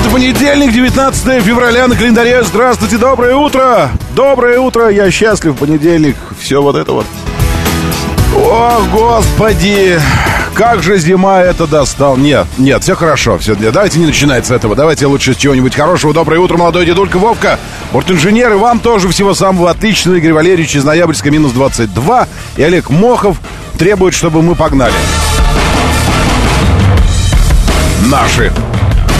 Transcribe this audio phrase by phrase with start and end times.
[0.00, 2.42] Это понедельник, 19 февраля на календаре.
[2.42, 3.90] Здравствуйте, доброе утро.
[4.16, 6.16] Доброе утро, я счастлив, понедельник.
[6.38, 7.06] Все вот это вот.
[8.34, 10.00] О, господи,
[10.54, 12.16] как же зима это достал.
[12.16, 13.54] Нет, нет, все хорошо, все.
[13.54, 14.74] Давайте не начинать с этого.
[14.74, 16.14] Давайте лучше с чего-нибудь хорошего.
[16.14, 17.58] Доброе утро, молодой дедулька Вовка.
[17.92, 20.16] Бортинженеры, вам тоже всего самого отличного.
[20.16, 22.26] Игорь Валерьевич из Ноябрьска минус 22.
[22.56, 23.36] И Олег Мохов
[23.78, 24.94] требует, чтобы мы погнали.
[28.06, 28.50] Наши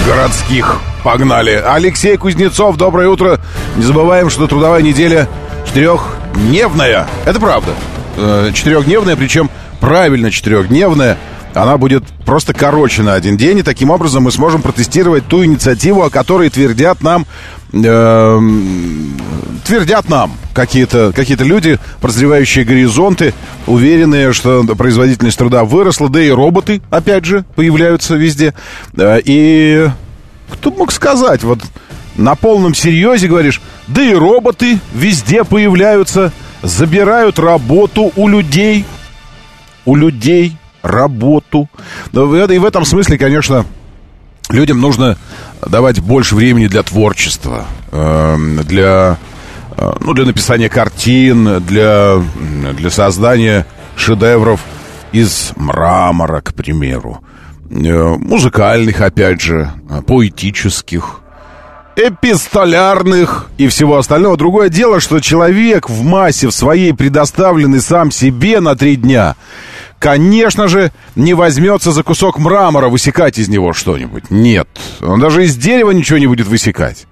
[0.07, 1.63] городских погнали.
[1.65, 3.41] Алексей Кузнецов, доброе утро.
[3.77, 5.29] Не забываем, что трудовая неделя
[5.67, 7.07] четырехдневная.
[7.25, 7.73] Это правда.
[8.17, 11.17] Э, четырехдневная, причем правильно четырехдневная.
[11.55, 16.03] Она будет просто короче на один день, и таким образом мы сможем протестировать ту инициативу,
[16.03, 17.27] о которой твердят нам,
[17.73, 18.41] э,
[19.65, 23.35] твердят нам какие-то какие люди, прозревающие горизонты,
[23.67, 28.55] уверенные, что производительность труда выросла, да и роботы, опять же, появляются везде.
[28.97, 29.89] Э, и
[30.53, 31.61] кто мог сказать, вот
[32.15, 38.85] на полном серьезе говоришь, да и роботы везде появляются, забирают работу у людей,
[39.85, 41.69] у людей работу.
[42.13, 43.65] И в этом смысле, конечно,
[44.51, 45.17] людям нужно
[45.67, 49.19] давать больше времени для творчества, эм, для,
[49.77, 52.23] э, ну, для написания картин, для,
[52.77, 54.61] для создания шедевров
[55.13, 57.21] из мрамора, к примеру.
[57.71, 59.71] Э, музыкальных, опять же,
[60.07, 61.21] поэтических,
[61.97, 64.37] эпистолярных и всего остального.
[64.37, 69.37] Другое дело, что человек в массе в своей предоставленный сам себе на три дня–
[70.01, 74.31] конечно же, не возьмется за кусок мрамора высекать из него что-нибудь.
[74.31, 74.69] Нет.
[75.01, 77.07] Он даже из дерева ничего не будет высекать.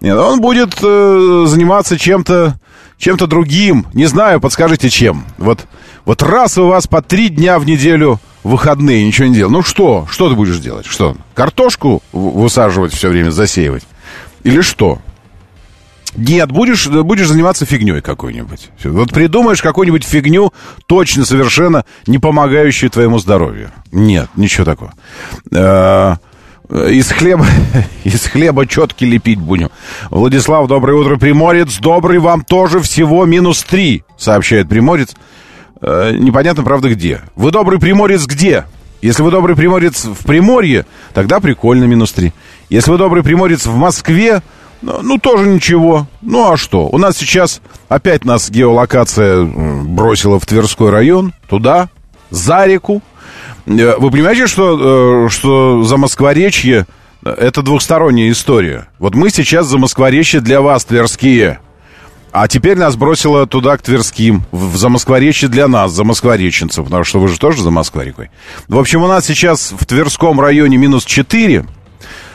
[0.00, 2.58] Нет, он будет э, заниматься чем-то
[2.96, 3.86] чем-то другим.
[3.94, 5.24] Не знаю, подскажите, чем.
[5.38, 5.66] Вот,
[6.04, 9.50] вот раз у вас по три дня в неделю выходные, ничего не делал.
[9.50, 10.06] Ну что?
[10.10, 10.86] Что ты будешь делать?
[10.86, 11.16] Что?
[11.34, 13.84] Картошку высаживать все время, засеивать?
[14.42, 14.98] Или что?
[16.16, 18.70] Нет, будешь, будешь заниматься фигней какой-нибудь.
[18.84, 20.52] Вот придумаешь какую-нибудь фигню,
[20.86, 23.70] точно совершенно не помогающую твоему здоровью.
[23.92, 24.92] Нет, ничего такого.
[25.52, 26.16] Э,
[26.68, 27.46] из хлеба,
[28.04, 29.70] из хлеба четки лепить будем.
[30.10, 31.78] Владислав, доброе утро, Приморец.
[31.78, 35.14] Добрый вам тоже всего минус три, сообщает Приморец.
[35.80, 37.22] Э, непонятно, правда, где.
[37.36, 38.64] Вы добрый Приморец где?
[39.02, 40.84] Если вы добрый Приморец в Приморье,
[41.14, 42.32] тогда прикольно минус три.
[42.68, 44.42] Если вы добрый Приморец в Москве,
[44.82, 46.06] ну, ну, тоже ничего.
[46.22, 46.88] Ну, а что?
[46.88, 51.88] У нас сейчас опять нас геолокация бросила в Тверской район, туда,
[52.30, 53.02] за реку.
[53.66, 56.86] Э, вы понимаете, что, э, что за Москворечье
[57.24, 58.88] э, это двухсторонняя история?
[58.98, 61.60] Вот мы сейчас за Москворечье для вас, Тверские.
[62.32, 67.18] А теперь нас бросило туда, к Тверским, в Замоскворечье для нас, за москвореченцев, потому что
[67.18, 68.30] вы же тоже за Москва-рекой.
[68.68, 71.66] В общем, у нас сейчас в Тверском районе минус 4,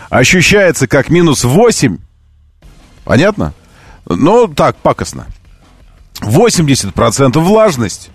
[0.09, 1.97] ощущается как минус 8,
[3.05, 3.53] Понятно?
[4.07, 5.27] Ну, так, пакостно.
[6.21, 8.09] 80% влажность.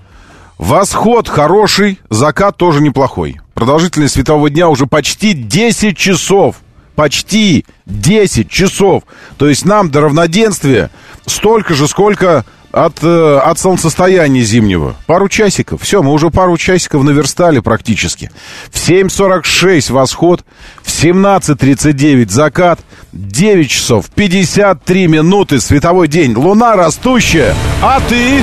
[0.58, 3.40] Восход хороший, закат тоже неплохой.
[3.54, 6.56] Продолжительность светового дня уже почти 10 часов.
[6.96, 9.04] Почти 10 часов.
[9.38, 10.90] То есть нам до равноденствия
[11.24, 14.96] столько же, сколько от, э, от солнцестояния зимнего.
[15.06, 15.82] Пару часиков.
[15.82, 18.30] Все, мы уже пару часиков наверстали практически.
[18.70, 20.44] В 7.46 восход,
[20.82, 22.80] в 17.39 закат,
[23.12, 26.34] 9 часов 53 минуты световой день.
[26.34, 28.42] Луна растущая, а ты...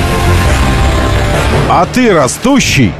[1.70, 2.92] А ты растущий.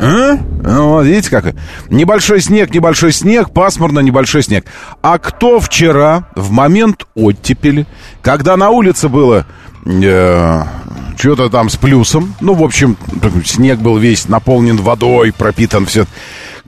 [0.00, 0.38] А?
[0.62, 1.54] Ну, вот, видите, как
[1.88, 4.66] небольшой снег, небольшой снег, пасмурно, небольшой снег.
[5.02, 7.86] А кто вчера, в момент оттепели,
[8.22, 9.46] когда на улице было
[9.84, 10.62] э,
[11.18, 12.34] что-то там с плюсом.
[12.40, 12.96] Ну, в общем,
[13.44, 16.06] снег был весь наполнен водой, пропитан все.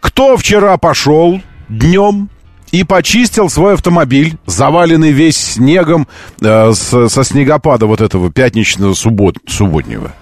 [0.01, 2.31] Кто вчера пошел днем
[2.71, 6.07] и почистил свой автомобиль, заваленный весь снегом
[6.41, 10.13] э, с, со снегопада вот этого пятничного суббот, субботнего.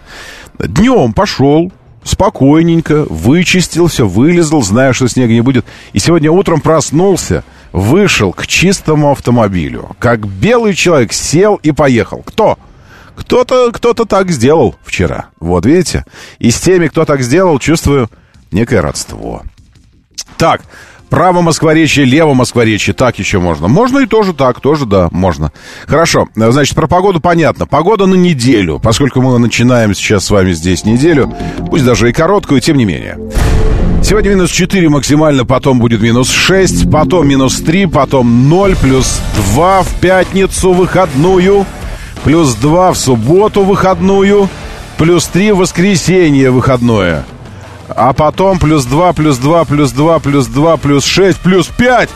[0.59, 1.73] Днем пошел,
[2.03, 5.65] спокойненько, вычистил все, вылезал, зная, что снега не будет.
[5.93, 9.91] И сегодня утром проснулся, вышел к чистому автомобилю.
[9.99, 12.23] Как белый человек сел и поехал.
[12.25, 12.59] Кто?
[13.15, 15.27] Кто-то кто так сделал вчера.
[15.41, 16.05] Вот, видите?
[16.39, 18.09] И с теми, кто так сделал, чувствую
[18.53, 19.43] некое родство.
[20.37, 20.63] Так,
[21.11, 23.69] Право Москворечье, лево Москворечье, так еще можно.
[23.69, 25.53] Можно и тоже так, тоже да, можно.
[25.87, 27.67] Хорошо, значит, про погоду понятно.
[27.67, 31.35] Погода на неделю, поскольку мы начинаем сейчас с вами здесь неделю,
[31.71, 33.19] пусть даже и короткую, тем не менее.
[34.03, 39.21] Сегодня минус 4 максимально, потом будет минус 6, потом минус 3, потом 0, плюс
[39.53, 41.67] 2 в пятницу выходную,
[42.23, 44.49] плюс 2 в субботу выходную,
[44.99, 47.25] плюс 3 в воскресенье выходное.
[47.89, 52.11] А потом плюс 2, плюс 2, плюс 2, плюс 2, плюс 6, плюс 5,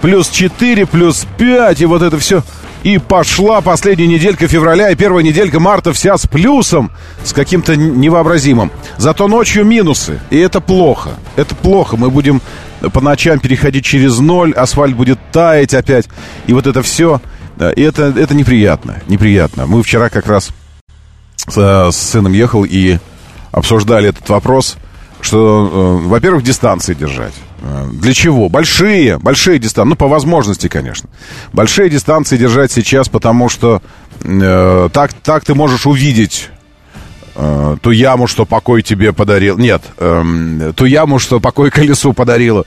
[0.00, 1.80] плюс 4, плюс 5.
[1.80, 2.42] И вот это все.
[2.82, 6.90] И пошла последняя неделька февраля и первая неделька марта вся с плюсом,
[7.22, 8.72] с каким-то невообразимым.
[8.96, 10.20] Зато ночью минусы.
[10.30, 11.10] И это плохо.
[11.36, 11.96] Это плохо.
[11.96, 12.42] Мы будем
[12.92, 16.08] по ночам переходить через ноль, асфальт будет таять опять.
[16.48, 17.20] И вот это все.
[17.76, 19.00] И это, это неприятно.
[19.06, 19.66] Неприятно.
[19.66, 20.50] Мы вчера как раз
[21.36, 22.98] с, с сыном ехал и
[23.52, 24.76] обсуждали этот вопрос–
[25.22, 27.32] что, э, во-первых, дистанции держать.
[27.62, 28.48] Э, для чего?
[28.48, 29.90] Большие, большие дистанции.
[29.90, 31.08] Ну, по возможности, конечно.
[31.52, 33.80] Большие дистанции держать сейчас, потому что
[34.20, 36.50] э, так, так ты можешь увидеть
[37.34, 39.58] э, ту яму, что покой тебе подарил.
[39.58, 42.64] Нет, э, ту яму, что покой колесу подарила.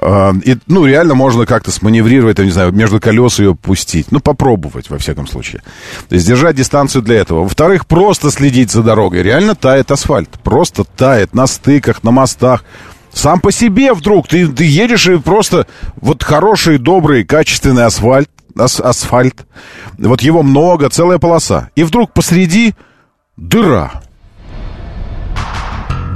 [0.00, 4.12] Э, и, ну, реально можно как-то сманеврировать, я не знаю, между колес ее пустить.
[4.12, 5.62] Ну, попробовать, во всяком случае.
[6.08, 7.42] То держать дистанцию для этого.
[7.42, 9.22] Во-вторых, просто следить за дорогой.
[9.22, 10.30] Реально тает асфальт.
[10.42, 12.64] Просто тает на стыках, на мостах.
[13.12, 15.66] Сам по себе вдруг ты, ты едешь и просто
[15.96, 18.28] вот хороший, добрый, качественный асфальт,
[18.58, 19.46] ас, асфальт.
[19.96, 21.70] Вот его много, целая полоса.
[21.76, 22.74] И вдруг посреди
[23.36, 24.02] дыра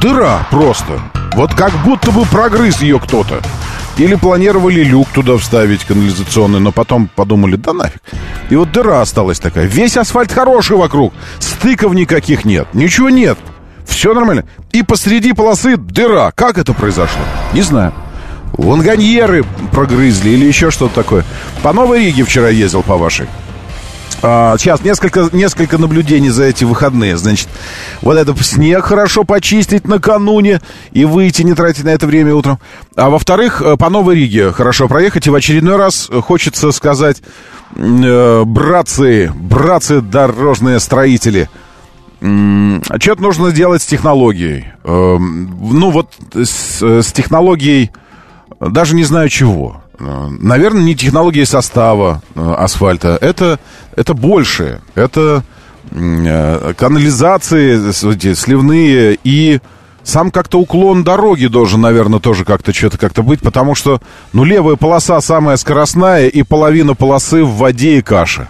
[0.01, 1.01] дыра просто.
[1.35, 3.41] Вот как будто бы прогрыз ее кто-то.
[3.99, 8.01] Или планировали люк туда вставить канализационный, но потом подумали, да нафиг.
[8.49, 9.67] И вот дыра осталась такая.
[9.67, 11.13] Весь асфальт хороший вокруг.
[11.39, 12.67] Стыков никаких нет.
[12.73, 13.39] Ничего нет.
[13.87, 14.45] Все нормально.
[14.73, 16.33] И посреди полосы дыра.
[16.35, 17.21] Как это произошло?
[17.53, 17.93] Не знаю.
[18.57, 21.25] Ланганьеры прогрызли или еще что-то такое.
[21.63, 23.27] По Новой Риге вчера ездил по вашей.
[24.23, 27.17] А, сейчас несколько, несколько наблюдений за эти выходные.
[27.17, 27.49] Значит,
[28.03, 30.61] вот это снег хорошо почистить накануне
[30.93, 32.59] и выйти, не тратить на это время утром.
[32.97, 35.27] А во-вторых, э, по Новой Риге хорошо проехать.
[35.27, 37.23] И в очередной раз хочется сказать,
[37.77, 41.49] э, братцы, братцы дорожные строители,
[42.21, 44.67] что-то нужно делать с технологией.
[44.85, 47.91] Э, ну вот с, с технологией
[48.61, 49.83] даже не знаю чего.
[50.01, 53.19] Наверное, не технологии состава э, асфальта.
[53.21, 53.61] Это,
[53.95, 54.81] это больше.
[54.95, 55.45] Это
[55.91, 57.93] э, канализации
[58.35, 59.61] сливные и
[60.03, 64.01] сам как-то уклон дороги должен, наверное, тоже как-то что-то как-то быть, потому что,
[64.33, 68.49] ну, левая полоса самая скоростная, и половина полосы в воде и каше.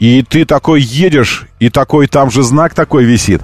[0.00, 3.42] И ты такой едешь, и такой там же знак такой висит.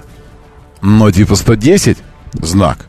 [0.81, 1.97] Ну, типа 110
[2.33, 2.87] знак.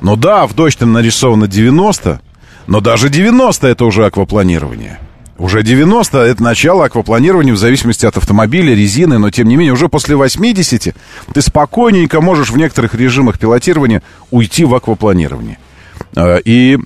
[0.00, 2.20] Ну да, в дождь нарисовано 90,
[2.66, 4.98] но даже 90 это уже аквапланирование.
[5.40, 9.88] Уже 90 это начало аквапланирования в зависимости от автомобиля, резины, но тем не менее уже
[9.88, 10.94] после 80
[11.32, 15.58] ты спокойненько можешь в некоторых режимах пилотирования уйти в аквапланирование.
[16.14, 16.78] А, и,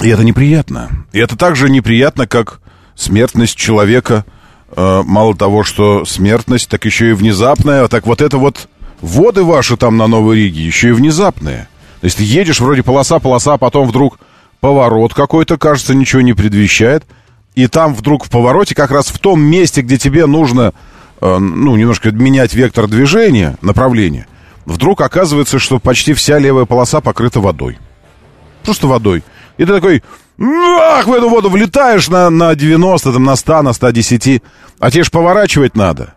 [0.00, 0.90] и это неприятно.
[1.12, 2.60] И это также неприятно, как
[2.94, 4.24] смертность человека.
[4.70, 7.88] А, мало того, что смертность, так еще и внезапная.
[7.88, 8.68] Так вот это вот
[9.00, 11.68] воды ваши там на Новой Риге еще и внезапные.
[12.00, 14.18] То есть ты едешь, вроде полоса, полоса, а потом вдруг
[14.60, 17.04] поворот какой-то, кажется, ничего не предвещает.
[17.54, 20.74] И там вдруг в повороте, как раз в том месте, где тебе нужно,
[21.20, 24.26] э, ну, немножко менять вектор движения, направление,
[24.66, 27.78] вдруг оказывается, что почти вся левая полоса покрыта водой.
[28.62, 29.22] Просто водой.
[29.56, 30.02] И ты такой,
[30.38, 34.42] ах, в эту воду влетаешь на, на 90, там, на 100, на 110,
[34.78, 36.14] а тебе же поворачивать надо.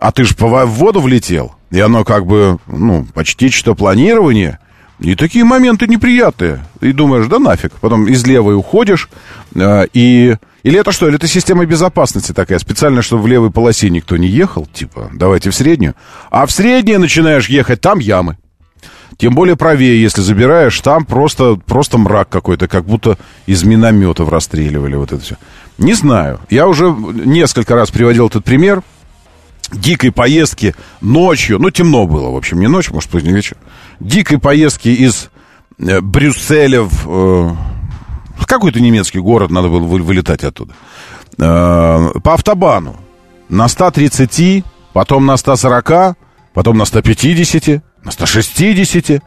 [0.00, 1.54] А ты же в воду влетел.
[1.70, 4.58] И оно как бы, ну, почти что планирование–
[5.02, 6.64] и такие моменты неприятные.
[6.80, 7.72] И думаешь, да нафиг.
[7.80, 9.08] Потом из левой уходишь.
[9.54, 10.36] Э, и...
[10.62, 11.08] Или это что?
[11.08, 15.50] Или это система безопасности такая, специально, чтобы в левой полосе никто не ехал, типа, давайте
[15.50, 15.96] в среднюю.
[16.30, 18.38] А в среднюю начинаешь ехать, там ямы.
[19.16, 24.94] Тем более правее, если забираешь, там просто, просто мрак какой-то, как будто из минометов расстреливали
[24.94, 25.36] вот это все.
[25.78, 26.38] Не знаю.
[26.48, 28.82] Я уже несколько раз приводил этот пример
[29.72, 33.56] дикой поездки ночью, ну, темно было, в общем, не ночью, может, поздний вечер,
[34.00, 35.30] дикой поездки из
[35.78, 37.56] э, Брюсселя в, э,
[38.52, 40.74] какой-то немецкий город, надо было вылетать оттуда,
[41.38, 42.96] э, по автобану.
[43.48, 44.62] На 130,
[44.92, 46.16] потом на 140,
[46.52, 49.22] потом на 150, на 160,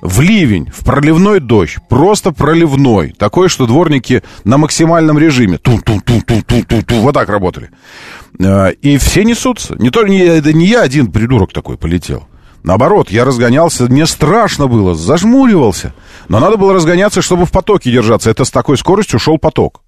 [0.00, 6.00] в ливень, в проливной дождь, просто проливной, такой, что дворники на максимальном режиме, ту -ту
[6.00, 7.70] -ту -ту -ту -ту -ту, вот так работали.
[8.38, 9.74] И все несутся.
[9.76, 12.26] Не, то, не, это не я один придурок такой полетел.
[12.62, 15.94] Наоборот, я разгонялся, мне страшно было, зажмуривался.
[16.28, 18.30] Но надо было разгоняться, чтобы в потоке держаться.
[18.30, 19.82] Это с такой скоростью шел поток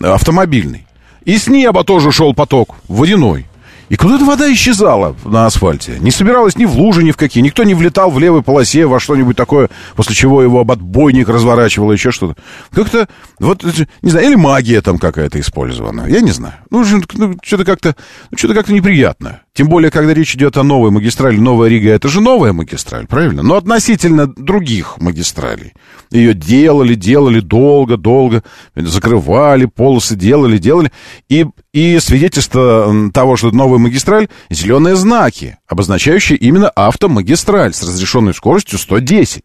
[0.00, 0.86] автомобильный.
[1.24, 3.46] И с неба тоже шел поток, водяной.
[3.92, 5.98] И куда-то вода исчезала на асфальте.
[6.00, 7.42] Не собиралась ни в лужи, ни в какие.
[7.42, 11.92] Никто не влетал в левой полосе во что-нибудь такое, после чего его об отбойник разворачивало,
[11.92, 12.40] еще что-то.
[12.72, 13.06] Как-то,
[13.38, 13.62] вот,
[14.00, 16.06] не знаю, или магия там какая-то использована.
[16.08, 16.54] Я не знаю.
[16.70, 17.94] Ну, ну что-то как-то,
[18.30, 19.42] ну, что-то как-то неприятно.
[19.54, 21.36] Тем более, когда речь идет о новой магистрали.
[21.36, 23.42] Новая Рига— это же новая магистраль, правильно?
[23.42, 25.74] Но относительно других магистралей.
[26.10, 28.42] Ее делали, делали долго-долго,
[28.74, 30.90] закрывали, полосы делали, делали.
[31.28, 31.44] И,
[31.74, 39.44] и свидетельство того, что новая магистраль, зеленые знаки, обозначающие именно автомагистраль с разрешенной скоростью 110.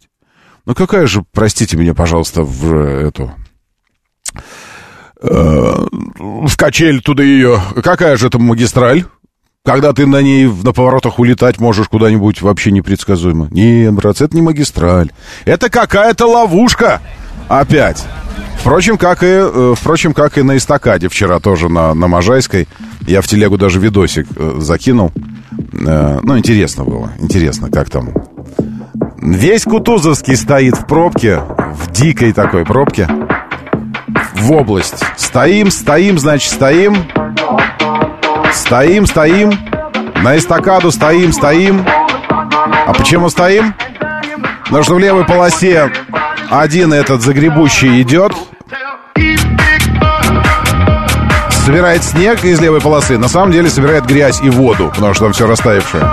[0.65, 3.33] Ну какая же, простите меня, пожалуйста, в эту
[5.21, 5.85] э,
[6.19, 7.59] в качель туда ее.
[7.83, 9.03] Какая же это магистраль?
[9.67, 13.49] Когда ты на ней на поворотах улетать можешь куда-нибудь вообще непредсказуемо.
[13.51, 15.11] Нет, брат, это не магистраль.
[15.43, 17.01] Это какая-то ловушка.
[17.49, 18.01] Опять.
[18.61, 22.69] Впрочем, как и, э, впрочем, как и на эстакаде вчера тоже на, на Можайской.
[23.01, 25.11] Я в телегу даже видосик э, закинул.
[25.73, 27.11] Э, ну, интересно было.
[27.19, 28.13] Интересно, как там.
[29.17, 31.41] Весь Кутузовский стоит в пробке,
[31.73, 33.09] в дикой такой пробке.
[34.33, 35.03] В область.
[35.17, 36.95] Стоим, стоим, значит, стоим.
[38.57, 39.51] Стоим, стоим.
[40.23, 41.85] На эстакаду стоим, стоим.
[41.87, 43.73] А почему стоим?
[44.65, 45.91] Потому что в левой полосе
[46.49, 48.33] один этот загребущий идет.
[51.65, 53.17] Собирает снег из левой полосы.
[53.17, 56.03] На самом деле собирает грязь и воду, потому что там все растаявшее.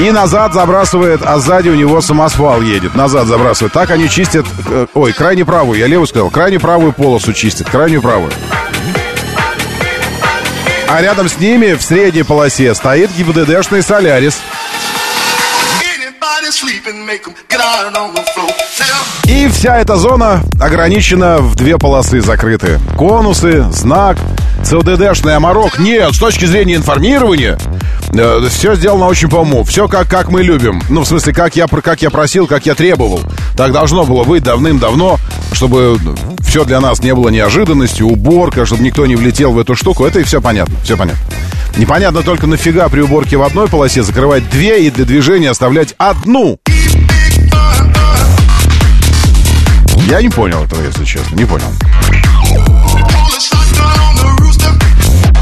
[0.00, 2.94] И назад забрасывает, а сзади у него самосвал едет.
[2.96, 3.72] Назад забрасывает.
[3.72, 4.44] Так они чистят...
[4.68, 6.30] Э, ой, крайне правую, я левую сказал.
[6.30, 8.32] Крайне правую полосу чистят, крайнюю правую.
[10.94, 14.42] А рядом с ними в средней полосе стоит ГИБДДшный «Солярис».
[19.28, 22.80] И вся эта зона ограничена в две полосы закрыты.
[22.96, 24.16] Конусы, знак,
[24.64, 25.78] ЦОДДшный оморок.
[25.78, 27.58] Нет, с точки зрения информирования,
[28.14, 29.62] э, все сделано очень по уму.
[29.64, 30.82] Все как, как мы любим.
[30.88, 33.20] Ну, в смысле, как я, как я просил, как я требовал.
[33.54, 35.18] Так должно было быть давным-давно,
[35.52, 35.98] чтобы
[36.40, 40.06] все для нас не было неожиданностью, уборка, чтобы никто не влетел в эту штуку.
[40.06, 41.20] Это и все понятно, все понятно.
[41.76, 46.58] Непонятно только нафига при уборке в одной полосе закрывать две и для движения оставлять одну.
[50.08, 51.66] Я не понял этого, если честно, не понял.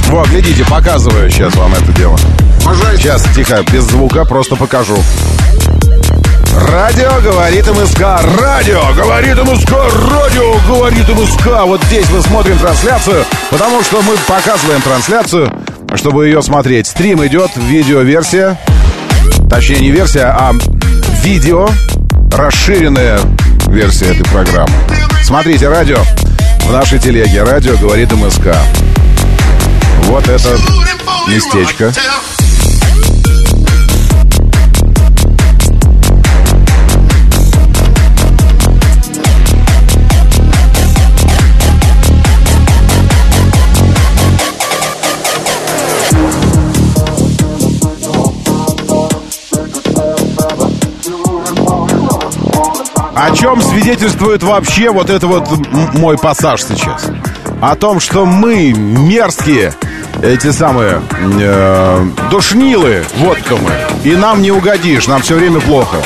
[0.06, 2.18] Вот, глядите, показываю сейчас вам это дело.
[2.96, 4.96] Сейчас, тихо, без звука, просто покажу.
[6.56, 8.00] Радио говорит МСК,
[8.40, 9.72] радио говорит МСК,
[10.10, 11.46] радио говорит МСК.
[11.64, 15.50] Вот здесь мы смотрим трансляцию, потому что мы показываем трансляцию,
[15.94, 16.87] чтобы ее смотреть.
[16.87, 18.59] Стрим идет, видеоверсия,
[19.49, 20.52] точнее не версия, а
[21.23, 21.68] видео,
[22.32, 23.20] расширенная
[23.68, 24.73] версия этой программы.
[25.23, 25.99] Смотрите радио
[26.66, 27.42] в нашей телеге.
[27.42, 28.54] Радио говорит МСК.
[30.04, 30.59] Вот это
[31.28, 31.92] местечко.
[53.14, 55.49] О чем свидетельствует вообще вот это вот
[55.95, 57.09] мой пассаж сейчас?
[57.61, 59.75] О том, что мы мерзкие,
[60.23, 61.02] эти самые
[61.40, 63.73] э, душнилы, вот кто мы.
[64.05, 65.97] И нам не угодишь, нам все время плохо.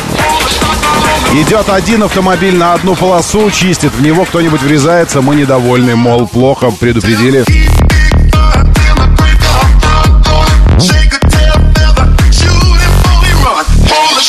[1.35, 6.71] Идет один автомобиль на одну полосу, чистит, в него кто-нибудь врезается, мы недовольны, мол, плохо,
[6.71, 7.45] предупредили.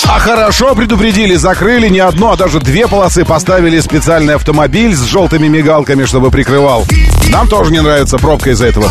[0.07, 5.47] А хорошо предупредили, закрыли не одну, а даже две полосы, поставили специальный автомобиль с желтыми
[5.47, 6.85] мигалками, чтобы прикрывал.
[7.29, 8.89] Нам тоже не нравится пробка из-за этого.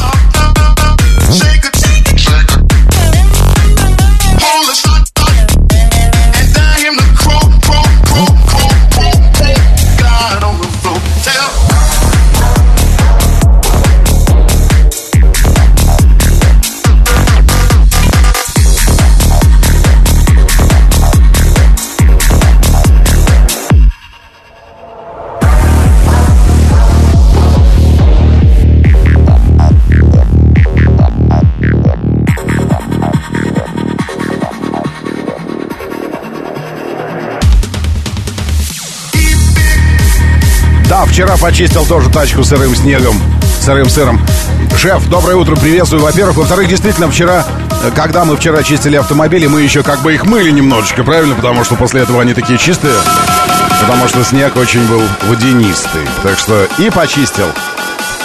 [41.15, 43.17] Вчера почистил тоже тачку сырым снегом.
[43.61, 44.21] сырым сыром.
[44.77, 46.39] Шеф, доброе утро, приветствую, во-первых.
[46.39, 47.47] Во-вторых, действительно, вчера,
[47.95, 51.37] когда мы вчера чистили автомобили, мы еще как бы их мыли немножечко, правильно?
[51.37, 52.97] Потому что после этого они такие чистые.
[53.81, 56.03] Потому что снег очень был водянистый.
[56.25, 57.47] Так что и почистил,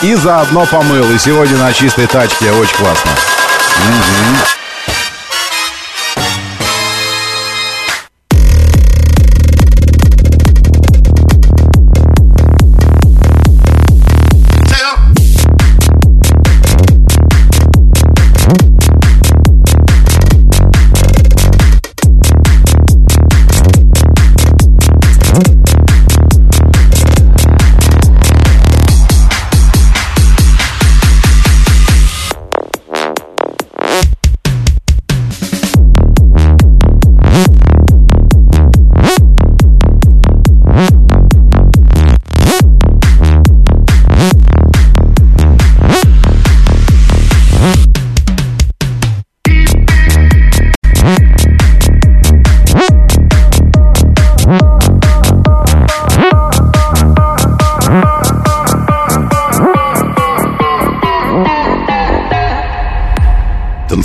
[0.01, 1.11] и заодно помыл.
[1.11, 3.11] И сегодня на чистой тачке очень классно.
[3.11, 4.58] Угу.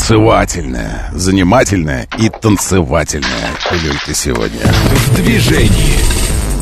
[0.07, 4.61] Танцевательная, занимательная и танцевательная Люлька сегодня.
[4.61, 5.95] В движении.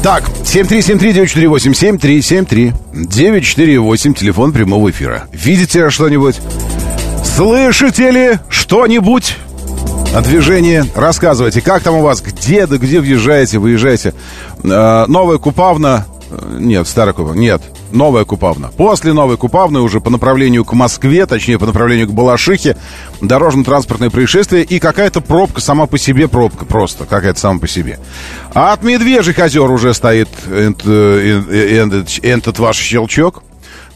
[0.01, 5.25] Так, 7373948, 7373948, телефон прямого эфира.
[5.33, 6.41] Видите что-нибудь?
[7.25, 9.37] Слышите ли что-нибудь?
[10.15, 10.85] о движении.
[10.95, 14.13] Рассказывайте, как там у вас, где, да где въезжаете, выезжаете.
[14.63, 18.71] Э, новая Купавна, э, нет, старая Купавна, нет, Новая Купавна.
[18.77, 22.77] После Новой Купавны уже по направлению к Москве, точнее по направлению к Балашихе,
[23.21, 27.99] дорожно-транспортное происшествие и какая-то пробка сама по себе, пробка просто, какая-то сама по себе.
[28.55, 30.29] А от Медвежьих озер уже стоит
[32.23, 33.43] этот ваш щелчок.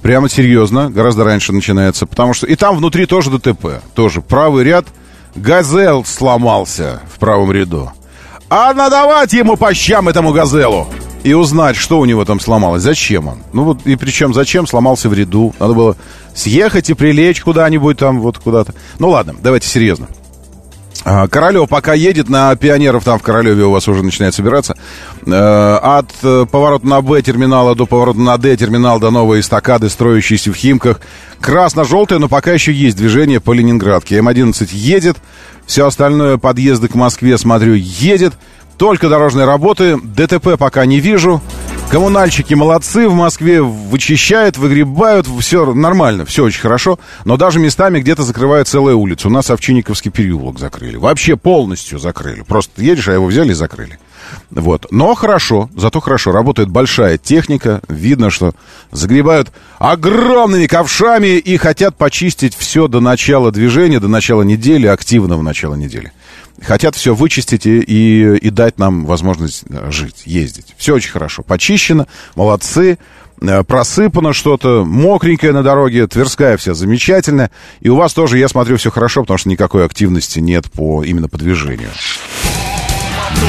[0.02, 2.46] Прямо серьезно, гораздо раньше начинается, потому что...
[2.46, 4.86] И там внутри тоже ДТП, тоже правый ряд.
[5.34, 7.90] Газел сломался в правом ряду.
[8.48, 10.86] А надавать ему по щам этому газелу
[11.26, 12.82] и узнать, что у него там сломалось.
[12.82, 13.38] Зачем он?
[13.52, 15.52] Ну вот, и причем зачем сломался в ряду?
[15.58, 15.96] Надо было
[16.34, 18.74] съехать и прилечь куда-нибудь там, вот куда-то.
[19.00, 20.06] Ну ладно, давайте серьезно.
[21.04, 24.76] А, Королев пока едет на пионеров, там в Королеве у вас уже начинает собираться.
[25.26, 29.88] Э, от э, поворота на Б терминала до поворота на Д терминал до новой эстакады,
[29.88, 31.00] строящейся в Химках.
[31.40, 34.18] Красно-желтое, но пока еще есть движение по Ленинградке.
[34.18, 35.16] М11 едет,
[35.66, 38.34] все остальное подъезды к Москве, смотрю, едет.
[38.78, 41.40] Только дорожные работы, ДТП пока не вижу.
[41.90, 46.98] Коммунальщики молодцы, в Москве вычищают, выгребают, все нормально, все очень хорошо.
[47.24, 49.28] Но даже местами где-то закрывают целую улицу.
[49.28, 50.96] У нас Овчинниковский переулок закрыли.
[50.96, 52.42] Вообще полностью закрыли.
[52.42, 53.98] Просто едешь, а его взяли и закрыли.
[54.50, 54.86] Вот.
[54.90, 56.32] Но хорошо, зато хорошо.
[56.32, 57.80] Работает большая техника.
[57.88, 58.52] Видно, что
[58.90, 65.76] загребают огромными ковшами и хотят почистить все до начала движения, до начала недели, активного начала
[65.76, 66.12] недели
[66.62, 70.74] хотят все вычистить и, и, и дать нам возможность э, жить, ездить.
[70.76, 71.42] Все очень хорошо.
[71.42, 72.98] Почищено, молодцы,
[73.40, 77.50] э, просыпано что-то, мокренькое на дороге, Тверская вся замечательная.
[77.80, 81.28] И у вас тоже, я смотрю, все хорошо, потому что никакой активности нет по, именно
[81.28, 81.90] по движению.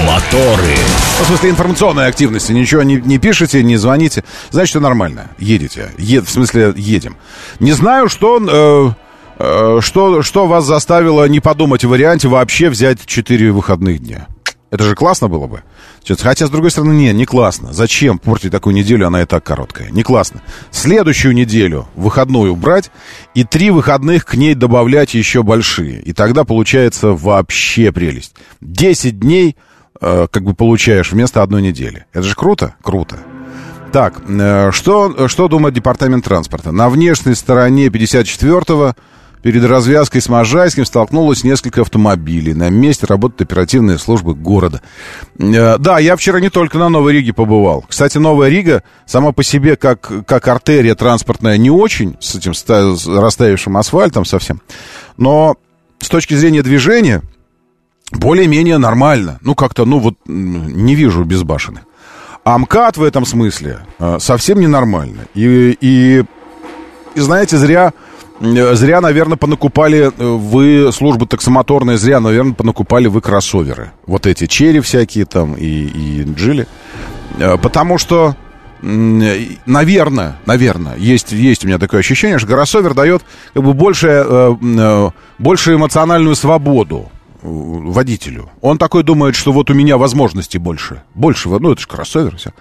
[0.06, 0.76] Моторы.
[1.20, 2.52] Ну, в смысле информационной активности.
[2.52, 4.24] Ничего не, не пишете, не звоните.
[4.52, 5.32] Значит, все нормально.
[5.40, 5.92] Едете.
[5.98, 7.18] Ед, в смысле, едем.
[7.60, 8.94] Не знаю, что...
[8.96, 9.07] Э,
[9.38, 14.28] что, что вас заставило не подумать о варианте вообще взять 4 выходных дня?
[14.70, 15.64] Это же классно было бы.
[16.20, 17.74] Хотя, с другой стороны, не, не классно.
[17.74, 19.90] Зачем портить такую неделю, она и так короткая.
[19.92, 20.42] Не классно.
[20.72, 22.92] Следующую неделю выходную брать
[23.34, 26.02] и три выходных к ней добавлять еще большие.
[26.02, 28.36] И тогда получается вообще прелесть.
[28.62, 29.56] 10 дней
[30.00, 32.06] э, как бы получаешь вместо одной недели.
[32.14, 32.76] Это же круто?
[32.82, 33.18] Круто.
[33.92, 36.72] Так, э, что, что думает департамент транспорта?
[36.72, 38.96] На внешней стороне 54-го
[39.48, 42.54] Перед развязкой с Можайским столкнулось несколько автомобилей.
[42.54, 44.82] На месте работают оперативные службы города.
[45.40, 47.86] Э, да, я вчера не только на Новой Риге побывал.
[47.88, 53.08] Кстати, Новая Рига сама по себе как, как артерия транспортная не очень, с этим с
[53.08, 54.62] растаявшим асфальтом совсем.
[55.16, 55.56] Но
[56.00, 57.22] с точки зрения движения
[58.12, 59.40] более-менее нормально.
[59.44, 61.84] Ну, как-то, ну вот, не вижу безбашенных.
[62.44, 65.22] А МКАД в этом смысле э, совсем ненормально.
[65.36, 66.26] И, и,
[67.16, 67.94] и знаете, зря
[68.40, 73.92] зря, наверное, понакупали э, вы, служба таксомоторная, зря, наверное, понакупали вы кроссоверы.
[74.06, 76.68] Вот эти черри всякие там и, и джили.
[77.40, 78.36] Э, потому что,
[78.82, 83.24] наверное, наверное, есть, есть у меня такое ощущение, что кроссовер дает
[83.54, 84.56] как бы больше,
[85.40, 88.50] больше эмоциональную свободу водителю.
[88.62, 91.04] Он такой думает, что вот у меня возможностей больше.
[91.16, 92.52] Больше, ну это же кроссовер, все.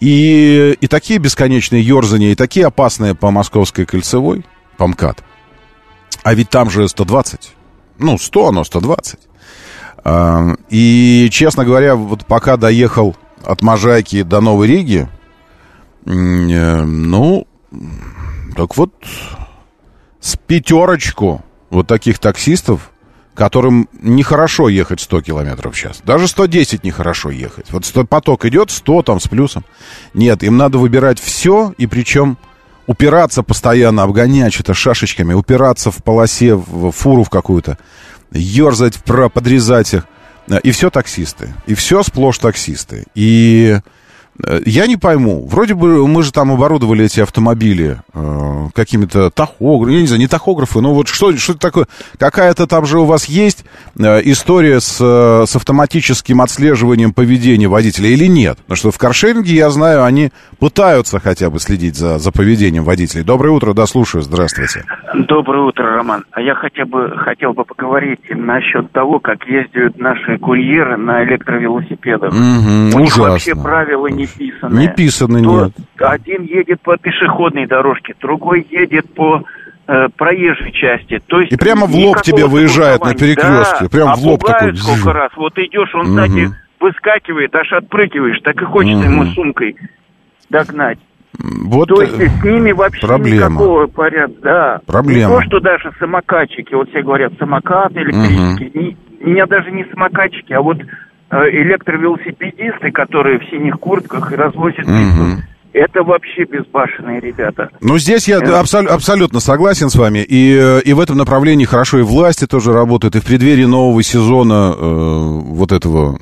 [0.00, 4.44] И, и такие бесконечные ерзания, и такие опасные по Московской кольцевой,
[4.76, 5.22] по МКАД.
[6.22, 7.54] А ведь там же 120.
[7.98, 9.18] Ну, 100, но 120.
[10.04, 15.08] А, и, честно говоря, вот пока доехал от Можайки до Новой Риги,
[16.06, 17.46] э, ну,
[18.56, 18.92] так вот,
[20.20, 22.90] с пятерочку вот таких таксистов,
[23.34, 26.02] которым нехорошо ехать 100 километров в час.
[26.04, 27.70] Даже 110 нехорошо ехать.
[27.70, 29.64] Вот 100, поток идет 100 там с плюсом.
[30.12, 32.36] Нет, им надо выбирать все, и причем
[32.86, 37.78] упираться постоянно, обгонять что-то шашечками, упираться в полосе, в фуру в какую-то,
[38.32, 40.04] ерзать, подрезать их.
[40.62, 41.54] И все таксисты.
[41.66, 43.04] И все сплошь таксисты.
[43.14, 43.80] И Э,
[44.64, 45.46] я не пойму.
[45.46, 50.26] Вроде бы мы же там оборудовали эти автомобили э, какими-то тахографами, я не знаю, не
[50.26, 51.86] тахографы, но вот что, что такое?
[52.18, 53.64] Какая-то там же у вас есть
[53.98, 58.56] э, история с, э, с автоматическим отслеживанием поведения водителя или нет?
[58.58, 63.24] Потому что в каршеринге, я знаю, они пытаются хотя бы следить за, за поведением водителей.
[63.24, 64.84] Доброе утро, да, слушаю, здравствуйте.
[65.14, 66.24] Доброе утро, Роман.
[66.32, 72.32] А я хотя бы хотел бы поговорить насчет того, как ездят наши курьеры на электровелосипедах.
[72.32, 73.30] Угу, У них ужасно.
[73.30, 74.78] вообще правила не писаны.
[74.80, 75.72] Не писаны, То нет.
[75.98, 79.42] Один едет по пешеходной дорожке, другой едет по
[79.88, 81.20] э, проезжей части.
[81.26, 84.44] То есть И прямо в лоб тебе выезжает на перекрестке, Да, прям а в лоб
[84.44, 84.76] такой.
[84.76, 85.30] сколько раз.
[85.36, 86.48] Вот идешь, он сзади
[86.80, 89.12] выскакивает, аж отпрыгиваешь, так и хочется Мгм.
[89.12, 89.76] ему сумкой
[90.50, 90.98] догнать.
[91.38, 93.46] Вот То есть э, с ними вообще проблема.
[93.52, 94.80] никакого порядка, да.
[94.86, 95.32] Проблема.
[95.32, 100.52] Не то, что даже самокатчики, вот все говорят, самокаты электрические, не, меня даже не самокатчики,
[100.52, 100.76] а вот
[101.32, 105.42] электровелосипедисты, которые в синих куртках и развозят Мгм.
[105.72, 107.68] Это вообще безбашенные ребята.
[107.80, 108.60] Ну, здесь я Э.
[108.60, 110.18] абсол- абсолютно согласен с вами.
[110.28, 113.16] И, э, и в этом направлении хорошо и власти тоже работают.
[113.16, 116.18] И в преддверии нового сезона э, вот этого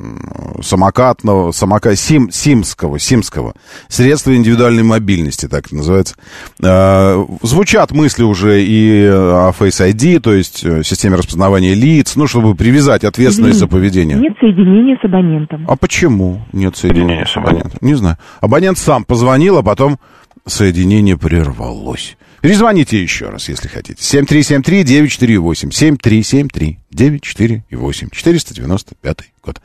[0.63, 3.55] самокатного, самока, сим, симского, симского,
[3.89, 6.15] средства индивидуальной мобильности, так это называется.
[6.63, 12.27] Э, звучат мысли уже и о Face ID, то есть э, системе распознавания лиц, ну,
[12.27, 14.17] чтобы привязать ответственность за поведение.
[14.19, 15.65] Нет соединения с абонентом.
[15.69, 17.73] А почему нет соединения с абонентом?
[17.81, 18.17] Не знаю.
[18.41, 19.99] Абонент сам позвонил, а потом
[20.47, 22.17] соединение прервалось.
[22.41, 24.03] Перезвоните еще раз, если хотите.
[24.03, 26.81] 7373-948.
[26.93, 28.09] 7373-948.
[28.13, 29.61] 495 год.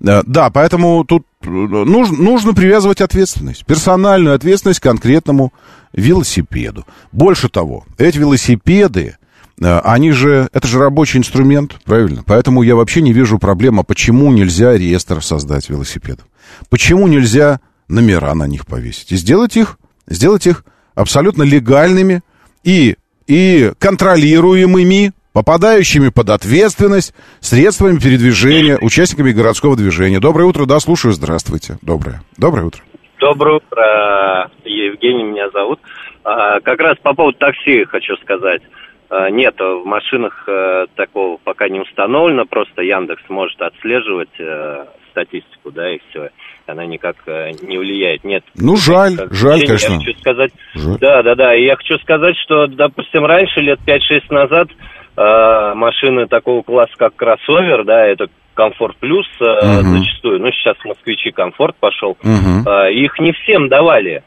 [0.00, 3.64] Да, Да, поэтому тут э, нужно, нужно привязывать ответственность.
[3.64, 5.52] Персональную ответственность к конкретному
[5.92, 6.84] велосипеду.
[7.12, 9.16] Больше того, эти велосипеды,
[9.60, 12.24] э, они же, это же рабочий инструмент, правильно?
[12.26, 16.26] Поэтому я вообще не вижу проблемы, почему нельзя реестр создать велосипедов.
[16.70, 19.12] Почему нельзя номера на них повесить?
[19.12, 22.22] И сделать их, сделать их абсолютно легальными
[22.64, 22.96] и,
[23.26, 30.18] и контролируемыми, попадающими под ответственность средствами передвижения, участниками городского движения.
[30.18, 31.78] Доброе утро, да, слушаю, здравствуйте.
[31.82, 32.22] Доброе.
[32.38, 32.82] Доброе утро.
[33.20, 35.80] Доброе утро, Евгений меня зовут.
[36.24, 38.62] А, Как раз по поводу такси хочу сказать.
[39.08, 45.70] А, Нет, в машинах э, такого пока не установлено, просто Яндекс может отслеживать э, статистику,
[45.70, 46.30] да, и все.
[46.66, 48.24] Она никак э, не влияет.
[48.24, 48.42] Нет.
[48.56, 49.98] Ну, жаль, Как жаль, я конечно.
[49.98, 50.98] хочу сказать, Жаль.
[50.98, 51.54] да, да, да.
[51.54, 54.00] И я хочу сказать, что, допустим, раньше, лет 5-6
[54.30, 54.68] назад,
[55.16, 59.44] э, машины такого класса, как кроссовер, да, это комфорт плюс э,
[59.80, 59.98] Мгм.
[59.98, 60.40] зачастую.
[60.40, 62.16] Ну, сейчас москвичи комфорт пошел.
[62.22, 62.64] Мгм.
[62.66, 64.24] А, Их не всем давали.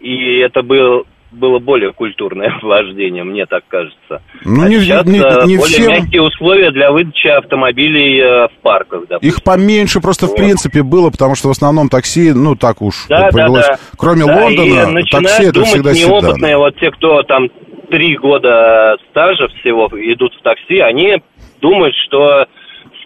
[0.00, 4.22] И это был, было более культурное вождение, мне так кажется.
[4.44, 5.88] Ну, а не, сейчас не- э, не более всем.
[5.88, 9.28] мягкие условия для выдачи автомобилей э, в парках, допустим.
[9.28, 10.36] Их поменьше просто, в Вот.
[10.38, 13.66] принципе, было, потому что в основном такси, ну, так уж Да, да, повелось.
[13.66, 13.78] да.
[13.96, 16.56] Кроме Да, и Лондона, начинают такси это всегда неопытные, седаны.
[16.58, 17.48] вот те, кто там
[17.90, 21.22] три года стажа всего идут в такси, они
[21.60, 22.46] думают, что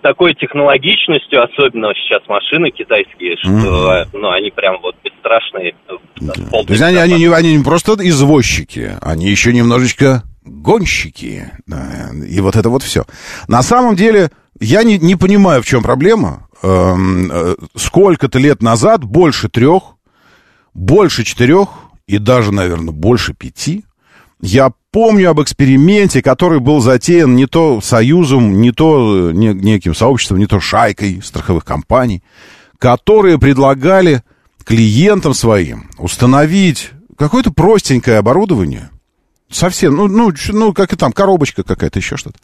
[0.07, 5.75] такой технологичностью, особенно сейчас машины китайские, что э, ну, они прям вот бесстрашные.
[5.89, 11.51] э, полной То есть они, они, не, они не просто извозчики, они еще немножечко гонщики.
[11.67, 13.05] Да, И вот это вот все.
[13.49, 16.49] На самом деле, я не, не понимаю, в чем проблема.
[16.63, 19.97] Эм, э, Сколько-то лет назад больше трех,
[20.73, 21.69] больше четырех
[22.07, 23.85] и даже, наверное, больше пяти
[24.41, 29.95] я помню об эксперименте, который был затеян не то союзом, не то э, не- неким
[29.95, 32.23] сообществом, не то шайкой страховых компаний,
[32.79, 34.23] которые предлагали
[34.65, 38.89] клиентам своим установить какое-то простенькое оборудование,
[39.51, 42.39] совсем, ну, ну, ну как и там, коробочка какая-то, еще что-то,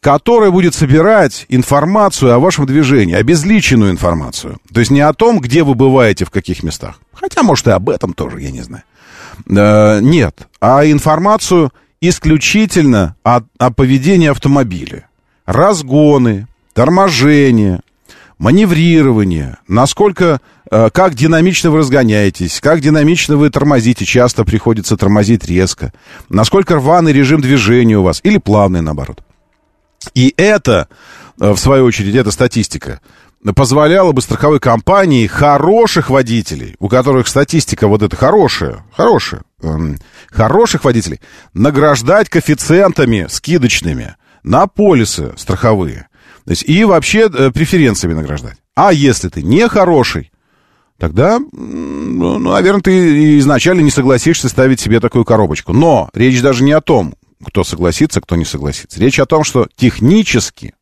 [0.00, 4.58] которая будет собирать информацию о вашем движении, обезличенную информацию.
[4.70, 7.00] То есть не о том, где вы бываете, в каких местах.
[7.14, 8.82] Хотя, может, и об этом тоже, я не знаю.
[9.48, 15.08] Э, нет, а информацию исключительно о, о поведении автомобиля.
[15.46, 17.80] Разгоны, торможение,
[18.38, 25.92] маневрирование, насколько, э, как динамично вы разгоняетесь, как динамично вы тормозите, часто приходится тормозить резко,
[26.28, 29.22] насколько рваный режим движения у вас, или плавный, наоборот.
[30.14, 30.88] И это,
[31.38, 33.00] э, в свою очередь, эта статистика
[33.54, 39.98] позволяла бы страховой компании хороших водителей, у которых статистика вот эта хорошая, хорошая, эм,
[40.30, 41.20] хороших водителей,
[41.54, 46.08] награждать коэффициентами скидочными на полисы страховые.
[46.44, 48.56] То есть и вообще э, преференциями награждать.
[48.74, 50.32] А если ты не хороший,
[50.98, 55.72] тогда, ну, наверное, ты изначально не согласишься ставить себе такую коробочку.
[55.72, 59.00] Но речь даже не о том, кто согласится, кто не согласится.
[59.00, 60.74] Речь о том, что технически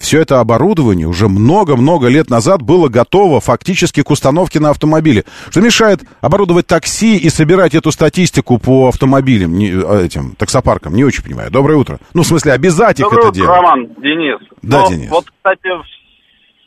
[0.00, 5.24] все это оборудование уже много-много лет назад было готово фактически к установке на автомобиле.
[5.50, 10.94] Что мешает оборудовать такси и собирать эту статистику по автомобилям, не, а, этим таксопаркам?
[10.94, 11.50] Не очень понимаю.
[11.50, 11.98] Доброе утро.
[12.14, 13.56] Ну, в смысле, обязать их Доброе это утро, делать.
[13.56, 14.38] Роман, Денис.
[14.62, 15.10] Да, Ну, Денис.
[15.10, 15.84] Вот, кстати, в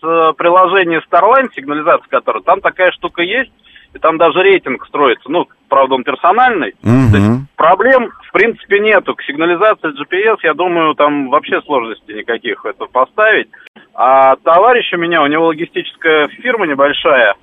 [0.03, 3.51] с, э, приложении Starline, сигнализация которая, там такая штука есть,
[3.93, 5.29] и там даже рейтинг строится.
[5.29, 6.73] Ну, правда, он персональный.
[6.81, 9.15] То есть проблем, в принципе, нету.
[9.15, 13.49] К сигнализации GPS, я думаю, там вообще сложностей никаких это поставить.
[13.93, 17.35] А товарищ у меня, у него логистическая фирма небольшая,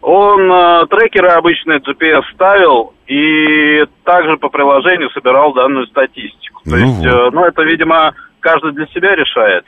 [0.00, 6.62] он э, трекеры обычные GPS ставил и также по приложению собирал данную статистику.
[6.64, 7.06] То Ну есть, вот.
[7.06, 9.64] э, ну, это, видимо, каждый для себя решает.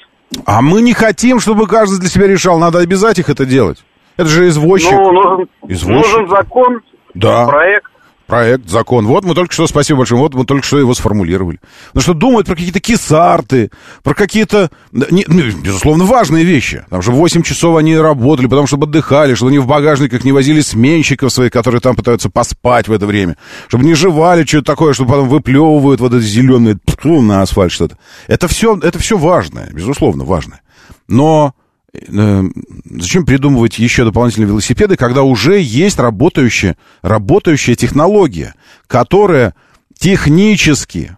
[0.47, 2.59] А мы не хотим, чтобы каждый для себя решал.
[2.61, 3.83] Надо обязать их это делать.
[4.19, 4.91] Это же извозчик.
[4.93, 6.13] Ну, нужен, Извозчик.
[6.13, 6.81] нужен закон,
[7.15, 7.47] Да.
[7.47, 7.87] проект.
[8.27, 9.07] Проект, закон.
[9.07, 11.61] Вот мы только что, спасибо большое, вот мы только что его сформулировали.
[11.95, 13.71] Ну что думают про какие-то кисарты,
[14.03, 16.85] про какие-то, не- ну, безусловно, важные вещи.
[16.91, 20.61] Там же 8 часов они работали, потому чтобы отдыхали, чтобы они в багажниках не возили
[20.61, 23.39] сменщиков своих, которые там пытаются поспать в это время.
[23.67, 27.97] Чтобы не жевали что-то такое, что потом выплевывают вот это зеленое на асфальт что-то.
[28.27, 30.61] Это все, это все важное, безусловно, важное.
[31.09, 31.55] Но
[31.93, 38.55] зачем придумывать еще дополнительные велосипеды, когда уже есть работающая, работающая технология,
[38.87, 39.55] которая
[39.99, 41.17] технически,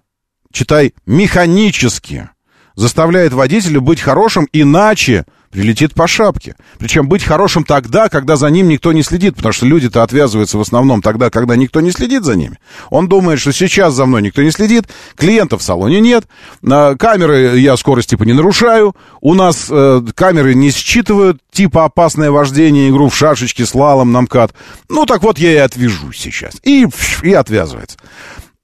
[0.52, 2.30] читай, механически
[2.76, 6.54] заставляет водителя быть хорошим, иначе прилетит по шапке.
[6.78, 10.60] Причем быть хорошим тогда, когда за ним никто не следит, потому что люди-то отвязываются в
[10.60, 12.58] основном тогда, когда никто не следит за ними.
[12.88, 14.86] Он думает, что сейчас за мной никто не следит,
[15.16, 16.24] клиентов в салоне нет,
[16.62, 22.30] на камеры я скорость типа не нарушаю, у нас э, камеры не считывают типа опасное
[22.30, 24.54] вождение, игру в шашечки, слалом, на МКАД.
[24.88, 26.54] Ну так вот я и отвяжусь сейчас.
[26.62, 26.86] И,
[27.22, 27.98] и отвязывается.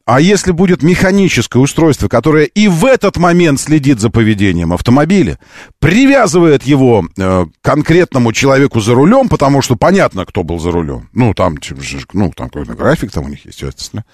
[0.07, 5.41] А если будет механическое устройство, которое и в этот момент следит за поведением автомобиля,
[5.81, 11.09] привязывает его э, конкретному человеку за рулем, потому что понятно, кто был за рулем.
[11.13, 11.81] Ну, там, типа,
[12.13, 14.05] ну, там какой-то график там у них есть, естественно.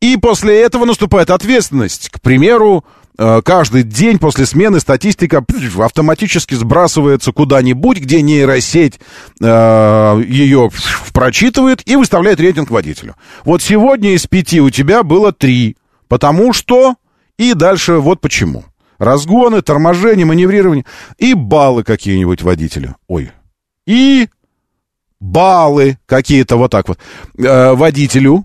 [0.00, 2.08] И после этого наступает ответственность.
[2.08, 2.84] К примеру,
[3.16, 5.44] каждый день после смены статистика
[5.78, 9.00] автоматически сбрасывается куда-нибудь, где нейросеть
[9.40, 10.70] э, ее
[11.12, 13.16] прочитывает и выставляет рейтинг водителю.
[13.44, 15.76] Вот сегодня из пяти у тебя было три,
[16.08, 16.96] потому что...
[17.38, 18.64] И дальше вот почему.
[18.98, 20.84] Разгоны, торможение, маневрирование
[21.16, 22.96] и баллы какие-нибудь водителю.
[23.08, 23.30] Ой.
[23.86, 24.28] И
[25.20, 26.98] баллы какие-то вот так вот
[27.38, 28.44] э, водителю,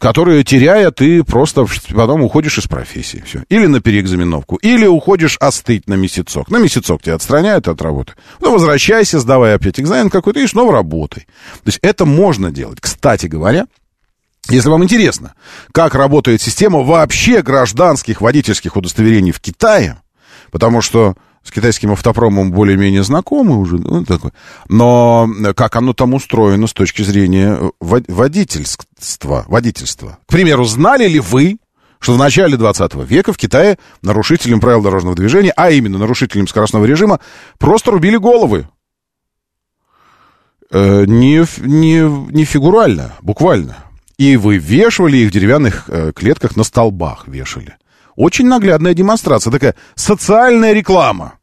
[0.00, 3.22] которые теряя, ты просто потом уходишь из профессии.
[3.24, 3.44] Все.
[3.48, 6.50] Или на переэкзаменовку, или уходишь остыть на месяцок.
[6.50, 8.14] На месяцок тебя отстраняют от работы.
[8.40, 11.26] Ну, возвращайся, сдавай опять экзамен какой-то и снова работай.
[11.62, 12.80] То есть это можно делать.
[12.80, 13.66] Кстати говоря,
[14.50, 15.34] если вам интересно,
[15.72, 20.00] как работает система вообще гражданских водительских удостоверений в Китае,
[20.50, 21.14] потому что
[21.48, 24.32] с китайским автопромом более-менее знакомы уже, ну, такой.
[24.68, 30.18] но как оно там устроено с точки зрения во- водительства, водительства.
[30.26, 31.56] К примеру, знали ли вы,
[32.00, 36.84] что в начале 20 века в Китае нарушителям правил дорожного движения, а именно нарушителям скоростного
[36.84, 37.18] режима,
[37.58, 38.68] просто рубили головы?
[40.70, 43.78] Э, не, не, не фигурально, буквально.
[44.18, 47.76] И вывешивали их в деревянных э, клетках на столбах вешали.
[48.16, 51.37] Очень наглядная демонстрация, такая социальная реклама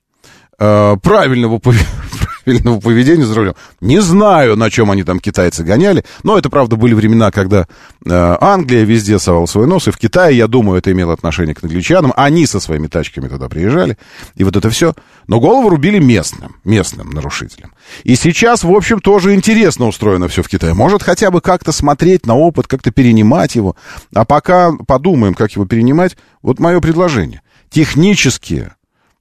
[0.59, 1.59] э, правильного,
[2.45, 3.55] правильного поведения за рулем.
[3.81, 7.67] Не знаю, на чем они там китайцы гоняли, но это, правда, были времена, когда
[8.05, 11.63] э, Англия везде совала свой нос, и в Китае, я думаю, это имело отношение к
[11.63, 12.13] англичанам.
[12.15, 13.97] Они со своими тачками туда приезжали,
[14.35, 14.93] и вот это все.
[15.27, 17.73] Но голову рубили местным, местным нарушителям.
[18.03, 20.73] И сейчас, в общем, тоже интересно устроено все в Китае.
[20.73, 23.75] Может хотя бы как-то смотреть на опыт, как-то перенимать его.
[24.13, 27.41] А пока подумаем, как его перенимать, вот мое предложение.
[27.69, 28.74] Технические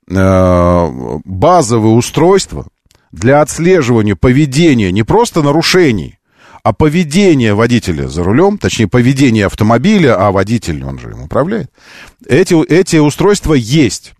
[0.06, 2.66] базовые устройства
[3.12, 6.18] для отслеживания поведения не просто нарушений,
[6.62, 11.70] а поведения водителя за рулем, точнее, поведения автомобиля, а водитель, он же им управляет,
[12.26, 14.14] эти, эти устройства есть.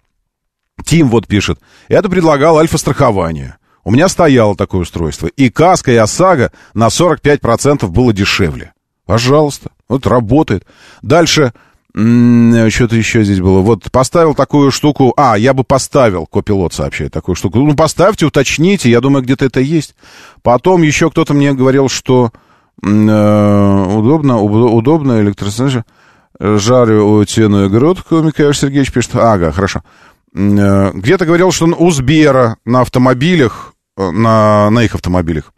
[0.85, 1.59] Тим вот пишет.
[1.89, 3.57] Это предлагал альфа-страхование.
[3.85, 5.27] У меня стояло такое устройство.
[5.29, 8.73] И каска, и ОСАГО на 45% было дешевле.
[9.07, 9.71] Пожалуйста.
[9.89, 10.67] Вот работает.
[11.03, 11.53] Дальше,
[11.97, 13.61] что-то еще здесь было.
[13.61, 15.15] Вот поставил такую штуку.
[15.17, 17.61] А, я бы поставил, копилот сообщает такую штуку.
[17.61, 18.91] Ну, поставьте, уточните.
[18.91, 19.95] Я думаю, где-то это есть.
[20.43, 22.33] Потом еще кто-то мне говорил, что
[22.83, 25.85] э, удобно, удобно электростанция.
[26.41, 29.15] Жарю утиную грудку, Михаил Сергеевич пишет.
[29.15, 29.83] Ага, хорошо.
[30.35, 35.53] Э, где-то говорил, что у Сбера на автомобилях, э, на, на их автомобилях,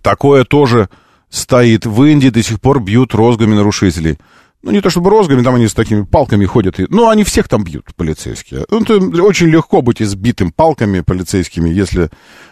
[0.00, 0.88] такое тоже
[1.28, 1.86] стоит.
[1.86, 4.18] В Индии до сих пор бьют розгами нарушителей.
[4.64, 6.76] Ну, не то чтобы розгами, там они с такими палками ходят.
[6.88, 8.64] Ну, они всех там бьют, полицейские.
[8.70, 12.08] Ну, это очень легко быть избитым палками полицейскими, если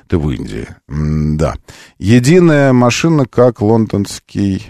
[0.09, 0.69] ты в Индии.
[0.89, 1.55] Да.
[1.99, 4.63] Единая машина, как лондонский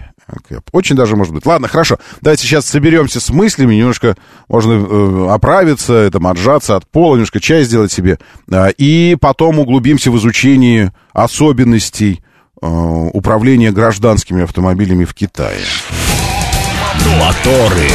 [0.71, 1.45] очень даже может быть.
[1.45, 1.97] Ладно, хорошо.
[2.21, 4.15] Давайте сейчас соберемся с мыслями, немножко
[4.47, 8.19] можно э, оправиться, там, отжаться от пола, немножко чай сделать себе.
[8.49, 12.23] Э, и потом углубимся в изучение особенностей
[12.61, 15.59] э, управления гражданскими автомобилями в Китае.
[17.19, 17.89] Моторы.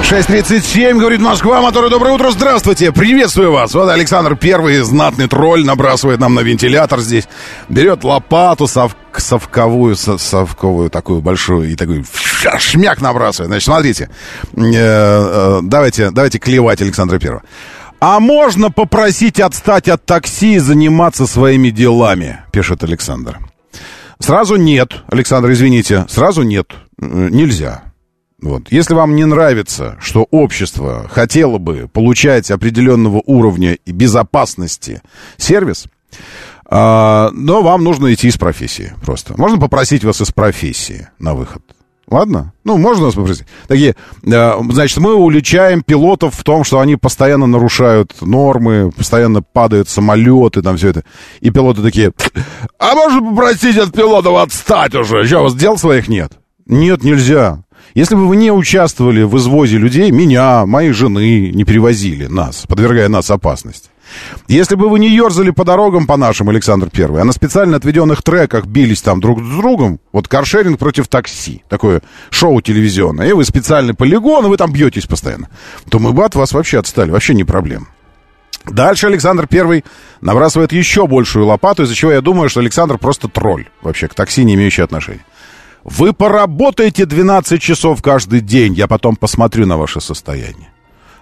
[0.00, 3.72] 6.37, говорит Москва, моторы, доброе утро, здравствуйте, приветствую вас.
[3.72, 7.28] Вот Александр Первый, знатный тролль, набрасывает нам на вентилятор здесь,
[7.68, 12.04] берет лопату сов, совковую, совковую такую большую и такой
[12.58, 13.48] шмяк набрасывает.
[13.48, 14.10] Значит, смотрите,
[14.54, 17.42] э, э, давайте, давайте клевать Александра Первого.
[18.00, 23.38] А можно попросить отстать от такси и заниматься своими делами, пишет Александр.
[24.18, 27.91] Сразу нет, Александр, извините, сразу нет, нельзя.
[28.42, 28.72] Вот.
[28.72, 35.00] Если вам не нравится, что общество хотело бы получать определенного уровня безопасности
[35.36, 35.86] сервис,
[36.66, 39.34] а, но вам нужно идти из профессии просто.
[39.38, 41.62] Можно попросить вас из профессии на выход.
[42.08, 42.52] Ладно?
[42.64, 43.46] Ну, можно вас попросить.
[43.68, 49.88] Такие, э, значит, мы уличаем пилотов в том, что они постоянно нарушают нормы, постоянно падают
[49.88, 51.04] самолеты, там все это.
[51.40, 52.12] И пилоты такие,
[52.78, 55.24] а можно попросить от пилотов отстать уже?
[55.24, 56.32] Что, у вас дел своих нет?
[56.66, 57.64] Нет, нельзя.
[57.94, 63.08] Если бы вы не участвовали в извозе людей, меня, моей жены не перевозили нас, подвергая
[63.08, 63.90] нас опасности.
[64.48, 68.22] Если бы вы не ерзали по дорогам по нашим, Александр Первый, а на специально отведенных
[68.22, 73.44] треках бились там друг с другом, вот каршеринг против такси, такое шоу телевизионное, и вы
[73.44, 75.48] специальный полигон, и вы там бьетесь постоянно,
[75.88, 77.86] то мы бы от вас вообще отстали, вообще не проблема.
[78.66, 79.84] Дальше Александр Первый
[80.20, 84.44] набрасывает еще большую лопату, из-за чего я думаю, что Александр просто тролль, вообще к такси
[84.44, 85.24] не имеющий отношения.
[85.84, 90.70] Вы поработаете 12 часов каждый день, я потом посмотрю на ваше состояние.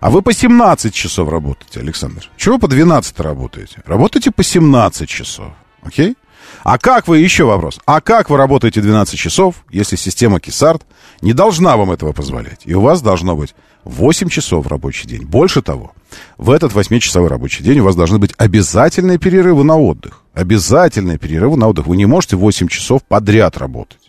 [0.00, 2.28] А вы по 17 часов работаете, Александр.
[2.36, 3.82] Чего по 12 работаете?
[3.84, 6.16] Работайте по 17 часов, окей?
[6.62, 10.82] А как вы, еще вопрос, а как вы работаете 12 часов, если система Кисарт
[11.20, 12.62] не должна вам этого позволять?
[12.64, 15.22] И у вас должно быть 8 часов рабочий день.
[15.24, 15.92] Больше того,
[16.38, 20.22] в этот 8-часовой рабочий день у вас должны быть обязательные перерывы на отдых.
[20.34, 21.86] Обязательные перерывы на отдых.
[21.86, 23.99] Вы не можете 8 часов подряд работать.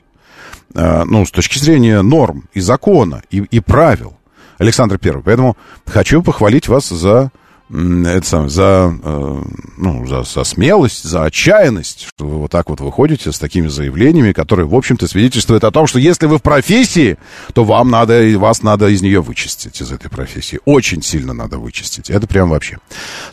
[0.74, 4.18] Э, ну, с точки зрения норм и закона, и, и правил.
[4.58, 5.24] Александр Первый.
[5.24, 7.32] Поэтому хочу похвалить вас за
[7.72, 9.42] это самое, за, э,
[9.78, 14.34] ну, за, за смелость, за отчаянность, что вы вот так вот выходите с такими заявлениями,
[14.34, 17.18] которые, в общем-то, свидетельствуют о том, что если вы в профессии,
[17.54, 20.60] то вам надо, вас надо из нее вычистить, из этой профессии.
[20.66, 22.10] Очень сильно надо вычистить.
[22.10, 22.80] Это прям вообще.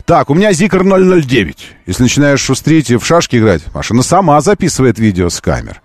[0.05, 1.57] Так, у меня Зикр 009.
[1.85, 5.81] Если начинаешь шустрить и в шашки играть, машина сама записывает видео с камер.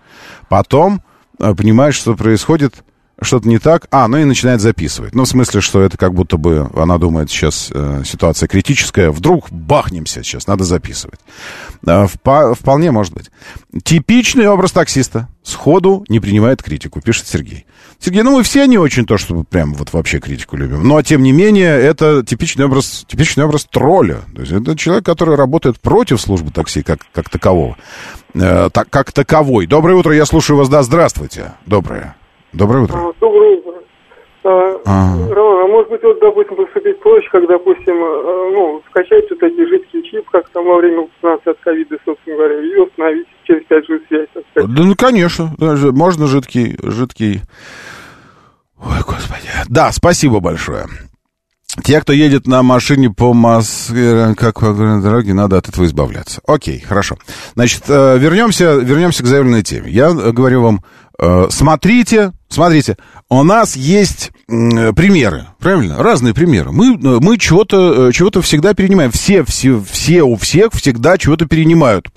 [0.48, 1.02] Потом
[1.38, 2.85] понимаешь, что происходит
[3.24, 5.14] что-то не так, а, ну и начинает записывать.
[5.14, 9.50] Ну, в смысле, что это как будто бы она думает, сейчас э, ситуация критическая, вдруг
[9.50, 11.20] бахнемся сейчас, надо записывать.
[11.87, 13.30] Э, впа- вполне может быть.
[13.82, 15.28] Типичный образ таксиста.
[15.42, 17.66] Сходу не принимает критику, пишет Сергей.
[17.98, 20.87] Сергей, ну мы все не очень то, что прям вот вообще критику любим.
[20.87, 24.20] Но, тем не менее, это типичный образ, типичный образ тролля.
[24.34, 27.76] То есть это человек, который работает против службы такси как, как такового.
[28.34, 29.66] Э, так, как таковой.
[29.66, 30.68] Доброе утро, я слушаю вас.
[30.68, 31.52] Да, здравствуйте.
[31.66, 32.16] Доброе.
[32.54, 32.96] Доброе утро.
[32.96, 33.72] А, доброе утро.
[34.44, 35.34] А, а.
[35.34, 39.68] Роман, а может быть, вот, допустим, поступить проще, как, допустим, э, ну, скачать вот эти
[39.68, 44.06] жидкие чип, как там во время вакцинации от ковида, собственно говоря, и установить через 5G
[44.08, 44.28] связь.
[44.54, 47.40] Да, ну, конечно, можно жидкий, жидкий...
[48.78, 49.48] Ой, господи.
[49.68, 50.84] Да, спасибо большое.
[51.82, 56.40] Те, кто едет на машине по Москве, как по дороге, надо от этого избавляться.
[56.46, 57.16] Окей, хорошо.
[57.55, 59.90] Значит, э, вернемся, вернемся к заявленной теме.
[59.90, 60.84] Я говорю вам,
[61.50, 62.96] смотрите, смотрите,
[63.28, 66.02] у нас есть примеры, правильно?
[66.02, 66.72] Разные примеры.
[66.72, 69.12] Мы, э, мы чего-то чего всегда перенимаем.
[69.12, 72.08] Все, все, все у всех всегда чего-то перенимают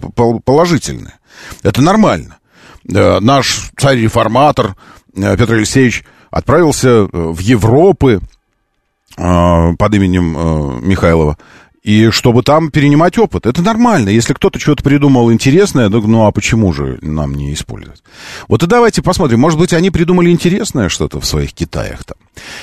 [0.46, 1.20] положительное.
[1.64, 2.38] Это нормально.
[2.84, 4.76] Наш царь-реформатор
[5.14, 8.22] Петр Алексеевич отправился в Европы,
[9.18, 11.38] э, под именем э, Михайлова,
[11.88, 13.46] и чтобы там перенимать опыт.
[13.46, 14.10] Это нормально.
[14.10, 18.04] Если кто-то что-то придумал интересное, ну, ну а почему же нам не использовать?
[18.50, 19.40] Вот и давайте посмотрим.
[19.40, 22.18] Может быть, они придумали интересное что-то в своих Китаях там.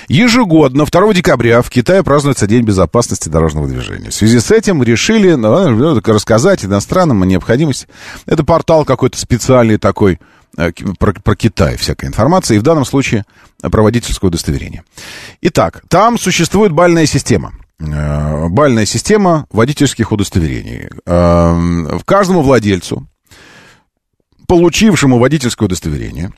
[0.08, 4.10] Ежегодно 2 декабря в Китае празднуется День безопасности дорожного движения.
[4.10, 7.86] В связи с этим решили ну, рассказать иностранным о необходимости.
[8.26, 10.18] Это портал какой-то специальный такой,
[10.58, 13.24] э, про, про Китай всякая информация, и в данном случае
[13.62, 14.84] про водительское удостоверение.
[15.40, 17.54] Итак, там существует бальная система.
[17.80, 20.88] Э, бальная система водительских удостоверений.
[21.06, 23.06] Э, в каждому владельцу,
[24.46, 26.32] получившему водительское удостоверение,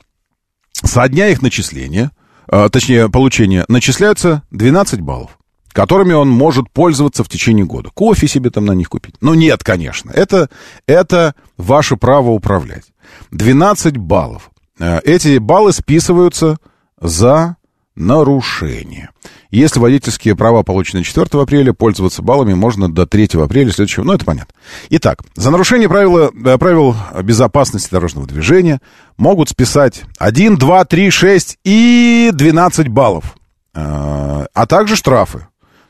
[0.71, 2.11] со дня их начисления,
[2.51, 5.37] э, точнее, получения, начисляются 12 баллов
[5.73, 7.91] которыми он может пользоваться в течение года.
[7.93, 9.13] Кофе себе там на них купить.
[9.21, 10.09] Ну, нет, конечно.
[10.09, 10.49] Это,
[10.87, 12.85] это ваше право управлять.
[13.29, 14.49] 12 баллов.
[14.79, 16.57] Эти баллы списываются
[16.99, 17.57] за
[17.97, 19.09] нарушение.
[19.49, 24.03] Если водительские права получены 4 апреля, пользоваться баллами можно до 3 апреля следующего.
[24.03, 24.53] Ну, это понятно.
[24.89, 28.79] Итак, за нарушение правила, э, правил безопасности дорожного движения
[29.17, 33.35] могут списать 1, 2, 3, 6 и 12 баллов.
[33.73, 35.47] Э, а также штрафы.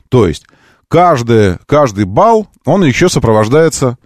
[0.08, 0.46] То есть
[0.88, 3.98] каждый, каждый балл, он еще сопровождается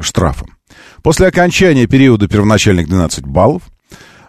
[0.00, 0.56] штрафом.
[1.02, 3.62] После окончания периода первоначальных 12 баллов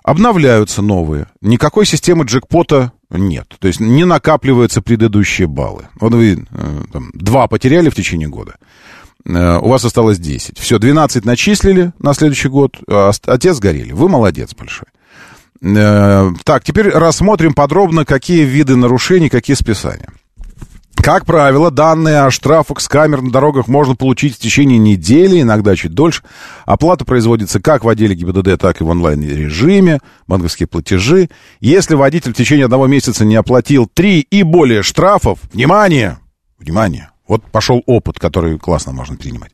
[0.04, 1.28] обновляются новые.
[1.42, 3.56] Никакой системы джекпота нет.
[3.60, 5.88] То есть не накапливаются предыдущие баллы.
[6.00, 8.56] Вот вы э, там, два потеряли в течение года.
[9.26, 10.60] Э, у вас осталось 10.
[10.60, 13.92] Все, 12 начислили на следующий год, а отец сгорели.
[13.92, 14.88] Вы молодец большой.
[15.62, 20.10] Э, так, теперь рассмотрим подробно, какие виды нарушений, какие списания.
[21.06, 25.76] Как правило, данные о штрафах с камер на дорогах можно получить в течение недели, иногда
[25.76, 26.24] чуть дольше.
[26.66, 31.30] Оплата производится как в отделе ГИБДД, так и в онлайн-режиме, банковские платежи.
[31.60, 36.18] Если водитель в течение одного месяца не оплатил три и более штрафов, внимание,
[36.58, 39.52] внимание, вот пошел опыт, который классно можно принимать.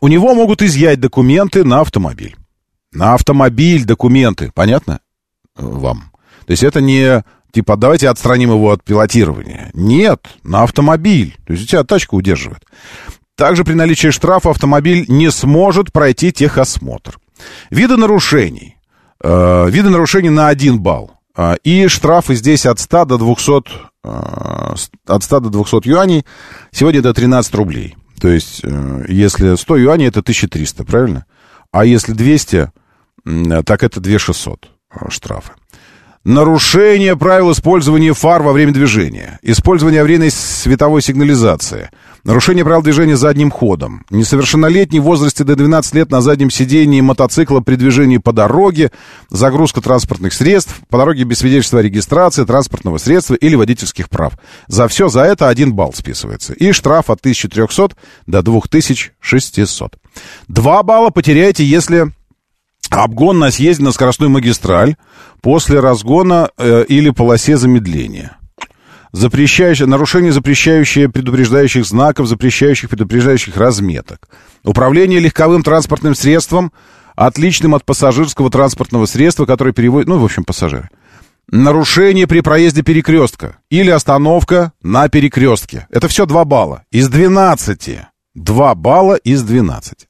[0.00, 2.36] У него могут изъять документы на автомобиль.
[2.92, 5.00] На автомобиль документы, понятно
[5.56, 6.12] вам?
[6.46, 7.24] То есть это не
[7.56, 9.70] типа, давайте отстраним его от пилотирования.
[9.72, 11.38] Нет, на автомобиль.
[11.46, 12.62] То есть у тебя тачка удерживает.
[13.34, 17.18] Также при наличии штрафа автомобиль не сможет пройти техосмотр.
[17.70, 18.76] Виды нарушений.
[19.24, 21.12] Э, виды нарушений на 1 балл.
[21.34, 23.62] Э, и штрафы здесь от 100 до 200,
[24.04, 24.74] э,
[25.06, 26.26] от 100 до 200 юаней.
[26.72, 27.96] Сегодня это 13 рублей.
[28.20, 31.24] То есть, э, если 100 юаней, это 1300, правильно?
[31.72, 32.70] А если 200,
[33.64, 35.52] так это 2600 э, штрафы.
[36.26, 39.38] Нарушение правил использования фар во время движения.
[39.42, 41.90] Использование аварийной световой сигнализации.
[42.24, 44.04] Нарушение правил движения задним ходом.
[44.10, 48.90] Несовершеннолетний в возрасте до 12 лет на заднем сидении мотоцикла при движении по дороге.
[49.30, 50.80] Загрузка транспортных средств.
[50.90, 54.32] По дороге без свидетельства о регистрации транспортного средства или водительских прав.
[54.66, 56.54] За все за это один балл списывается.
[56.54, 57.90] И штраф от 1300
[58.26, 59.96] до 2600.
[60.48, 62.10] Два балла потеряете, если
[62.94, 64.96] обгон на съезде на скоростную магистраль
[65.40, 68.36] после разгона э, или полосе замедления.
[69.12, 74.28] Запрещающее, нарушение запрещающее предупреждающих знаков, запрещающих предупреждающих разметок.
[74.64, 76.72] Управление легковым транспортным средством,
[77.14, 80.90] отличным от пассажирского транспортного средства, которое переводит, ну, в общем, пассажиры.
[81.50, 85.86] Нарушение при проезде перекрестка или остановка на перекрестке.
[85.90, 88.00] Это все 2 балла из 12.
[88.34, 90.08] 2 балла из 12.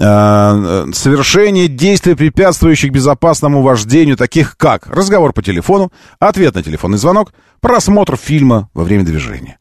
[0.00, 7.32] Э, совершение действий, препятствующих безопасному вождению, таких как разговор по телефону, ответ на телефонный звонок,
[7.60, 9.58] просмотр фильма во время движения.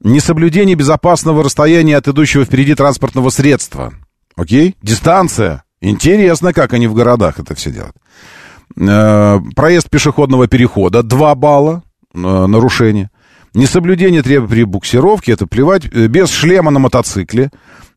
[0.00, 3.92] Несоблюдение безопасного расстояния от идущего впереди транспортного средства.
[4.36, 4.74] Окей?
[4.82, 5.64] Дистанция.
[5.82, 7.96] Интересно, как они в городах это все делают.
[8.78, 11.02] Э, проезд пешеходного перехода.
[11.02, 11.82] 2 балла
[12.14, 13.10] э, нарушение.
[13.52, 15.84] Несоблюдение требований при буксировке, это плевать.
[15.84, 17.50] Без шлема на мотоцикле.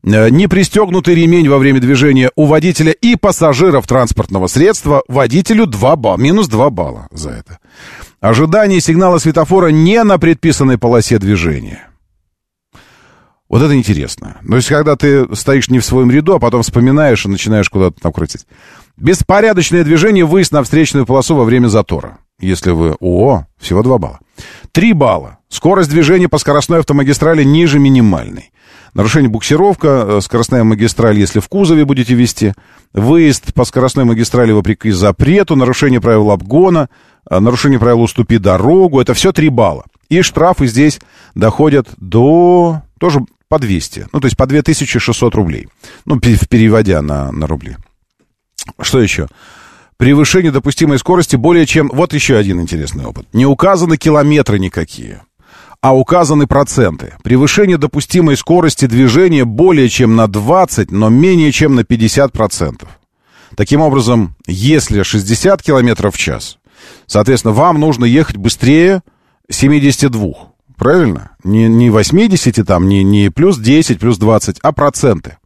[0.04, 5.96] Э, не пристегнутый ремень во время движения у водителя и пассажиров транспортного средства водителю 2
[5.96, 7.60] балла, минус 2 балла за это.
[8.20, 11.90] Ожидание сигнала светофора не на предписанной полосе движения.
[13.50, 14.42] Вот это интересно.
[14.48, 18.02] То есть, когда ты стоишь не в своем ряду, а потом вспоминаешь и начинаешь куда-то
[18.02, 18.46] там крутить.
[18.98, 22.18] Беспорядочное движение, выезд на встречную полосу во время затора.
[22.40, 22.98] Если вы...
[23.00, 24.20] О, всего 2 балла.
[24.72, 25.38] 3 балла.
[25.50, 28.52] Скорость движения по скоростной автомагистрали ниже минимальной.
[28.94, 32.54] Нарушение буксировка, э, скоростная магистраль, если в кузове будете вести.
[32.94, 36.90] Выезд по скоростной магистрали вопреки запрету, нарушение правил обгона,
[37.30, 39.00] э, нарушение правил уступи дорогу.
[39.00, 39.86] Это все 3 балла.
[40.10, 41.00] И штрафы здесь
[41.36, 42.82] доходят до...
[43.00, 44.08] Тоже по 200.
[44.12, 45.68] Ну, то есть по 2600 рублей.
[46.06, 47.78] Ну, переводя на, на рубли.
[48.82, 49.28] Что еще?
[49.98, 51.90] Превышение допустимой скорости более чем...
[51.92, 53.28] Вот еще один интересный опыт.
[53.34, 55.22] Не указаны километры никакие.
[55.82, 57.14] а указаны проценты.
[57.24, 62.88] Превышение допустимой скорости движения более чем на 20, но менее чем на 50%.
[63.56, 66.58] Таким образом, если 60 км в час,
[67.06, 69.02] соответственно, вам нужно ехать быстрее
[69.50, 70.34] 72.
[70.76, 71.32] Правильно?
[71.44, 75.38] Не, не 80 там, не, не плюс 10, плюс 20, а проценты.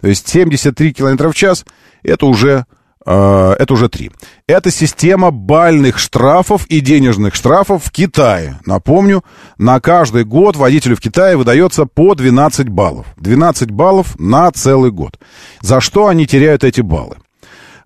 [0.00, 1.64] То есть 73 км в час
[2.02, 2.66] это уже,
[3.12, 4.10] это уже 3.
[4.48, 8.58] Это система бальных штрафов и денежных штрафов в Китае.
[8.66, 9.24] Напомню,
[9.58, 13.06] на каждый год водителю в Китае выдается по 12 баллов.
[13.16, 15.18] 12 баллов на целый год.
[15.60, 17.16] За что они теряют эти баллы?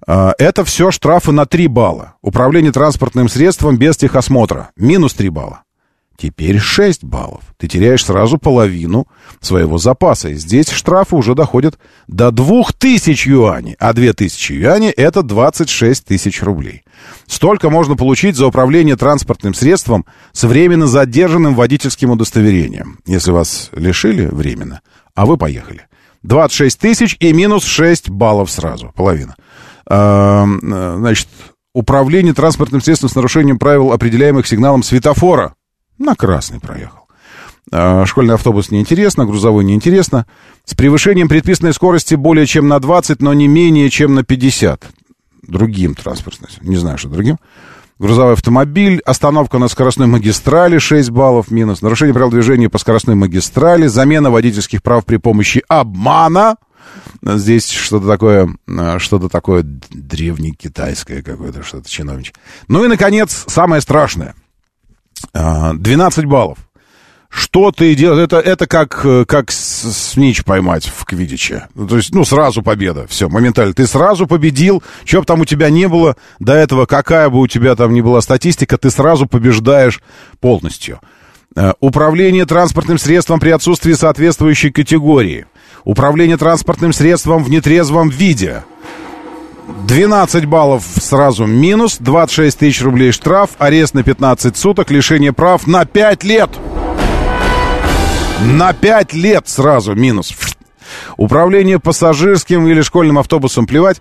[0.06, 2.14] Э, это все штрафы на 3 балла.
[2.22, 4.70] Управление транспортным средством без техосмотра.
[4.76, 5.62] Минус 3 балла.
[6.20, 7.40] Теперь 6 баллов.
[7.56, 9.08] Ты теряешь сразу половину
[9.40, 10.28] своего запаса.
[10.28, 13.74] И здесь штрафы уже доходят до 2000 юаней.
[13.78, 16.82] А 2000 юаней— это 26 тысяч рублей.
[17.26, 22.98] Столько можно получить за управление транспортным средством с временно задержанным водительским удостоверением.
[23.06, 24.82] Если вас лишили временно,
[25.14, 25.86] а вы поехали.
[26.22, 28.92] 26 тысяч и минус 6 баллов сразу.
[28.94, 29.36] Половина.
[29.86, 30.44] А,
[30.98, 31.28] значит,
[31.72, 35.54] управление транспортным средством с нарушением правил, определяемых сигналом светофора—
[36.00, 37.06] на красный проехал.
[37.70, 40.26] А, школьный автобус неинтересно, грузовой неинтересно.
[40.64, 44.84] С превышением предписанной скорости более чем на 20, но не менее чем на 50.
[45.42, 47.38] Другим транспортным, не знаю, что другим.
[47.98, 53.86] Грузовой автомобиль, остановка на скоростной магистрали 6 баллов минус, нарушение правил движения по скоростной магистрали,
[53.88, 56.56] замена водительских прав при помощи обмана.
[57.22, 62.34] Здесь что-то такое, а, что-то такое древнекитайское какое-то, что-то чиновничье.
[62.68, 64.34] Ну и, наконец, самое страшное.
[65.32, 66.58] 12 баллов.
[67.28, 68.24] Что ты делаешь?
[68.24, 71.68] Это, это как, как снич поймать в квидиче.
[71.76, 73.06] Ну, то есть, ну, сразу победа.
[73.08, 73.72] Все, моментально.
[73.72, 74.82] Ты сразу победил.
[75.04, 78.00] Что бы там у тебя не было до этого, какая бы у тебя там ни
[78.00, 80.00] была статистика, ты сразу побеждаешь
[80.40, 81.00] полностью.
[81.56, 85.46] Э, управление транспортным средством при отсутствии соответствующей категории.
[85.84, 88.64] Управление транспортным средством в нетрезвом виде.
[89.86, 95.84] 12 баллов сразу минус, 26 тысяч рублей штраф, арест на 15 суток, лишение прав на
[95.84, 96.50] 5 лет.
[98.44, 100.34] На 5 лет сразу минус.
[101.16, 104.00] Управление пассажирским или школьным автобусом плевать.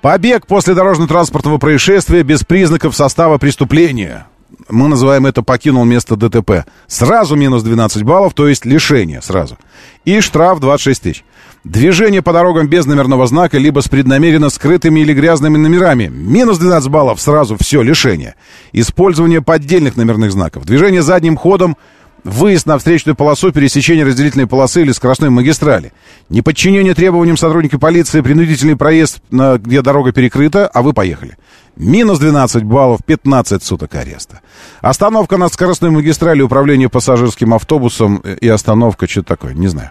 [0.00, 4.26] Побег после дорожно-транспортного происшествия без признаков состава преступления.
[4.68, 6.64] Мы называем это «покинул место ДТП».
[6.86, 9.58] Сразу минус 12 баллов, то есть лишение сразу.
[10.04, 11.24] И штраф 26 тысяч.
[11.66, 16.06] Движение по дорогам без номерного знака, либо с преднамеренно скрытыми или грязными номерами.
[16.06, 18.36] Минус 12 баллов, сразу все, лишение.
[18.72, 20.64] Использование поддельных номерных знаков.
[20.64, 21.76] Движение задним ходом,
[22.22, 25.92] выезд на встречную полосу, пересечение разделительной полосы или скоростной магистрали.
[26.28, 31.36] Неподчинение требованиям сотрудника полиции, принудительный проезд, где дорога перекрыта, а вы поехали.
[31.74, 34.40] Минус 12 баллов, 15 суток ареста.
[34.82, 39.90] Остановка на скоростной магистрали, управление пассажирским автобусом и остановка, что такое, не знаю.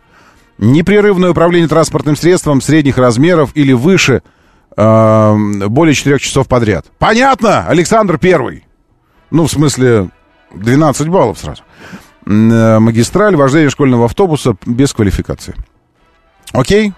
[0.57, 4.23] Непрерывное управление транспортным средством средних размеров или выше
[4.77, 5.35] э,
[5.67, 6.85] более 4 часов подряд.
[6.97, 8.65] Понятно, Александр Первый.
[9.31, 10.09] Ну, в смысле,
[10.53, 11.63] 12 баллов сразу.
[12.25, 15.55] Э, магистраль, вождение школьного автобуса без квалификации.
[16.53, 16.93] Окей?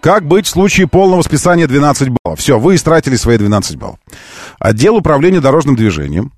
[0.00, 2.38] Как быть в случае полного списания 12 баллов?
[2.38, 3.98] Все, вы истратили свои 12 баллов.
[4.58, 6.32] Отдел управления дорожным движением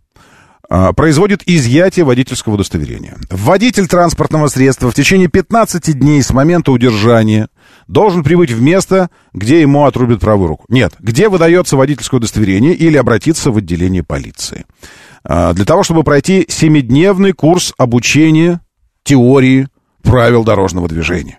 [0.97, 3.19] производит изъятие водительского удостоверения.
[3.31, 7.49] Водитель транспортного средства в течение 15 дней с момента удержания
[7.89, 10.65] должен прибыть в место, где ему отрубят правую руку.
[10.69, 14.65] Нет, где выдается водительское удостоверение или обратиться в отделение полиции.
[15.25, 18.61] А, для того, чтобы пройти семидневный курс обучения
[19.05, 19.69] теории
[20.03, 21.39] правил дорожного движения.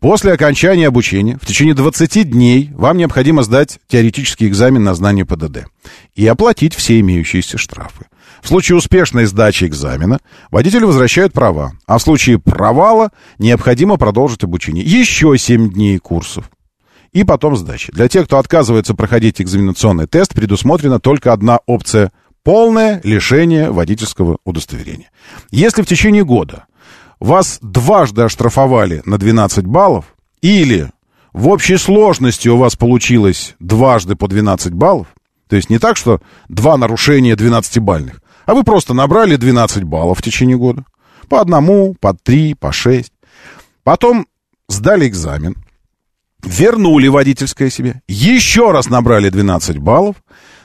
[0.00, 5.66] После окончания обучения в течение 20 дней вам необходимо сдать теоретический экзамен на знание ПДД
[6.14, 8.06] и оплатить все имеющиеся штрафы.
[8.42, 10.18] В случае успешной сдачи экзамена
[10.50, 14.84] водителю возвращают права, а в случае провала необходимо продолжить обучение.
[14.84, 16.50] Еще 7 дней курсов.
[17.12, 17.90] И потом сдачи.
[17.92, 22.12] Для тех, кто отказывается проходить экзаменационный тест, предусмотрена только одна опция–
[22.44, 25.10] полное лишение водительского удостоверения.
[25.50, 26.64] Если в течение года
[27.20, 30.90] вас дважды оштрафовали на 12 баллов, или
[31.32, 35.08] в общей сложности у вас получилось дважды по 12 баллов,
[35.48, 40.22] то есть не так, что два нарушения 12-бальных, а вы просто набрали 12 баллов в
[40.22, 40.86] течение года.
[41.28, 43.12] По одному, по три, по шесть.
[43.84, 44.26] Потом
[44.68, 45.54] сдали экзамен,
[46.42, 50.16] вернули водительское себе, еще раз набрали 12 баллов,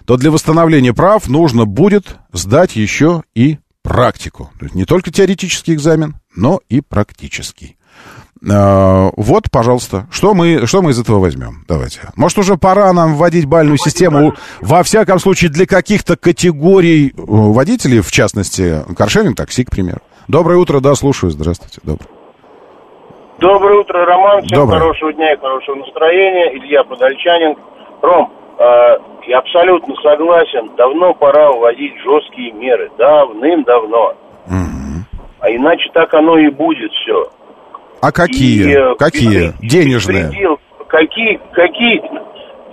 [0.05, 4.49] то для восстановления прав нужно будет сдать еще и практику.
[4.59, 7.75] То есть не только теоретический экзамен, но и практический.
[8.51, 11.63] А, вот, пожалуйста, что мы, что мы из этого возьмем?
[11.67, 11.99] Давайте.
[12.17, 18.01] Может, уже пора нам вводить бальную систему, во всяком случае, для каких-то категорий э, водителей,
[18.01, 19.99] в частности, каршеринг, такси, к примеру.
[20.27, 21.79] Доброе утро, да, слушаю, здравствуйте.
[21.83, 22.09] Доброе.
[23.39, 24.41] Доброе утро, Роман.
[24.43, 24.79] Всем Доброе.
[24.79, 26.57] хорошего дня и хорошего настроения.
[26.57, 27.55] Илья Подольчанин.
[28.01, 28.63] Ром, э,
[29.27, 30.75] я абсолютно согласен.
[30.77, 32.89] Давно пора вводить жесткие меры.
[32.97, 34.13] Давным-давно.
[35.39, 37.29] А иначе так оно и будет все.
[38.03, 38.63] А какие?
[38.69, 39.29] И, э, какие?
[39.29, 40.23] беспредел- Денежные.
[40.25, 40.59] беспредел.
[40.89, 42.01] Какие, какие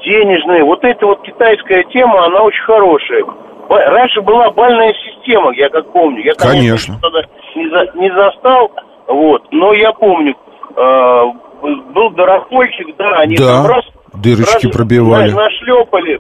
[0.05, 0.65] денежные?
[0.65, 3.23] Вот эта вот китайская тема, она очень хорошая.
[3.69, 6.25] Раньше была бальная система, я как помню.
[6.25, 6.99] Я, Конечно.
[7.01, 7.21] тогда
[7.55, 8.73] не, за- не застал,
[9.07, 10.35] вот, но я помню,
[10.77, 11.23] э,
[11.95, 15.31] был дорохольчик, да, они Да, там раз, дырочки раз пробивали.
[15.31, 16.15] на- нашлепали,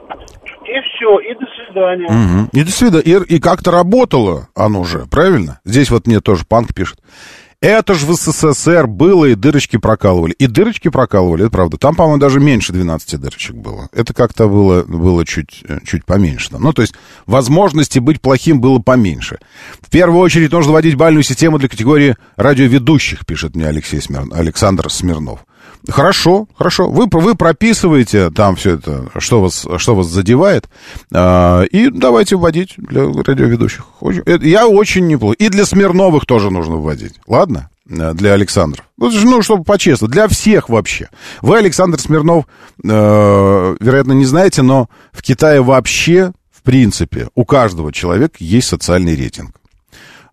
[0.64, 2.06] и все, и до свидания.
[2.08, 2.48] Мгм.
[2.52, 3.02] И до свидания.
[3.02, 5.58] И, и как-то работало оно же, правильно?
[5.64, 6.98] Здесь вот мне тоже Панк пишет.
[7.60, 10.32] Это же в СССР было, и дырочки прокалывали.
[10.32, 11.76] И дырочки прокалывали, это правда.
[11.76, 13.90] Там, по-моему, даже меньше 12 дырочек было.
[13.92, 16.48] Это как-то было, было чуть, э, чуть поменьше.
[16.58, 16.94] Ну, то есть,
[17.26, 19.40] возможности быть плохим было поменьше.
[19.82, 24.24] В первую очередь нужно вводить бальную систему для категории радиоведущих, пишет мне Алексей Смир...
[24.32, 25.40] Александр Смирнов.
[25.88, 26.90] Хорошо, хорошо.
[26.90, 30.68] Вы, вы прописываете там все это, что вас, что вас задевает,
[31.12, 33.86] а, и давайте вводить для радиоведущих.
[34.42, 35.36] Я очень неплохо.
[35.38, 37.14] И для Смирновых тоже нужно вводить.
[37.26, 37.70] Ладно?
[37.88, 38.84] Э, Для Александра.
[38.96, 40.12] Вот, Ну, чтобы по-честному.
[40.12, 41.08] Для всех вообще.
[41.42, 42.44] Вы, Александр Смирнов,
[42.84, 42.88] э,
[43.80, 49.56] вероятно, не знаете, но в Китае вообще, в принципе, у каждого человека есть социальный рейтинг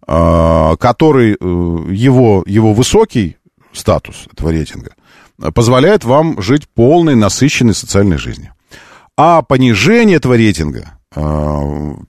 [0.08, 3.36] а, который, э, его, его высокий
[3.74, 4.94] статус этого рейтинга э,
[5.54, 8.54] позволяет вам жить полной, насыщенной социальной жизнью.
[9.18, 11.22] А понижение этого рейтинга э,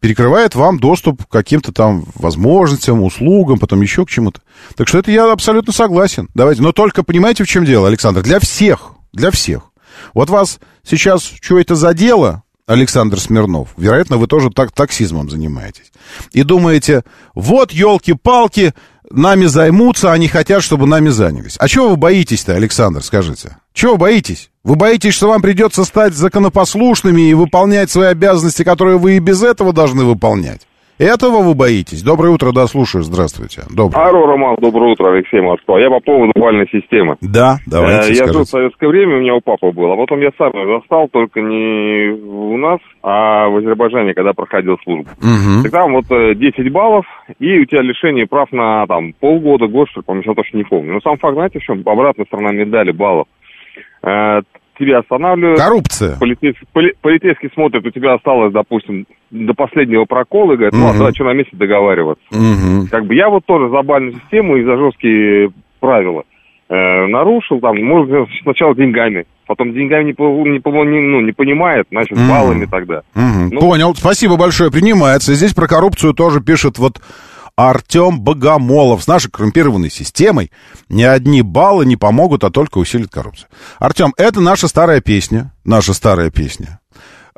[0.00, 4.40] перекрывает вам доступ к каким-то там возможностям, услугам, потом еще к чему-то.
[4.76, 6.28] Так что это я абсолютно согласен.
[6.34, 8.22] Давайте, но только понимаете, в чем дело, Александр?
[8.22, 9.62] Для всех, для всех.
[10.14, 15.90] Вот вас сейчас что это задело, Александр Смирнов, вероятно, вы тоже так, таксизмом занимаетесь.
[16.32, 17.02] И думаете,
[17.34, 18.74] вот, елки-палки,
[19.10, 21.56] нами займутся, они хотят, чтобы нами занялись.
[21.58, 23.56] А чего вы боитесь-то, Александр, скажите?
[23.72, 24.50] Чего вы боитесь?
[24.64, 29.42] Вы боитесь, что вам придется стать законопослушными и выполнять свои обязанности, которые вы и без
[29.42, 30.60] этого должны выполнять?
[30.98, 32.02] Этого вы боитесь?
[32.02, 33.62] Доброе утро, да, слушаю, здравствуйте.
[33.70, 34.04] Доброе.
[34.08, 35.78] Алло, Роман, доброе утро, Алексей Москва.
[35.80, 37.16] Я по поводу бальной системы.
[37.20, 40.20] Да, давайте, Э, Я жил в советское время, у меня у папы был, а потом
[40.20, 45.08] я сам застал, только не у нас, а в Азербайджане, когда проходил службу.
[45.62, 47.06] Так там вот э, 10 баллов,
[47.38, 50.94] и у тебя лишение прав на там полгода, год, что ли, по-моему, точно не помню.
[50.94, 51.82] Но сам факт, знаете, в чем?
[51.86, 53.28] Обратная сторона медали баллов.
[54.78, 55.58] Тебя останавливают.
[55.60, 56.16] Коррупция.
[56.18, 60.90] Полицейский, поли- полицейский смотрит, у тебя осталось, допустим, до последнего прокола, и говорит, ну, а
[60.90, 60.98] Мгм.
[60.98, 62.24] давай что на месте договариваться.
[62.30, 62.86] Мгм.
[62.88, 65.50] Как бы я вот тоже за бальную систему и за жесткие
[65.80, 66.22] правила
[66.70, 71.32] э, нарушил, там, может, сначала деньгами, потом деньгами не, по- не, по- не- ну, не
[71.32, 73.00] понимает, значит, баллами тогда.
[73.14, 73.48] Мгм.
[73.52, 75.32] Ну- Понял, спасибо большое, принимается.
[75.34, 77.00] Здесь про коррупцию тоже пишет вот
[77.58, 79.02] Артем Богомолов.
[79.02, 80.52] С нашей коррумпированной системой
[80.88, 83.48] ни одни баллы не помогут, а только усилят коррупцию.
[83.80, 86.78] Артем, это наша старая песня, наша старая песня.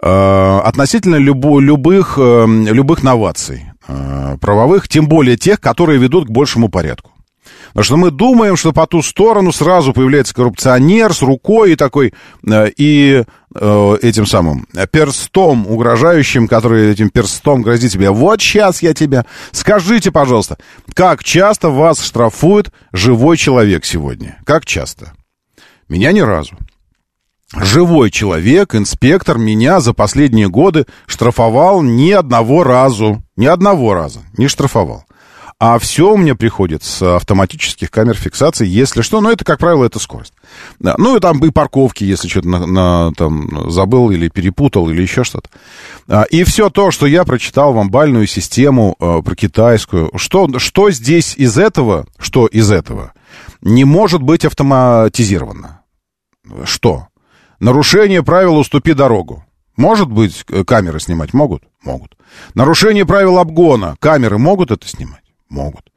[0.02, 6.30] Э, относительно любо- любых, э, любых новаций э, правовых, тем более тех, которые ведут к
[6.30, 7.12] большему порядку.
[7.68, 12.12] Потому что мы думаем, что по ту сторону сразу появляется коррупционер с рукой и такой,
[12.46, 13.24] э, и
[13.55, 18.11] э, этим самым э, перстом угрожающим, который этим перстом грозит тебе.
[18.11, 19.24] Вот сейчас я тебя...
[19.53, 20.59] Скажите, пожалуйста,
[20.94, 24.40] как часто вас штрафует живой человек сегодня?
[24.44, 25.12] Как часто?
[25.88, 26.57] Меня ни разу.
[27.57, 33.22] Живой человек, инспектор, меня за последние годы штрафовал ни одного разу.
[33.36, 35.05] Ни одного раза не штрафовал.
[35.61, 39.20] А все у меня приходит с автоматических камер фиксации, если что.
[39.20, 40.32] Но это, как правило, это скорость.
[40.78, 45.02] Да, Ну, и там и парковки, если что-то на, на- там, забыл или перепутал, или
[45.02, 45.50] еще что-то.
[46.08, 50.90] А, И все то, что я прочитал вам, бальную систему э, про китайскую, что, что
[50.90, 53.12] здесь из этого, что из этого,
[53.61, 55.82] не может быть автоматизировано?
[56.64, 57.08] Что?
[57.58, 59.44] Нарушение правил «уступи дорогу».
[59.76, 61.34] Может быть, э, камеры снимать?
[61.34, 61.62] Могут?
[61.84, 62.16] Могут.
[62.54, 63.96] Нарушение правил обгона.
[64.00, 65.19] Камеры могут это снимать?
[65.51, 65.92] Могут.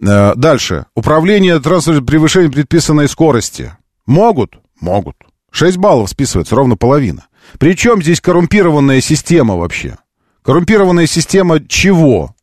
[0.00, 0.86] Э, Дальше.
[0.94, 3.72] Управление транспортом превышением предписанной скорости.
[4.06, 4.58] Могут?
[4.80, 5.16] Могут.
[5.52, 7.26] 6 баллов списывается, ровно половина.
[7.58, 9.96] Причем здесь коррумпированная система вообще?
[10.42, 12.34] Коррумпированная система чего?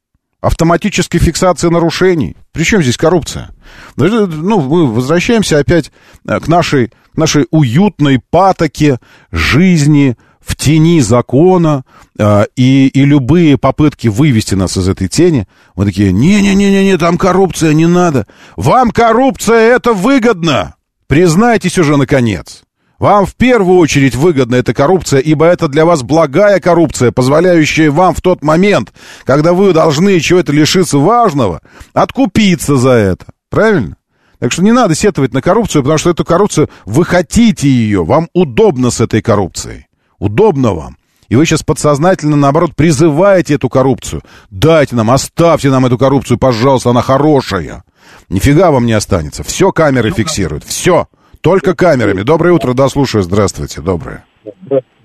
[0.41, 2.35] Автоматической фиксации нарушений.
[2.51, 3.51] Причем здесь коррупция?
[3.95, 5.91] Ну, Ну, мы возвращаемся опять
[6.27, 8.99] э, к нашей, нашей уютной патоке
[9.31, 11.83] жизни в тени закона,
[12.17, 17.73] э, и, и любые попытки вывести нас из этой тени, мы такие, не-не-не-не, там коррупция,
[17.73, 18.27] не надо.
[18.55, 20.75] Вам коррупция, это выгодно.
[21.07, 22.63] Признайтесь уже, наконец.
[22.99, 28.15] Вам в первую очередь выгодна эта коррупция, ибо это для вас благая коррупция, позволяющая вам
[28.15, 28.93] в тот момент,
[29.25, 31.61] когда вы должны чего-то лишиться важного,
[31.93, 33.25] откупиться за это.
[33.49, 33.97] Правильно?
[34.39, 38.29] Так что не надо сетовать на коррупцию, потому что эту коррупцию, вы хотите ее, вам
[38.33, 39.87] удобно с этой коррупцией.
[40.23, 40.95] Удобно вам.
[41.27, 44.21] И вы сейчас подсознательно, наоборот, призываете эту коррупцию.
[44.49, 47.83] Дайте нам, оставьте нам эту коррупцию, пожалуйста, она хорошая.
[48.29, 49.43] Нифига вам не останется.
[49.43, 50.63] Все камеры фиксируют.
[50.63, 51.07] Все.
[51.41, 52.21] Только камерами.
[52.21, 53.21] Доброе утро, да, слушаю.
[53.21, 53.81] Здравствуйте.
[53.81, 54.23] Доброе.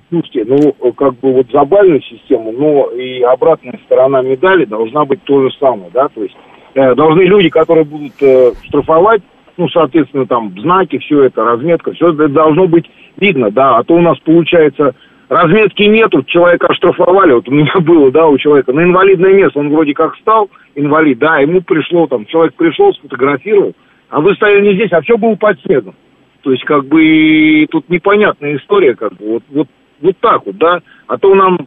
[0.08, 5.24] Слушайте, ну, как бы вот за бальную систему, но и обратная сторона медали должна быть
[5.24, 6.34] то же самое, да, то есть
[6.74, 9.20] э, должны люди, которые будут э, штрафовать,
[9.58, 12.86] ну, соответственно, там, знаки, все это, разметка, все это должно быть
[13.18, 14.94] видно, да, а то у нас получается
[15.28, 19.70] разметки нету, человека оштрафовали, вот у меня было, да, у человека на инвалидное место, он
[19.70, 23.74] вроде как стал инвалид, да, ему пришло там, человек пришел, сфотографировал,
[24.08, 25.94] а вы стояли не здесь, а все было под снегом.
[26.42, 29.68] То есть, как бы, тут непонятная история, как бы, вот, вот,
[30.00, 31.66] вот так вот, да, а то нам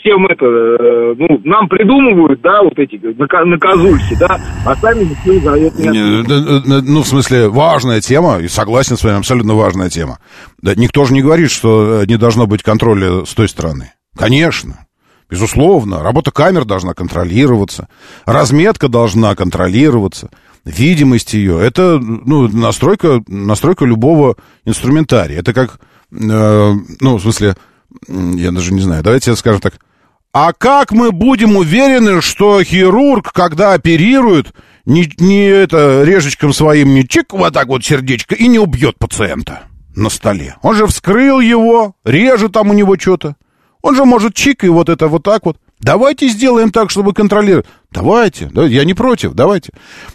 [0.00, 5.56] всем это, э, ну, нам придумывают, да, вот эти наказульки, да, а сами никто за
[5.56, 10.18] это не Ну, в смысле, важная тема, и согласен с вами, абсолютно важная тема.
[10.62, 13.92] Да, никто же не говорит, что э, не должно быть контроля с той стороны.
[14.16, 14.86] Конечно.
[15.30, 17.88] Безусловно, работа камер должна контролироваться,
[18.24, 20.30] разметка должна контролироваться,
[20.64, 21.60] видимость ее.
[21.60, 25.38] Это ну, настройка, настройка любого инструментария.
[25.38, 25.80] Это как,
[26.12, 27.56] э, ну, в смысле,
[28.08, 29.74] я даже не знаю, давайте скажем так,
[30.32, 34.52] а как мы будем уверены, что хирург, когда оперирует,
[34.84, 39.62] не, не это режечком своим не чик вот так вот сердечко и не убьет пациента
[39.94, 40.56] на столе?
[40.62, 43.36] Он же вскрыл его, режет там у него что-то.
[43.82, 45.56] Он же может чик и вот это вот так вот.
[45.80, 47.66] Давайте сделаем так, чтобы контролировать.
[47.92, 49.72] Давайте, да, я не против, давайте.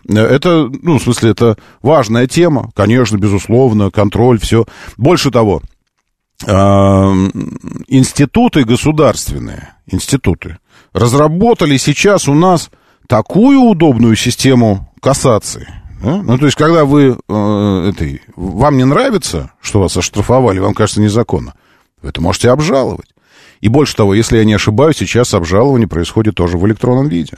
[0.07, 4.65] Это, ну, в смысле, это важная тема, конечно, безусловно, контроль, все.
[4.97, 5.61] Больше того,
[6.41, 10.57] институты государственные, институты,
[10.91, 12.69] разработали сейчас у нас
[13.07, 15.83] такую удобную систему кассации.
[16.03, 16.21] Да?
[16.21, 21.01] Ну, то есть, когда вы, э, этой, вам не нравится, что вас оштрафовали, вам кажется
[21.01, 21.53] незаконно,
[22.01, 23.07] вы это можете обжаловать.
[23.61, 27.37] И больше того, если я не ошибаюсь, сейчас обжалование происходит тоже в электронном виде.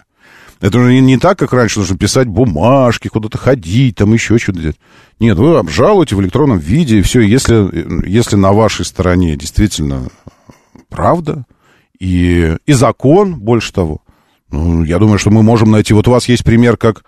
[0.62, 4.80] Это уже не так, как раньше нужно писать бумажки, куда-то ходить, там еще что-то делать.
[5.20, 10.08] Нет, вы обжалуете в электронном виде, и все, если, если на вашей стороне действительно
[10.90, 11.46] правда
[12.00, 14.02] и, и закон, больше того,
[14.50, 15.94] ну, я думаю, что мы можем найти...
[15.94, 17.04] Вот у вас есть пример, как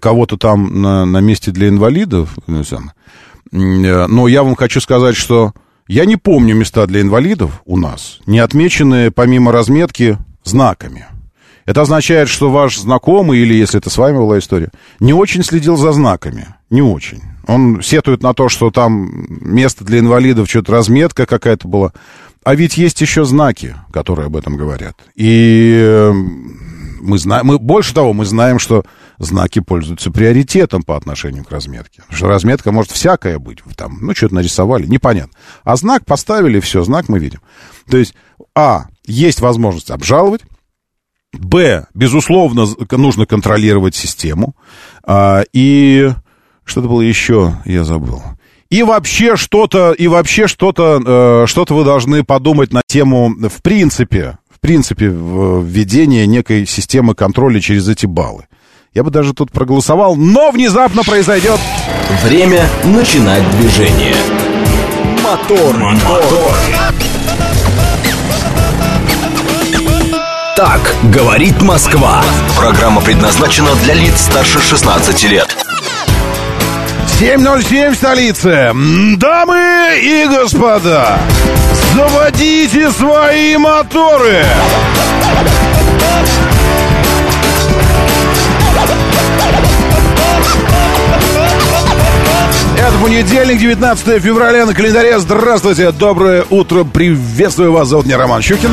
[0.00, 2.62] кого-то там на, на месте для инвалидов, ну,
[3.52, 5.52] но я вам хочу сказать, что
[5.88, 11.06] я не помню места для инвалидов у нас, не отмеченные помимо разметки знаками.
[11.66, 15.76] Это означает, что ваш знакомый, или если это с вами была история, не очень следил
[15.76, 16.46] за знаками.
[16.70, 17.22] Не очень.
[17.46, 21.92] Он сетует на то, что там место для инвалидов, что-то разметка какая-то была.
[22.44, 24.96] А ведь есть еще знаки, которые об этом говорят.
[25.16, 26.56] И эм,
[27.00, 28.84] мы знаем, мы, больше того, мы знаем, что
[29.18, 32.02] знаки пользуются приоритетом по отношению к разметке.
[32.02, 33.58] Потому что разметка может всякая быть.
[33.76, 35.32] Там, ну, что-то нарисовали, непонятно.
[35.64, 37.40] А знак поставили, все, знак мы видим.
[37.90, 38.14] То есть,
[38.54, 40.42] а, есть возможность обжаловать,
[41.32, 44.54] Б, безусловно, нужно контролировать систему.
[45.04, 46.10] А, и
[46.64, 48.22] что-то было еще, я забыл.
[48.68, 54.38] И вообще что-то, и вообще что-то, э, что-то вы должны подумать на тему, в принципе,
[54.52, 58.46] в принципе, введения некой системы контроля через эти баллы.
[58.92, 61.60] Я бы даже тут проголосовал, но внезапно произойдет...
[62.24, 64.14] Время начинать движение.
[65.22, 66.22] Мотор, мотор.
[66.22, 66.85] мотор.
[70.56, 70.80] Так
[71.12, 72.24] говорит Москва.
[72.56, 75.54] Программа предназначена для лиц старше 16 лет.
[77.20, 78.72] 7.07 в столице.
[79.18, 81.18] Дамы и господа,
[81.92, 84.46] заводите свои моторы.
[92.78, 95.18] Это понедельник, 19 февраля на календаре.
[95.18, 97.88] Здравствуйте, доброе утро, приветствую вас.
[97.88, 98.70] Зовут меня Роман Щукин.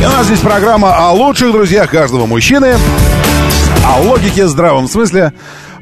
[0.00, 2.76] И у нас здесь программа о лучших друзьях каждого мужчины,
[3.84, 5.34] о логике, здравом смысле,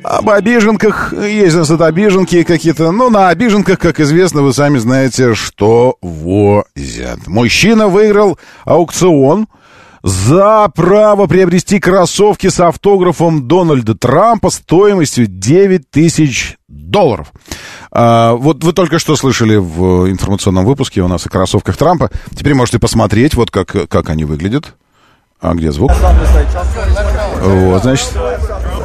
[0.02, 1.12] об обиженках.
[1.12, 2.90] Есть у нас это обиженки какие-то.
[2.90, 7.28] Ну, на обиженках, как известно, вы сами знаете, что возят.
[7.28, 9.46] Мужчина выиграл аукцион
[10.02, 17.32] за право приобрести кроссовки с автографом Дональда Трампа стоимостью 9 тысяч долларов.
[17.90, 22.10] А, вот вы только что слышали в информационном выпуске у нас о кроссовках Трампа.
[22.34, 24.74] Теперь можете посмотреть, вот как, как они выглядят.
[25.40, 25.92] А где звук?
[27.40, 28.08] Вот, значит,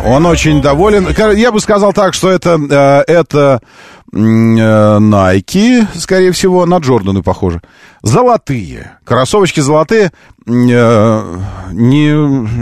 [0.05, 1.07] он очень доволен.
[1.35, 2.59] Я бы сказал так, что это,
[3.07, 3.59] э, это
[4.13, 7.61] Nike, скорее всего, на Джорданы похоже.
[8.03, 8.97] Золотые.
[9.05, 10.11] Кроссовочки золотые.
[10.45, 11.39] Э,
[11.71, 12.11] не,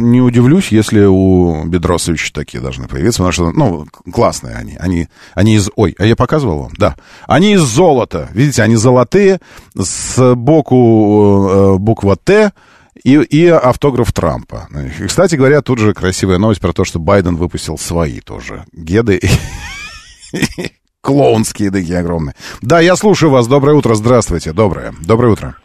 [0.01, 4.77] не удивлюсь, если у Бедросовича такие должны появиться, потому что, ну, классные они.
[4.79, 5.69] Они, они из...
[5.75, 6.71] Ой, а я показывал вам?
[6.77, 6.95] Да.
[7.27, 8.29] Они из золота.
[8.33, 9.41] Видите, они золотые,
[9.73, 12.51] сбоку э, буква «Т»,
[13.03, 14.67] и, и автограф Трампа.
[14.99, 19.19] И, кстати говоря, тут же красивая новость про то, что Байден выпустил свои тоже геды.
[21.01, 22.35] Клоунские такие огромные.
[22.61, 23.47] Да, я слушаю вас.
[23.47, 23.95] Доброе утро.
[23.95, 24.53] Здравствуйте.
[24.53, 24.93] Доброе.
[25.05, 25.55] Доброе утро.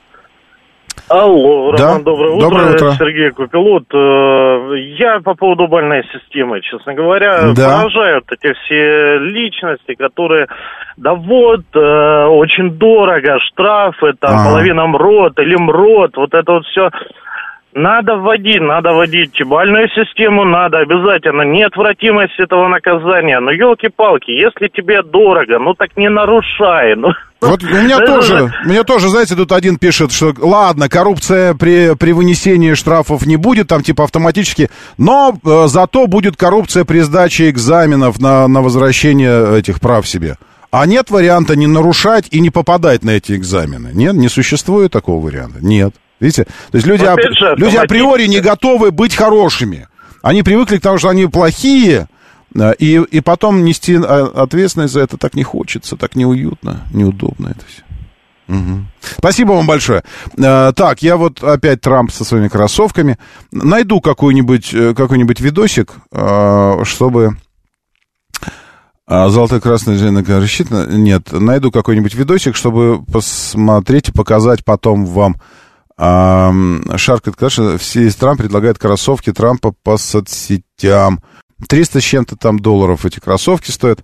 [1.09, 2.11] Алло, Роман, да?
[2.11, 2.41] доброе утро.
[2.49, 2.93] Доброе утро.
[2.99, 3.84] Сергей Купилот.
[3.95, 7.78] Э, Я по поводу больной системы, честно говоря, Да.
[7.82, 10.49] поражают эти все личности, которые,
[10.97, 14.49] да вот, э, очень дорого, штрафы, там, Ага.
[14.49, 16.91] половина МРОД или МРОД, вот это вот все.
[17.79, 21.43] Надо вводить, надо вводить бальную систему, надо обязательно.
[21.43, 23.39] Неотвратимость этого наказания.
[23.39, 26.97] Но елки-палки, если тебе дорого, ну так не нарушай.
[26.97, 27.09] Ну,
[27.43, 31.53] Вот у меня тоже, же- у меня тоже, знаете, тут один пишет, что ладно, коррупция
[31.53, 37.01] при, при вынесении штрафов не будет, там типа автоматически, но э, зато будет коррупция при
[37.01, 40.37] сдаче экзаменов на, на возвращение этих прав себе.
[40.70, 43.91] А нет варианта не нарушать и не попадать на эти экзамены.
[43.93, 45.59] Нет, не существует такого варианта.
[45.61, 45.93] Нет.
[46.20, 46.44] Видите?
[46.44, 49.88] То есть люди, же, люди априори не готовы быть хорошими.
[50.22, 52.08] Они привыкли к тому, что они плохие,
[52.54, 57.48] э, и, и потом нести э, ответственность за это так не хочется, так неуютно, неудобно
[57.48, 57.82] это все.
[58.48, 58.88] Мгм.
[59.18, 60.02] Спасибо вам большое.
[60.38, 63.18] Э, так, я вот опять Трамп со своими кроссовками.
[63.52, 65.92] Найду какой-нибудь какой-нибудь видосик,
[66.82, 67.36] чтобы...
[69.08, 70.88] Золотой красный жена рассчитана?
[70.90, 75.36] Нет, найду какой-нибудь видосик, чтобы посмотреть и показать потом вам.
[75.99, 76.53] А,
[76.97, 81.20] Шаркает Каша, все из Трамп предлагают кроссовки Трампа по соцсетям.
[81.68, 84.01] 300 с чем-то там долларов эти кроссовки стоят.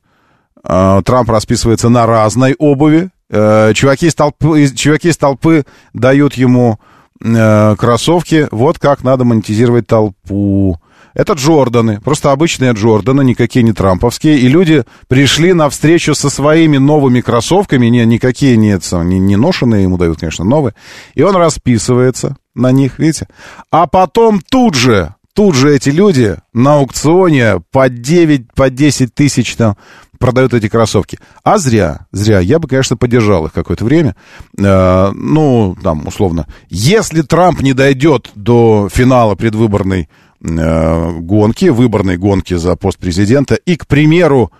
[0.64, 3.11] А, Трамп расписывается на разной обуви.
[3.28, 5.64] Э, Чуваки из толпы, чуваки из толпы
[5.95, 6.78] дают ему
[7.22, 8.49] э, кроссовки.
[8.51, 10.78] Вот как надо монетизировать толпу.
[11.14, 14.38] Это Джорданы, просто обычные Джорданы, никакие не трамповские.
[14.38, 19.82] И люди пришли на встречу со своими новыми кроссовками, не, никакие не, не, не ношенные,
[19.82, 20.74] ему дают, конечно, новые.
[21.14, 23.28] И он расписывается на них, видите.
[23.70, 29.54] А потом тут же, тут же эти люди на аукционе по 9, по 10 тысяч
[29.56, 29.76] там
[30.22, 31.18] продают эти кроссовки.
[31.42, 32.38] А зря, зря.
[32.38, 34.14] Я бы, конечно, поддержал их какое-то время.
[34.56, 40.08] Э, ну, там, условно, если Трамп не дойдет до финала предвыборной
[40.43, 44.51] гонки, выборной гонки за пост президента, и, к примеру,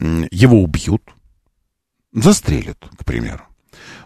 [0.00, 1.02] его убьют,
[2.12, 3.42] застрелят, к примеру.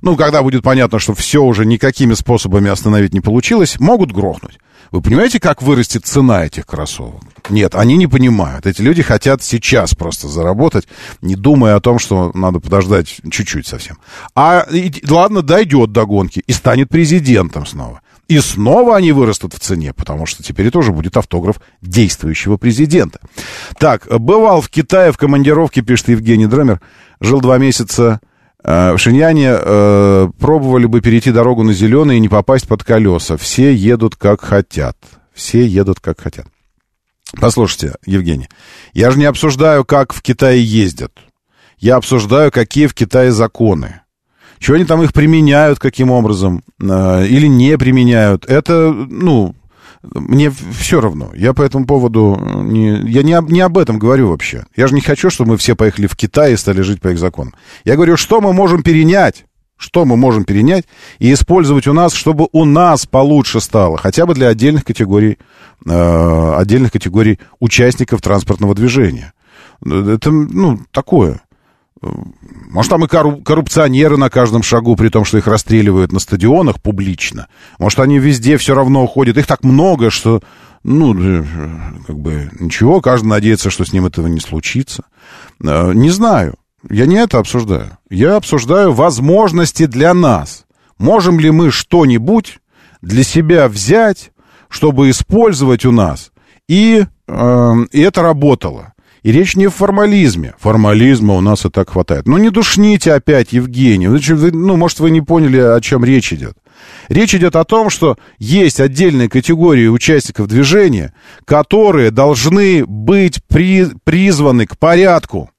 [0.03, 4.59] Ну, когда будет понятно, что все уже никакими способами остановить не получилось, могут грохнуть.
[4.91, 7.23] Вы понимаете, как вырастет цена этих кроссовок?
[7.49, 8.67] Нет, они не понимают.
[8.67, 10.87] Эти люди хотят сейчас просто заработать,
[11.23, 13.97] не думая о том, что надо подождать чуть-чуть совсем.
[14.35, 18.02] А и- ладно, дойдет до гонки и станет президентом снова.
[18.29, 23.21] И снова они вырастут в цене, потому что теперь тоже будет автограф действующего президента.
[23.79, 26.81] Так, бывал в Китае в командировке, пишет Евгений Дромер,
[27.21, 28.21] жил два месяца
[28.63, 33.37] э, в Шиньяне, э, пробовали бы перейти дорогу на зеленый и не попасть под колеса.
[33.37, 34.97] Все едут как хотят.
[35.35, 36.47] Все едут как хотят.
[37.41, 38.49] Послушайте, Евгений,
[38.93, 41.13] я же не обсуждаю, как в Китае ездят.
[41.79, 44.02] Я обсуждаю, какие в Китае законы.
[44.63, 48.45] Чего они там их применяют, каким образом, э, или не применяют.
[48.47, 49.57] Это, ну,
[50.05, 51.33] мне все равно.
[51.35, 54.65] Я по этому поводу не, я не, об- не об этом говорю вообще.
[54.77, 57.19] Я же не хочу, чтобы мы все поехали в Китай и стали жить по их
[57.19, 57.55] законам.
[57.85, 59.47] Я говорю, что мы можем перенять,
[59.77, 60.85] что мы можем перенять
[61.19, 65.39] и использовать у нас, чтобы у нас получше стало, хотя бы для отдельных категорий,
[65.85, 69.33] э, отдельных категорий участников транспортного движения.
[69.85, 71.43] Это, ну, такое.
[72.03, 76.81] Может, там и корру- коррупционеры на каждом шагу, при том, что их расстреливают на стадионах
[76.81, 77.47] публично.
[77.79, 79.37] Может, они везде все равно ходят.
[79.37, 80.41] Их так много, что,
[80.83, 81.45] ну, э,
[82.07, 85.05] как бы, ничего, каждый надеется, что с ним этого не случится.
[85.63, 86.55] Э, Не знаю.
[86.91, 87.97] Я не это обсуждаю.
[88.11, 90.65] Я обсуждаю возможности для нас.
[90.99, 92.59] Можем ли мы что-нибудь
[93.03, 94.33] для себя взять,
[94.69, 96.33] чтобы использовать у нас,
[96.69, 98.92] и, э, и это работало.
[99.23, 100.55] И речь не в формализме.
[100.59, 102.27] Формализма у нас и так хватает.
[102.27, 104.09] Ну, не душните опять, Евгений.
[104.09, 106.57] Ну, может, вы не поняли, о чем речь идет.
[107.09, 111.13] Речь идет о том, что есть отдельные категории участников движения,
[111.45, 115.51] которые должны быть при- призваны к порядку.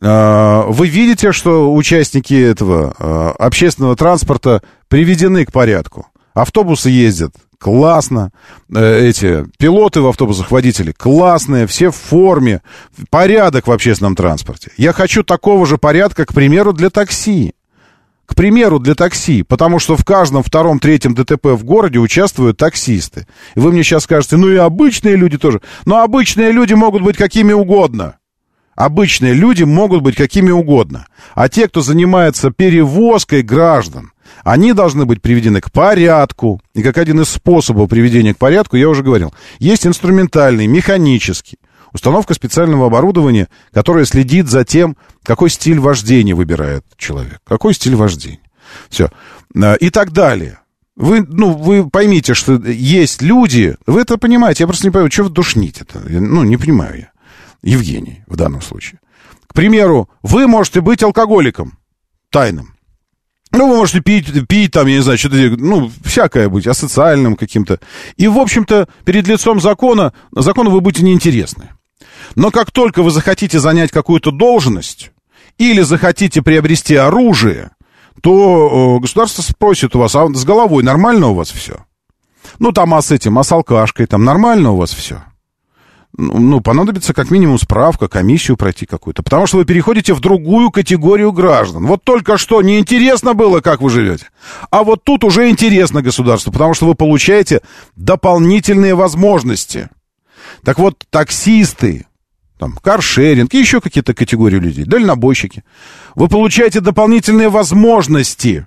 [0.00, 6.08] Э, Вы видите, что участники этого э, общественного транспорта приведены к порядку.
[6.34, 8.30] Автобусы ездят классно.
[8.74, 12.62] Э, эти пилоты в автобусах, водители, классные, все в форме.
[13.10, 14.70] Порядок в общественном транспорте.
[14.76, 17.54] Я хочу такого же порядка, к примеру, для такси.
[18.26, 23.26] К примеру, для такси, потому что в каждом втором, третьем ДТП в городе участвуют таксисты.
[23.54, 25.62] И вы мне сейчас скажете, ну и обычные люди тоже.
[25.86, 28.18] Но обычные люди могут быть какими угодно.
[28.78, 31.08] Обычные люди могут быть какими угодно.
[31.34, 34.12] А те, кто занимается перевозкой граждан,
[34.44, 36.60] они должны быть приведены к порядку.
[36.74, 41.58] И как один из способов приведения к порядку, я уже говорил, есть инструментальный, механический.
[41.92, 47.40] Установка специального оборудования, которое следит за тем, какой стиль вождения выбирает человек.
[47.44, 48.38] Какой стиль вождения.
[48.88, 49.10] Все.
[49.60, 50.60] А, и так далее.
[50.94, 55.24] Вы, ну, вы поймите, что есть люди, вы это понимаете, я просто не понимаю, что
[55.24, 55.98] вы душните это.
[56.08, 57.17] Ну, не понимаю я.
[57.62, 59.00] Евгений в данном случае.
[59.46, 61.78] К примеру, вы можете быть алкоголиком
[62.30, 62.74] тайным.
[63.50, 67.80] Ну, вы можете пить, пить там, я не знаю, что-то, ну, всякое быть, асоциальным каким-то.
[68.16, 71.70] И, в общем-то, перед лицом закона, закону вы будете неинтересны.
[72.34, 75.12] Но как только вы захотите занять какую-то должность
[75.56, 77.70] или захотите приобрести оружие,
[78.22, 81.86] то э, государство спросит у вас, а с головой нормально у вас все?
[82.58, 85.22] Ну, там, а с этим, а с алкашкой, там нормально у вас все?
[86.18, 89.22] Ну, понадобится как минимум справка, комиссию пройти какую-то.
[89.22, 91.86] Потому что вы переходите в другую категорию граждан.
[91.86, 94.26] Вот только что неинтересно было, как вы живете.
[94.70, 97.60] А вот тут уже интересно государству, потому что вы получаете
[97.94, 99.90] дополнительные возможности.
[100.64, 102.06] Так вот, таксисты,
[102.58, 105.62] там, каршеринг и еще какие-то категории людей, дальнобойщики.
[106.16, 108.66] Вы получаете дополнительные возможности.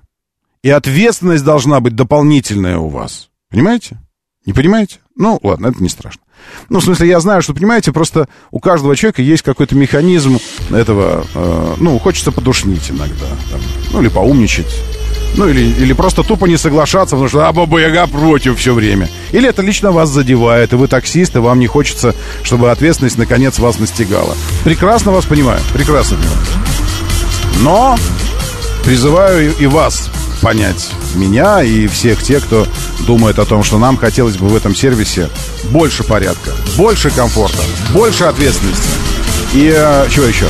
[0.64, 3.30] И ответственность должна быть дополнительная у вас.
[3.49, 3.99] Понимаете?
[4.45, 4.99] Не понимаете?
[5.16, 6.21] Ну, ладно, это не страшно.
[6.70, 10.39] Ну, в смысле, я знаю, что, понимаете, просто у каждого человека есть какой-то механизм
[10.72, 13.62] этого, э, ну, хочется подушнить иногда, там,
[13.92, 14.74] ну, или поумничать.
[15.36, 19.10] Ну, или, или просто тупо не соглашаться, потому что а Баба Яга против все время.
[19.32, 22.14] Или это лично вас задевает, и вы таксист, и вам не хочется,
[22.44, 24.36] чтобы ответственность наконец вас настигала.
[24.66, 26.18] Прекрасно вас понимаю, прекрасно.
[27.62, 27.98] Но
[28.84, 30.10] призываю и вас
[30.42, 32.68] понять меня и всех тех, кто
[33.02, 35.30] думает о том, что нам хотелось бы в этом сервисе
[35.66, 37.62] больше порядка, больше комфорта,
[37.94, 38.89] больше ответственности.
[39.54, 40.48] И э, чего еще?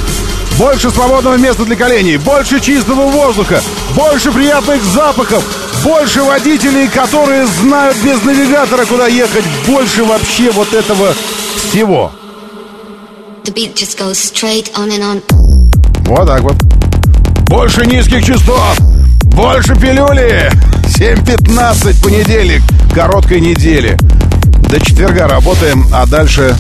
[0.58, 3.62] Больше свободного места для коленей, больше чистого воздуха,
[3.96, 5.44] больше приятных запахов,
[5.84, 11.16] больше водителей, которые знают без навигатора, куда ехать, больше вообще вот этого
[11.56, 12.12] всего.
[16.06, 16.56] Вот так вот.
[17.48, 18.78] Больше низких частот,
[19.32, 20.52] больше пилюли!
[20.86, 22.62] 7.15, понедельник,
[22.94, 23.98] короткой недели.
[24.70, 26.56] До четверга работаем, а дальше...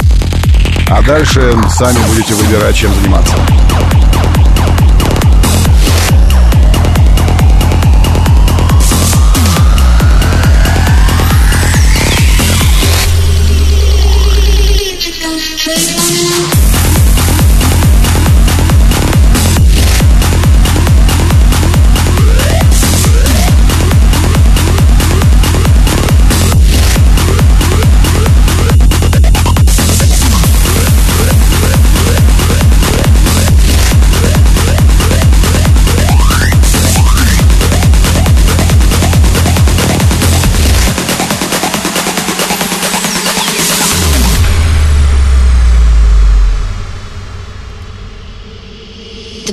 [0.89, 3.34] А дальше сами будете выбирать, чем заниматься.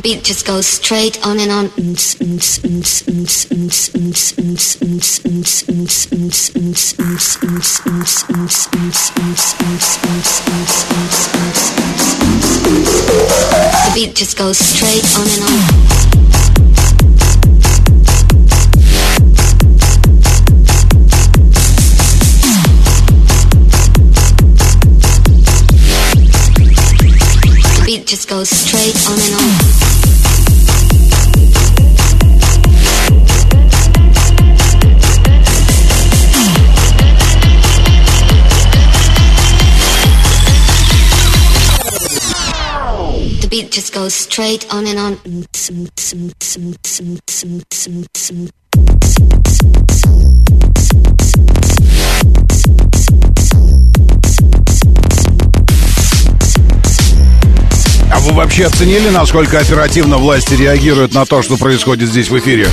[0.03, 1.71] Beat just goes straight on and on.
[13.85, 15.99] The beat just goes straight on and on.
[27.89, 29.48] beat just goes straight on and on.
[44.11, 45.19] Straight on and on.
[58.11, 62.69] А вы вообще оценили, насколько оперативно власти реагируют на то, что происходит здесь в эфире?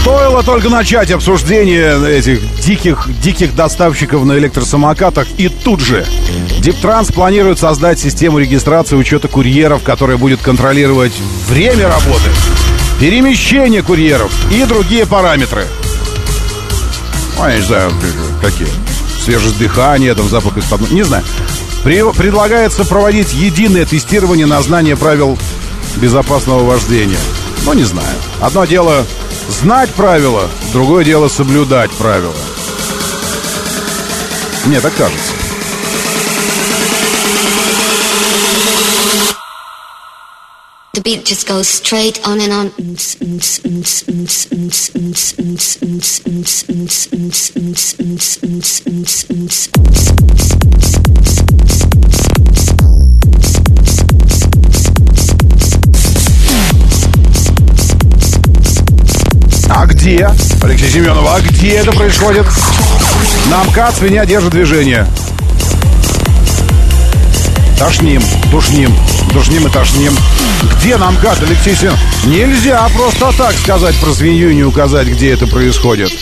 [0.00, 6.06] Стоило только начать обсуждение этих диких, диких доставщиков на электросамокатах, и тут же
[6.60, 11.12] Диптранс планирует создать систему регистрации учета курьеров, которая будет контролировать
[11.48, 12.30] время работы,
[12.98, 15.66] перемещение курьеров и другие параметры.
[17.36, 17.92] Ну, я не знаю,
[18.40, 18.68] какие.
[19.22, 20.90] Свежесть дыхания, там запах из-под...
[20.90, 21.24] Не знаю.
[21.82, 25.38] Предлагается проводить единое тестирование на знание правил
[25.96, 27.18] безопасного вождения.
[27.66, 28.16] Ну, не знаю.
[28.40, 29.04] Одно дело
[29.48, 32.34] знать правила, другое дело соблюдать правила.
[34.66, 35.32] Мне так кажется.
[40.92, 42.70] The beat just goes straight on and on.
[59.80, 60.28] А где?
[60.60, 62.44] Алексей Семенов, а где это происходит?
[63.50, 65.06] На МКАД свинья держит движение.
[67.78, 68.94] Тошним, тушним,
[69.32, 70.14] тушним и тошним.
[70.76, 71.98] Где нам гад, Алексей Семенов?
[72.26, 76.12] Нельзя просто так сказать про свинью и не указать, где это происходит.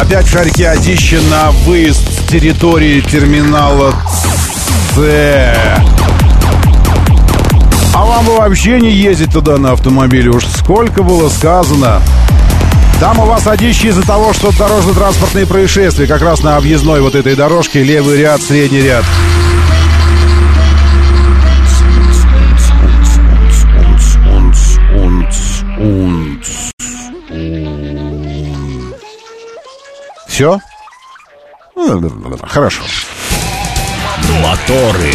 [0.00, 3.92] Опять в шарике одище на выезд с территории терминала
[4.94, 5.80] С.
[7.94, 10.30] А вам бы вообще не ездить туда на автомобиле.
[10.30, 12.00] Уж сколько было сказано.
[13.00, 17.34] Там у вас одище из-за того, что дорожно-транспортные происшествия как раз на объездной вот этой
[17.34, 17.82] дорожке.
[17.82, 19.04] Левый ряд, средний ряд.
[30.38, 30.60] Все?
[32.46, 32.82] Хорошо.
[34.40, 35.10] Моторы.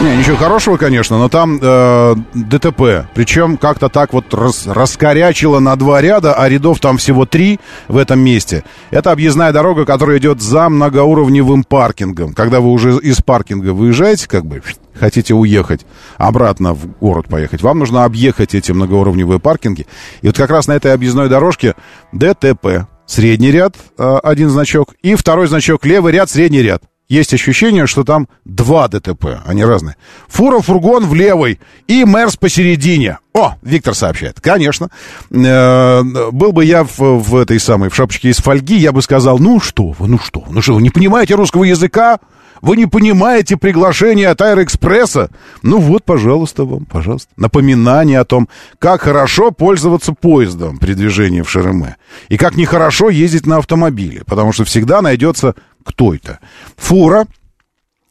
[0.00, 3.06] Не, ничего хорошего, конечно, но там э, ДТП.
[3.14, 7.96] Причем как-то так вот рас, раскорячило на два ряда, а рядов там всего три в
[7.96, 8.64] этом месте.
[8.90, 12.34] Это объездная дорога, которая идет за многоуровневым паркингом.
[12.34, 14.60] Когда вы уже из паркинга выезжаете, как бы
[14.98, 15.86] хотите уехать
[16.16, 19.86] обратно в город поехать, вам нужно объехать эти многоуровневые паркинги.
[20.22, 21.76] И вот как раз на этой объездной дорожке
[22.10, 22.88] ДТП.
[23.06, 26.82] Средний ряд, э, один значок, и второй значок, левый ряд, средний ряд
[27.12, 29.96] есть ощущение, что там два ДТП, они разные.
[30.28, 33.18] Фура, фургон в левой и Мерс посередине.
[33.34, 34.40] О, Виктор сообщает.
[34.40, 34.88] Конечно.
[35.30, 39.38] Э, был бы я в, в этой самой, в шапочке из фольги, я бы сказал,
[39.38, 42.18] ну что вы, ну что вы, ну что вы, не понимаете русского языка?
[42.62, 45.30] Вы не понимаете приглашение от Аэроэкспресса?
[45.62, 47.28] Ну вот, пожалуйста вам, пожалуйста.
[47.36, 48.48] Напоминание о том,
[48.78, 51.96] как хорошо пользоваться поездом при движении в Шереме.
[52.28, 54.22] И как нехорошо ездить на автомобиле.
[54.24, 56.38] Потому что всегда найдется кто это.
[56.76, 57.26] Фура.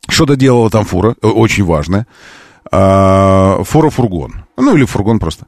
[0.10, 2.06] Что-то делала там фура, э, очень важное.
[2.70, 4.44] А, фура-фургон.
[4.58, 5.46] Ну, или фургон просто.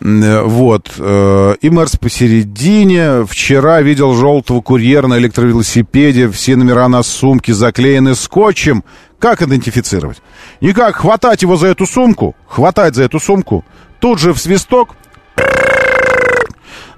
[0.00, 0.92] Вот.
[0.98, 3.24] Э, и Мерс посередине.
[3.24, 6.28] Вчера видел желтого курьера на электровелосипеде.
[6.30, 8.84] Все номера на сумке заклеены скотчем.
[9.18, 10.20] Как идентифицировать?
[10.60, 10.96] Никак.
[10.96, 12.34] Хватать его за эту сумку.
[12.48, 13.64] Хватать за эту сумку.
[14.00, 14.96] Тут же в свисток.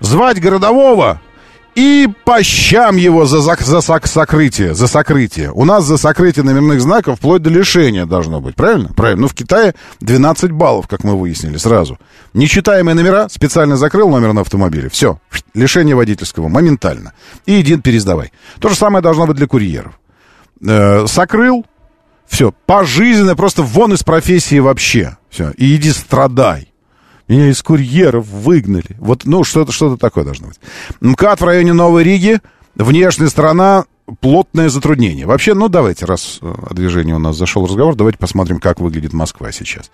[0.01, 1.21] Звать городового
[1.77, 5.53] и по щам его за, за, за сок, сокрытие, за сокрытие.
[5.53, 8.89] У нас за сокрытие номерных знаков вплоть до лишения должно быть, правильно?
[8.97, 9.23] Правильно.
[9.23, 11.99] Ну, в Китае 12 баллов, как мы выяснили сразу.
[12.33, 14.89] Нечитаемые номера, специально закрыл номер на автомобиле.
[14.89, 15.21] Все,
[15.53, 17.13] лишение водительского, моментально.
[17.45, 18.33] И иди пересдавай.
[18.59, 20.01] То же самое должно быть для курьеров.
[20.67, 21.67] Э, сокрыл,
[22.27, 25.19] все, пожизненно, просто вон из профессии вообще.
[25.29, 26.73] Все, и иди страдай.
[27.29, 28.97] Меня из курьеров выгнали.
[28.99, 30.61] Вот, ну, что-то что такое должно быть.
[31.01, 32.41] МКАД в районе Новой Риги.
[32.77, 33.85] Внешняя сторона
[34.21, 35.27] плотное затруднение.
[35.27, 39.51] Вообще, ну давайте, раз о движении у нас зашел разговор, давайте посмотрим, как выглядит Москва
[39.51, 39.91] сейчас.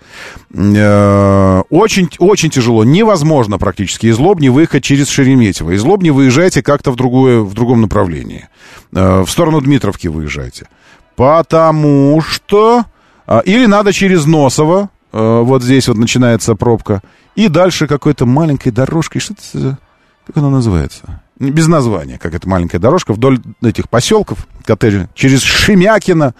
[0.53, 5.71] Э, очень, очень тяжело, невозможно практически из Лобни выехать через Шереметьево.
[5.71, 8.49] Из Лобни выезжайте как-то в, другое, в другом направлении.
[8.93, 10.67] Э, в сторону Дмитровки выезжайте.
[11.15, 12.85] Потому что...
[13.45, 17.01] Или надо через Носово, э, вот здесь вот начинается пробка.
[17.35, 19.77] И дальше какой-то маленькой дорожкой, что это,
[20.25, 21.21] как она называется?
[21.39, 26.35] Без названия, как эта маленькая дорожка вдоль этих поселков, коттеджи, через Шемякино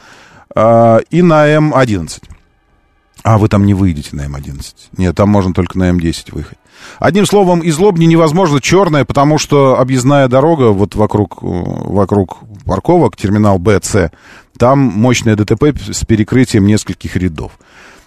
[0.56, 2.24] э, и на М11.
[3.24, 4.64] А вы там не выйдете на М11.
[4.98, 6.58] Нет, там можно только на М10 выехать.
[7.00, 13.60] Одним словом, из Лобни невозможно черная, потому что объездная дорога вот вокруг, вокруг парковок, терминал
[13.60, 14.12] БЦ,
[14.58, 17.54] там мощное ДТП с перекрытием нескольких рядов.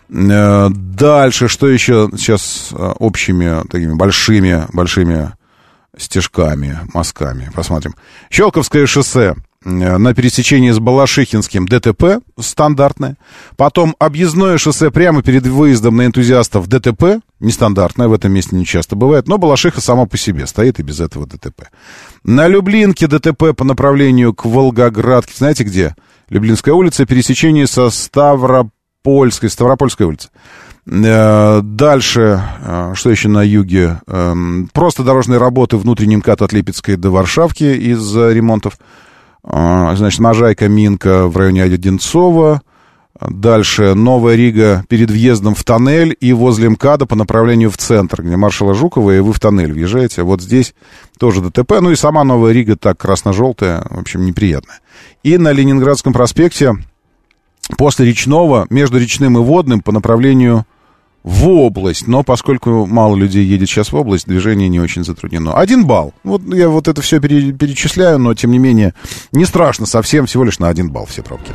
[0.09, 5.33] Э, дальше, что еще сейчас э, общими такими большими, большими
[5.97, 7.51] стежками, мазками.
[7.55, 7.95] Посмотрим.
[8.31, 9.35] Щелковское шоссе
[9.65, 13.17] э, на пересечении с Балашихинским ДТП стандартное.
[13.57, 17.21] Потом объездное шоссе прямо перед выездом на энтузиастов ДТП.
[17.41, 19.27] Нестандартное, в этом месте не часто бывает.
[19.27, 21.69] Но Балашиха сама по себе стоит и без этого ДТП.
[22.23, 25.35] На Люблинке ДТП по направлению к Волгоградке.
[25.37, 25.97] Знаете где?
[26.29, 27.89] Люблинская улица, пересечение со
[29.07, 30.29] Ставропольской, Ставропольской улицы.
[30.87, 34.01] Э, дальше, э, что еще на юге?
[34.09, 38.79] Эм, просто дорожные работы внутренним МКАД от Липецкой до Варшавки из-за ремонтов.
[39.45, 42.63] Э, значит, Можайка, Минка в районе Одинцова.
[43.21, 48.37] Дальше Новая Рига перед въездом в тоннель и возле МКАДа по направлению в центр, где
[48.37, 50.23] маршала Жукова, и вы в тоннель въезжаете.
[50.23, 50.75] Вот здесь
[51.19, 51.81] тоже ДТП.
[51.81, 54.81] Ну и сама Новая Рига так красно-желтая, в общем, неприятная.
[55.23, 56.75] И на Ленинградском проспекте
[57.77, 60.65] после речного, между речным и водным по направлению
[61.27, 65.55] в область, но поскольку мало людей едет сейчас в область, движение не очень затруднено.
[65.55, 66.15] Один балл.
[66.23, 68.95] Вот я вот это все перечисляю, но тем не менее
[69.33, 71.51] не страшно совсем, всего лишь на один балл все пробки.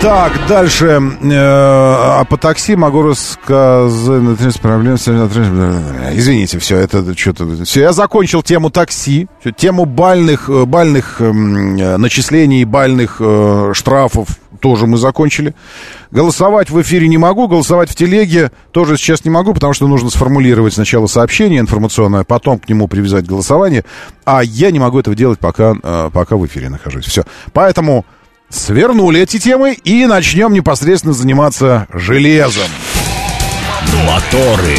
[0.00, 0.86] Так, дальше.
[1.22, 4.94] Э, а по такси могу рассказать проблем.
[4.94, 7.64] Извините, все, это что-то...
[7.64, 9.26] Все, я закончил тему такси,
[9.56, 13.20] тему бальных, э, бальных эм, э, начислений, бальных
[13.72, 14.28] штрафов
[14.60, 15.56] тоже мы закончили.
[16.12, 20.10] Голосовать в эфире не могу, голосовать в телеге тоже сейчас не могу, потому что нужно
[20.10, 23.84] сформулировать сначала сообщение информационное, потом к нему привязать голосование,
[24.24, 25.74] а я не могу этого делать, пока,
[26.12, 27.06] пока в эфире нахожусь.
[27.06, 27.24] Все.
[27.52, 28.04] Поэтому
[28.50, 32.68] свернули эти темы и начнем непосредственно заниматься железом.
[34.06, 34.76] Моторы.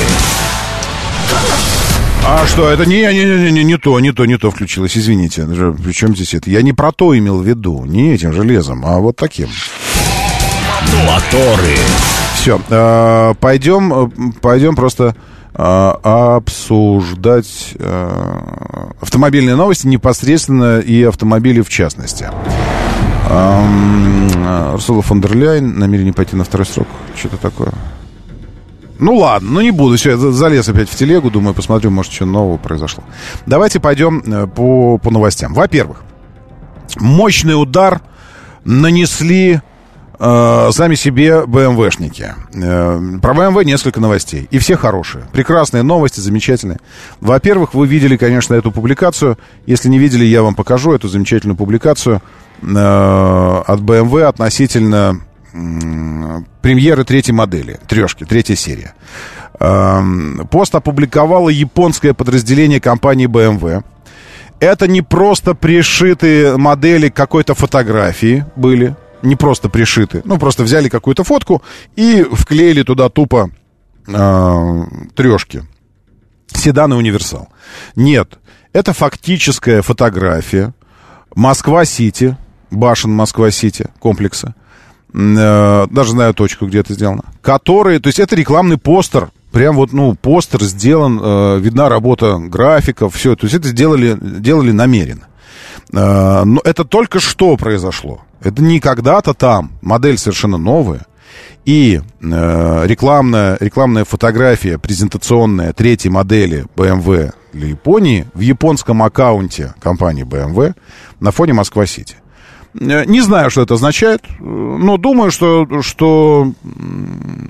[2.26, 5.48] А что, это не, не, не, не, не то, не то, не то включилось, извините.
[5.84, 6.50] Причем здесь это?
[6.50, 9.48] Я не про то имел в виду, не этим железом, а вот таким.
[11.08, 11.78] Моторы.
[12.36, 15.16] Все, э, пойдем, пойдем просто
[15.54, 22.30] э, обсуждать э, автомобильные новости непосредственно и автомобили в частности.
[24.74, 26.88] Урсула фон дер Ляйн, намерение пойти на второй срок.
[27.16, 27.74] Что-то такое.
[29.00, 29.98] Ну ладно, ну не буду.
[29.98, 33.04] Все, я залез опять в телегу, думаю, посмотрю, может, что нового произошло.
[33.46, 35.54] Давайте пойдем э, по, по новостям.
[35.54, 36.02] Во-первых,
[37.00, 38.02] мощный удар
[38.66, 39.62] нанесли
[40.20, 42.34] сами себе БМВшники.
[42.54, 44.48] Э, про БМВ несколько новостей.
[44.52, 45.26] И все хорошие.
[45.32, 46.80] Прекрасные новости, замечательные.
[47.22, 49.38] Во-первых, вы видели, конечно, эту публикацию.
[49.66, 52.22] Если не видели, я вам покажу эту замечательную публикацию
[52.62, 55.22] Э, от BMW относительно
[56.62, 58.94] премьеры третьей модели, трешки, третья серия.
[59.60, 63.84] Эм, пост опубликовало японское подразделение компании BMW.
[64.60, 71.24] Это не просто пришитые модели какой-то фотографии были, не просто пришиты, ну просто взяли какую-то
[71.24, 71.62] фотку
[71.96, 73.52] и вклеили туда тупо
[74.08, 74.84] э,
[75.16, 75.64] трешки.
[76.48, 77.50] Седан и универсал.
[77.96, 78.40] Нет,
[78.74, 80.74] это фактическая фотография
[81.36, 82.38] Москва-Сити,
[82.72, 84.56] башен Москва-Сити, комплекса.
[85.14, 87.24] Э, даже знаю точку, где это сделано.
[87.42, 89.30] Которые, то есть это рекламный постер.
[89.52, 93.36] Прям вот, ну, постер сделан, э, видна работа графиков, все.
[93.36, 95.29] То есть это сделали, делали намеренно.
[95.94, 98.22] Э, но это только что произошло.
[98.42, 99.72] Это не когда-то там.
[99.82, 101.06] Модель совершенно новая.
[101.66, 110.24] И э, рекламная, рекламная фотография презентационная третьей модели BMW для Японии в японском аккаунте компании
[110.24, 110.74] BMW
[111.20, 112.16] на фоне Москва-Сити.
[112.80, 116.52] Э, не знаю, что это означает, но думаю, что, что,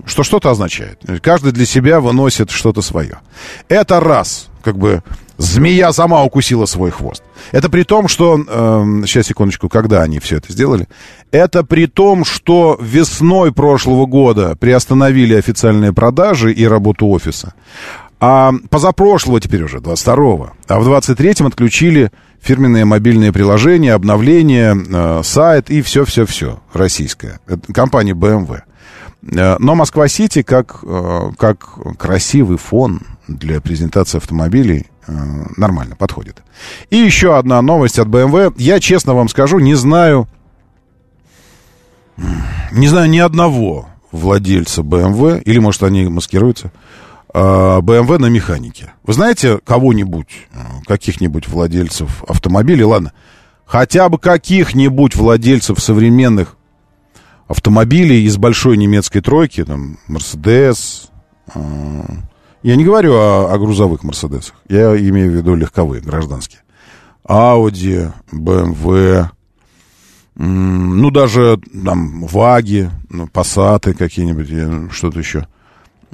[0.06, 1.02] что что-то означает.
[1.22, 3.20] Каждый для себя выносит что-то свое.
[3.68, 5.04] Это раз, как бы
[5.38, 7.24] змея сама укусила свой хвост.
[7.52, 8.40] Это при том, что...
[8.48, 10.88] Э, сейчас, секундочку, когда они все это сделали?
[11.32, 17.53] Это при том, что весной прошлого года приостановили официальные продажи и работу офиса.
[18.20, 20.52] А позапрошлого теперь уже, 22-го.
[20.68, 22.11] А в 23-м отключили
[22.41, 27.40] фирменные мобильные приложения, обновления, э, сайт и все-все-все российское.
[27.48, 28.61] Это компания BMW.
[29.22, 35.14] Э, но Москва-Сити как, э, как красивый фон для презентации автомобилей э,
[35.58, 36.41] нормально подходит.
[36.90, 38.54] И еще одна новость от BMW.
[38.58, 40.28] Я честно вам скажу, не знаю,
[42.72, 46.72] не знаю ни одного владельца BMW, или, может, они маскируются,
[47.32, 48.91] BMW на механике.
[49.04, 50.48] Вы знаете кого-нибудь,
[50.86, 53.14] каких-нибудь владельцев автомобилей, ладно,
[53.66, 56.58] хотя бы каких-нибудь владельцев современных
[57.50, 61.10] автомобилей из большой немецкой тройки, там, Мерседес.
[62.62, 66.62] Я не говорю о, о грузовых Мерседесах, я имею в виду легковые, гражданские.
[67.26, 69.32] Ауди, БМВ,
[70.36, 75.48] ну, даже там ваги, ну, пассаты какие-нибудь, что-то еще,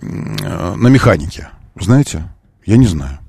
[0.02, 1.50] на механике.
[1.80, 2.24] Знаете?
[2.66, 3.20] Я не знаю.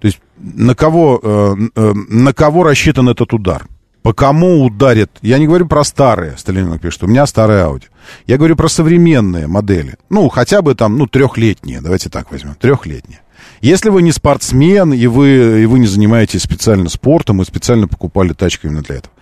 [0.00, 3.66] То есть на кого, э, э, на кого рассчитан этот удар?
[4.04, 5.10] По кому ударит?
[5.22, 7.84] Я не говорю про старые, Сталинок пишет, у меня старая Audi.
[8.26, 9.94] Я говорю про современные модели.
[10.10, 13.20] Ну, хотя бы там, ну, трехлетние, давайте так возьмем, трехлетние.
[13.62, 18.34] Если вы не спортсмен, и вы, и вы не занимаетесь специально спортом, и специально покупали
[18.34, 19.14] тачку именно для этого.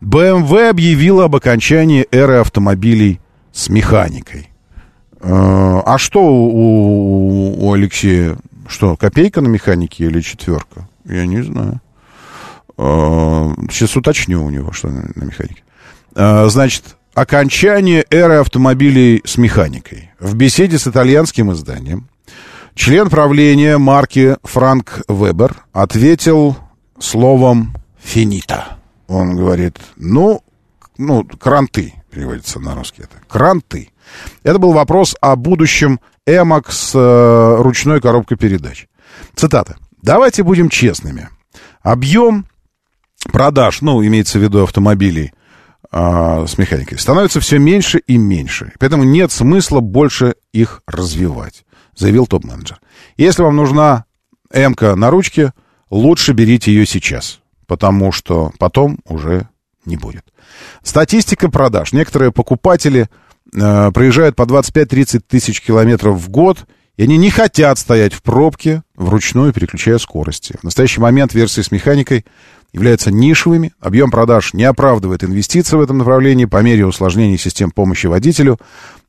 [0.00, 3.20] BMW объявила об окончании эры автомобилей
[3.52, 4.48] с механикой.
[5.20, 8.38] Э, а что у, у Алексея?
[8.66, 10.88] Что, копейка на механике или четверка?
[11.04, 11.82] Я не знаю.
[12.78, 15.62] Э, сейчас уточню у него, что на, механике.
[16.14, 20.10] Э, значит, окончание эры автомобилей с механикой.
[20.18, 22.08] В беседе с итальянским изданием
[22.74, 26.56] член правления марки Франк Вебер ответил
[26.98, 28.78] словом «финита».
[29.08, 30.42] Он говорит, ну,
[30.96, 33.90] ну, кранты, переводится на русский это, кранты.
[34.42, 38.86] Это был вопрос о будущем Эмок с э, ручной коробкой передач.
[39.34, 39.76] Цитата.
[40.02, 41.28] «Давайте будем честными.
[41.82, 42.46] Объем
[43.30, 45.32] продаж, ну, имеется в виду автомобилей
[45.90, 48.72] э, с механикой, становится все меньше и меньше.
[48.78, 51.64] Поэтому нет смысла больше их развивать,
[51.96, 52.80] заявил топ-менеджер.
[53.16, 54.04] Если вам нужна
[54.52, 55.52] м на ручке,
[55.90, 59.48] лучше берите ее сейчас, потому что потом уже
[59.84, 60.24] не будет.
[60.82, 61.92] Статистика продаж.
[61.92, 63.08] Некоторые покупатели
[63.54, 66.66] э, проезжают по 25-30 тысяч километров в год,
[66.96, 70.56] и они не хотят стоять в пробке, вручную переключая скорости.
[70.60, 72.24] В настоящий момент версии с механикой
[72.72, 78.06] являются нишевыми, объем продаж не оправдывает инвестиции в этом направлении, по мере усложнения систем помощи
[78.06, 78.58] водителю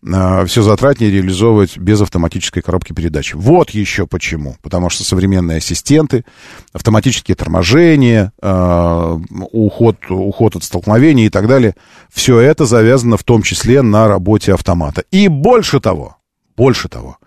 [0.05, 3.33] э, все затратнее реализовывать без автоматической коробки передач.
[3.33, 4.57] Вот еще почему.
[4.61, 6.25] Потому что современные ассистенты,
[6.73, 9.19] автоматические торможения, э,
[9.51, 11.75] уход, уход от столкновений и так далее,
[12.11, 15.03] все это завязано в том числе на работе автомата.
[15.11, 16.17] И больше того,
[16.57, 17.17] больше того,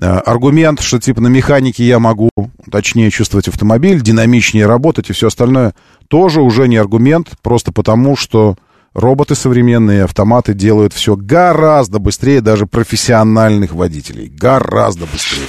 [0.00, 2.30] аргумент, что типа на механике я могу
[2.70, 5.74] точнее чувствовать автомобиль, динамичнее работать и все остальное,
[6.08, 8.56] тоже уже не аргумент, просто потому что
[8.94, 14.28] роботы современные, автоматы делают все гораздо быстрее даже профессиональных водителей.
[14.28, 15.46] Гораздо быстрее.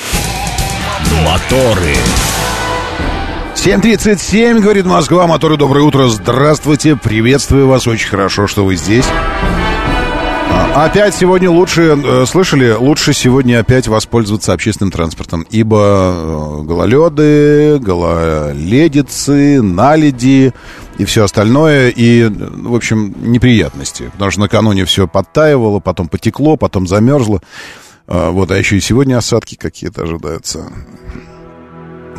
[1.26, 1.96] Моторы.
[3.56, 9.06] 7.37, говорит Москва, моторы, доброе утро, здравствуйте, приветствую вас, очень хорошо, что вы здесь.
[10.76, 19.62] Опять сегодня лучше, э, слышали, лучше сегодня опять воспользоваться общественным транспортом, ибо э, гололеды, гололедицы,
[19.62, 20.54] наледи
[20.98, 26.88] и все остальное, и, в общем, неприятности, потому что накануне все подтаивало, потом потекло, потом
[26.88, 27.42] замерзло,
[28.08, 30.72] э, вот, а еще и сегодня осадки какие-то ожидаются.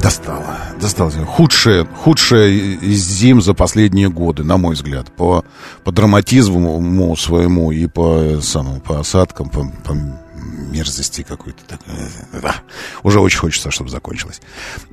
[0.02, 1.10] Достало, достало.
[1.10, 5.44] Худшее, худшее из зим за последние годы, на мой взгляд, по,
[5.84, 9.94] по драматизму своему и по, самому, по осадкам, по, по
[10.70, 11.78] мерзости какой-то.
[12.32, 12.56] Да.
[13.02, 14.40] Уже очень хочется, чтобы закончилось.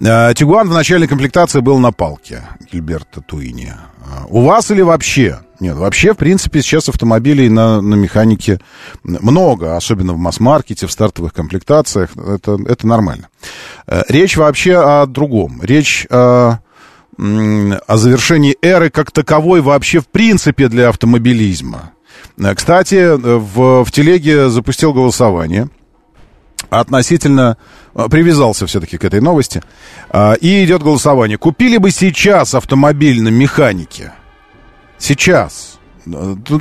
[0.06, 3.74] А, Тигуан в начальной комплектации был на палке Гильберта Туини.
[4.02, 5.40] А, у вас или вообще?
[5.60, 8.60] Нет, вообще, в принципе, сейчас автомобилей на, на механике
[9.04, 12.16] много, особенно в масс-маркете, в стартовых комплектациях.
[12.16, 13.30] Это, это нормально.
[13.88, 15.60] Э, речь вообще о другом.
[15.64, 16.60] Речь о,
[17.18, 21.92] о завершении эры как таковой вообще в принципе для автомобилизма.
[22.38, 25.70] Э, кстати, в, в телеге запустил голосование
[26.70, 27.58] относительно
[27.96, 29.64] э, привязался все-таки к этой новости.
[30.42, 31.38] И идет голосование.
[31.38, 34.14] Купили бы сейчас автомобиль на механике?
[34.98, 35.80] Сейчас.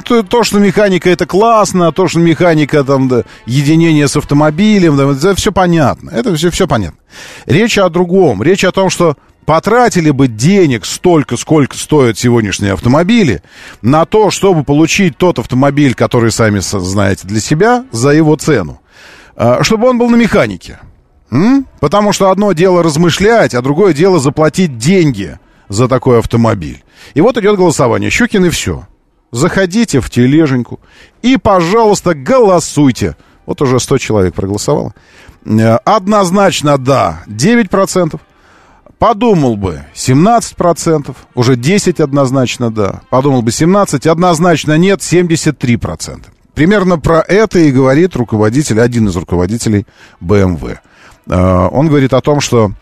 [0.04, 5.04] То, то, что механика это классно, то, что механика там да, единение с автомобилем, да,
[5.04, 6.10] это все понятно.
[6.10, 6.98] Это все, все понятно.
[7.46, 8.42] Речь о другом.
[8.42, 13.42] Речь о том, что потратили бы денег столько, сколько стоят сегодняшние автомобили,
[13.80, 18.80] на то, чтобы получить тот автомобиль, который сами знаете для себя, за его цену.
[19.36, 20.80] А, чтобы он был на механике.
[21.30, 21.66] М?
[21.80, 25.38] Потому что одно дело размышлять, а другое дело заплатить деньги
[25.68, 26.82] за такой автомобиль.
[27.14, 28.10] И вот идет голосование.
[28.10, 28.86] Щукин и все.
[29.32, 30.80] Заходите в тележеньку
[31.22, 33.16] и, пожалуйста, голосуйте.
[33.44, 34.94] Вот уже 100 человек проголосовало.
[35.44, 38.20] Э, однозначно да, 9%.
[38.98, 43.02] Подумал бы 17%, уже 10 однозначно да.
[43.10, 46.24] Подумал бы 17, однозначно нет, 73%.
[46.54, 49.86] Примерно про это и говорит руководитель, один из руководителей
[50.22, 50.78] BMW.
[51.26, 52.72] Э, он говорит о том, что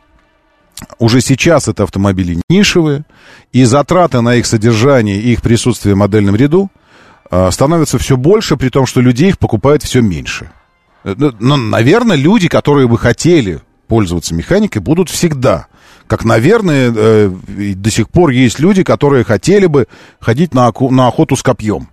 [0.99, 3.05] уже сейчас это автомобили нишевые,
[3.53, 6.71] и затраты на их содержание и их присутствие в модельном ряду
[7.31, 10.51] э, становятся все больше, при том, что людей их покупает все меньше.
[11.05, 15.67] Э, ну, но, наверное, люди, которые бы хотели пользоваться механикой будут всегда.
[16.07, 17.31] Как, наверное, э,
[17.75, 19.87] до сих пор есть люди, которые хотели бы
[20.21, 21.89] ходить на охоту с копьем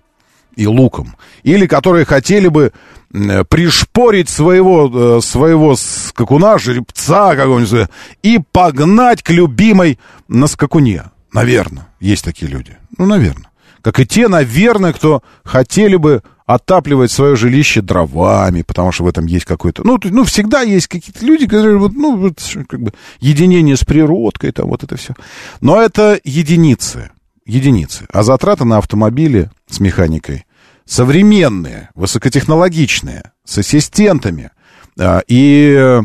[0.56, 1.15] и луком.
[1.44, 2.72] Или которые хотели бы
[3.14, 7.88] э, пришпорить своего, э, своего скакуна, жеребца какого-нибудь,
[8.23, 11.06] и погнать к любимой на скакуне.
[11.34, 12.78] Наверное, есть такие люди.
[12.98, 13.49] Ну, наверное.
[13.82, 19.26] Как и те, наверное, кто хотели бы отапливать свое жилище дровами, потому что в этом
[19.26, 19.84] есть какой-то...
[19.86, 22.34] Ну, ну всегда есть какие-то люди, которые, вот, ну,
[22.68, 25.14] как бы, единение с природкой, там, вот это все.
[25.61, 27.11] Но это единицы,
[27.52, 28.06] единицы.
[28.11, 30.45] А затраты на автомобили с механикой
[30.86, 34.52] современные, высокотехнологичные, с ассистентами,
[34.99, 36.02] а, и э,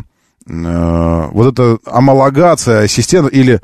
[0.47, 3.60] вот эта амалогация ассистента или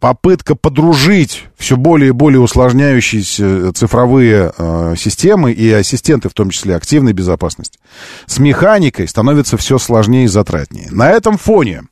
[0.00, 6.74] попытка подружить все более и более усложняющиеся цифровые э, системы и ассистенты, в том числе
[6.74, 7.78] активной безопасности,
[8.26, 10.88] с механикой становится все сложнее и затратнее.
[10.90, 11.82] На этом фоне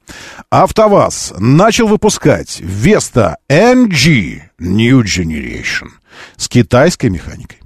[0.51, 5.89] АвтоВАЗ начал выпускать Vesta NG New Generation
[6.37, 7.59] с китайской механикой.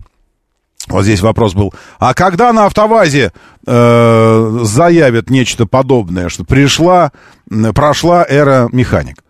[0.89, 3.33] Вот здесь вопрос был, а когда на АвтоВАЗе
[3.67, 7.13] э, заявят нечто подобное, что пришла,
[7.75, 9.23] прошла эра механик?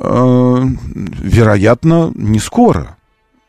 [0.00, 2.96] Э, вероятно, не скоро.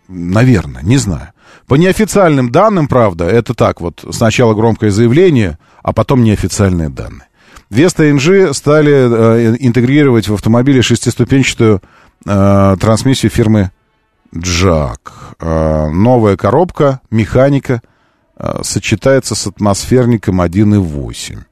[0.08, 1.30] Наверное, не знаю.
[1.68, 7.28] По неофициальным данным, правда, это так вот, сначала громкое заявление, а потом неофициальные данные.
[7.70, 11.82] Веста NG стали э, интегрировать в автомобиле шестиступенчатую
[12.26, 13.72] э, трансмиссию фирмы
[14.36, 15.29] Джак.
[15.40, 17.82] Э, новая коробка, механика,
[18.38, 21.46] э, сочетается с атмосферником 1.8.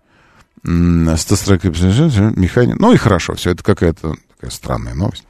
[1.15, 2.77] С тестрекой механика.
[2.79, 5.23] Ну и хорошо, все это какая-то такая странная новость.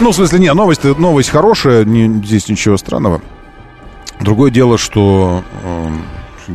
[0.00, 3.22] Ну, в смысле, не, новость, новость хорошая, не, здесь ничего странного.
[4.20, 5.44] Другое дело, что...
[5.62, 5.88] Э,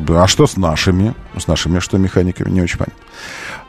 [0.10, 1.14] а что с нашими?
[1.38, 2.50] С нашими что механиками?
[2.50, 3.04] Не очень понятно.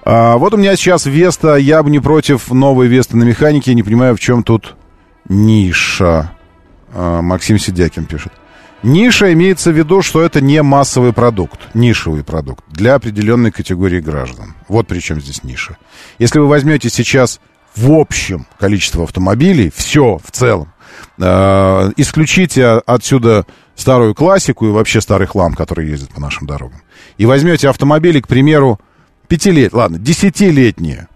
[0.05, 3.83] А, вот у меня сейчас Веста, я бы не против новой Весты на механике, не
[3.83, 4.77] понимаю, в чем тут
[5.29, 6.33] ниша.
[6.93, 8.33] А, Максим Сидякин пишет.
[8.83, 14.55] Ниша имеется в виду, что это не массовый продукт, нишевый продукт для определенной категории граждан.
[14.69, 15.77] Вот при чем здесь ниша.
[16.19, 17.41] Если вы возьмете сейчас
[17.77, 20.73] в общем количество автомобилей, все в целом,
[21.19, 23.47] э, исключите отсюда
[23.77, 26.83] старую классику и вообще старый хлам, который ездит по нашим дорогам,
[27.19, 28.81] и возьмете автомобили, к примеру,
[29.29, 31.07] пятилетние, ладно, десятилетние,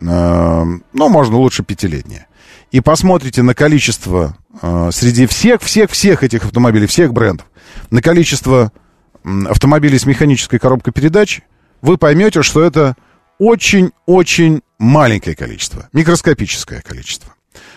[0.00, 2.26] э, ну, можно лучше пятилетние,
[2.74, 7.46] и посмотрите на количество э, среди всех, всех, всех этих автомобилей, всех брендов,
[7.90, 8.72] на количество
[9.22, 11.42] э, автомобилей с механической коробкой передач,
[11.82, 12.96] вы поймете, что это
[13.38, 17.32] очень-очень маленькое количество, микроскопическое количество.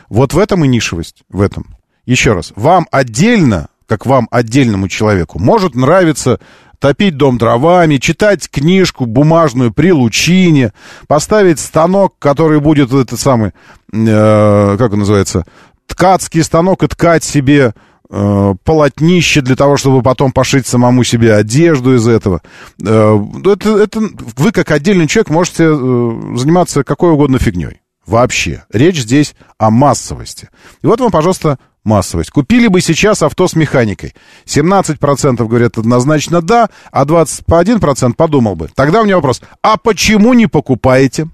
[0.09, 1.77] Вот в этом и нишевость, в этом.
[2.07, 6.39] Еще раз, вам отдельно, как вам отдельному человеку, может нравиться
[6.79, 10.73] топить дом дровами, читать книжку бумажную при лучине,
[11.07, 13.51] поставить станок, который будет этот самый,
[13.93, 15.45] э, как он называется,
[15.87, 17.73] ткацкий станок и ткать себе
[18.09, 22.41] э, полотнище для того, чтобы потом пошить самому себе одежду из этого.
[22.83, 24.01] Э, это, это
[24.37, 27.81] вы, как отдельный человек, можете э, заниматься какой угодно фигней.
[28.05, 28.63] Вообще.
[28.71, 30.49] Речь здесь о массовости.
[30.81, 32.29] И вот вам, пожалуйста, массовость.
[32.29, 34.13] Купили бы сейчас авто с механикой.
[34.45, 38.69] 17% говорят однозначно да, а 21% подумал бы.
[38.75, 39.41] Тогда у меня вопрос.
[39.63, 41.27] А почему не покупаете?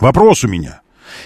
[0.00, 0.82] Вопрос у меня.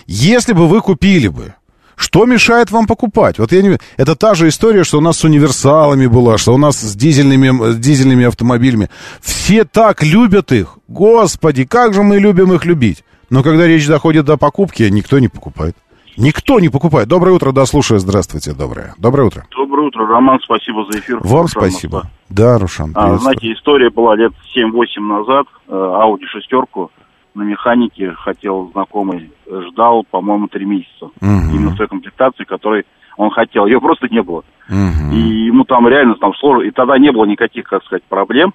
[0.06, 1.54] Если бы вы купили бы,
[1.96, 3.38] что мешает вам покупать?
[3.38, 3.78] Вот я не...
[3.96, 7.72] Это та же история, что у нас с универсалами была, что у нас с дизельными,
[7.72, 8.88] с дизельными автомобилями.
[9.20, 10.78] Все так любят их.
[10.88, 13.04] Господи, как же мы любим их любить.
[13.28, 15.76] Но когда речь доходит до покупки, никто не покупает.
[16.16, 17.08] Никто не покупает.
[17.08, 18.00] Доброе утро, да, слушаю.
[18.00, 18.94] Здравствуйте, доброе.
[18.98, 19.44] Доброе утро.
[19.50, 21.18] Доброе утро, Роман, спасибо за эфир.
[21.22, 21.94] Вам Рушан спасибо.
[21.96, 22.10] Москва.
[22.28, 25.46] Да, Рушан, а, Знаете, история была лет 7-8 назад.
[25.68, 26.90] Ауди шестерку
[27.34, 31.06] на механике хотел знакомый, ждал, по-моему, три месяца.
[31.06, 31.54] Угу.
[31.54, 32.84] Именно в той комплектации, которой
[33.16, 33.66] он хотел.
[33.66, 34.42] Ее просто не было.
[34.68, 35.14] Угу.
[35.14, 36.62] И ему там реально там сложно.
[36.62, 38.52] И тогда не было никаких, как сказать, проблем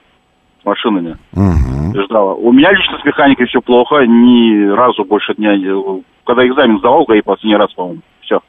[0.65, 1.17] машинами.
[1.33, 2.03] Угу.
[2.05, 2.33] Ждала.
[2.33, 4.05] У меня лично с механикой все плохо.
[4.05, 5.55] Ни разу больше дня
[6.25, 8.01] когда экзамен сдавал, ГАИ последний раз, по-моему.
[8.21, 8.39] Все.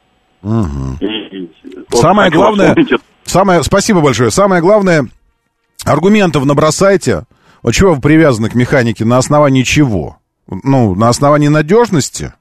[0.41, 0.97] Угу.
[0.99, 1.49] И, и,
[1.91, 2.75] самое главное,
[3.23, 4.31] самое, спасибо большое.
[4.31, 5.07] Самое главное,
[5.85, 7.23] аргументов набросайте.
[7.63, 9.05] Вот чего вы привязаны к механике?
[9.05, 10.17] На основании чего?
[10.47, 12.33] Ну, на основании надежности?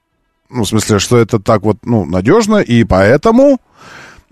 [0.49, 3.59] Ну, в смысле, что это так вот, ну, надежно, и поэтому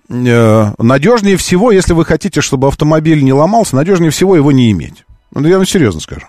[0.09, 5.05] э, надежнее всего, если вы хотите, чтобы автомобиль не ломался, надежнее всего его не иметь.
[5.35, 6.27] Ну, я вам серьезно скажу.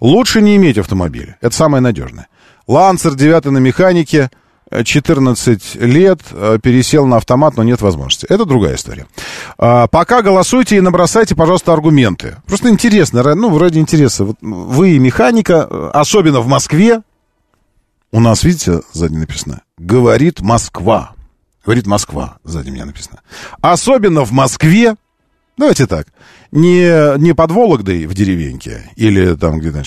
[0.00, 1.36] Лучше не иметь автомобиля.
[1.40, 2.28] Это самое надежное.
[2.66, 4.30] Лансер 9 на механике,
[4.82, 8.26] 14 лет, э, пересел на автомат, но нет возможности.
[8.26, 9.06] Это другая история.
[9.58, 12.36] А, пока голосуйте и набросайте, пожалуйста, аргументы.
[12.46, 14.24] Просто интересно, ну, ради интереса.
[14.24, 17.02] Вот вы механика, э, особенно в Москве,
[18.10, 21.12] у нас, видите, сзади написано, говорит Москва.
[21.64, 23.20] Говорит Москва, сзади меня написано.
[23.60, 24.96] Особенно в Москве,
[25.56, 26.06] давайте так,
[26.50, 29.82] не, не под Вологдой в деревеньке или там где-то,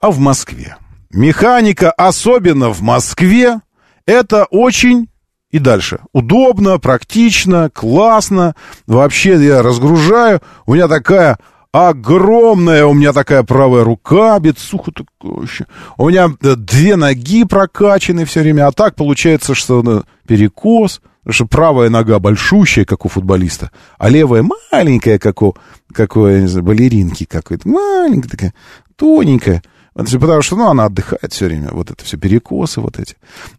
[0.00, 0.76] а в Москве.
[1.10, 3.60] Механика, особенно в Москве,
[4.06, 5.08] это очень
[5.50, 6.00] и дальше.
[6.12, 8.56] Удобно, практично, классно.
[8.86, 10.40] Вообще я разгружаю.
[10.64, 11.38] У меня такая
[11.72, 15.66] огромная, у меня такая правая рука, бедсуха такое вообще.
[15.98, 18.66] У меня э, две ноги прокачаны все время.
[18.66, 21.02] А так получается, что ну, перекос.
[21.22, 25.56] Потому что правая нога большущая, как у футболиста, а левая маленькая, как у,
[25.92, 27.68] как у я не знаю, балеринки какой-то.
[27.68, 28.54] Маленькая такая,
[28.96, 29.62] тоненькая.
[29.94, 31.68] Потому что, ну, она отдыхает все время.
[31.70, 33.16] Вот это все перекосы вот эти.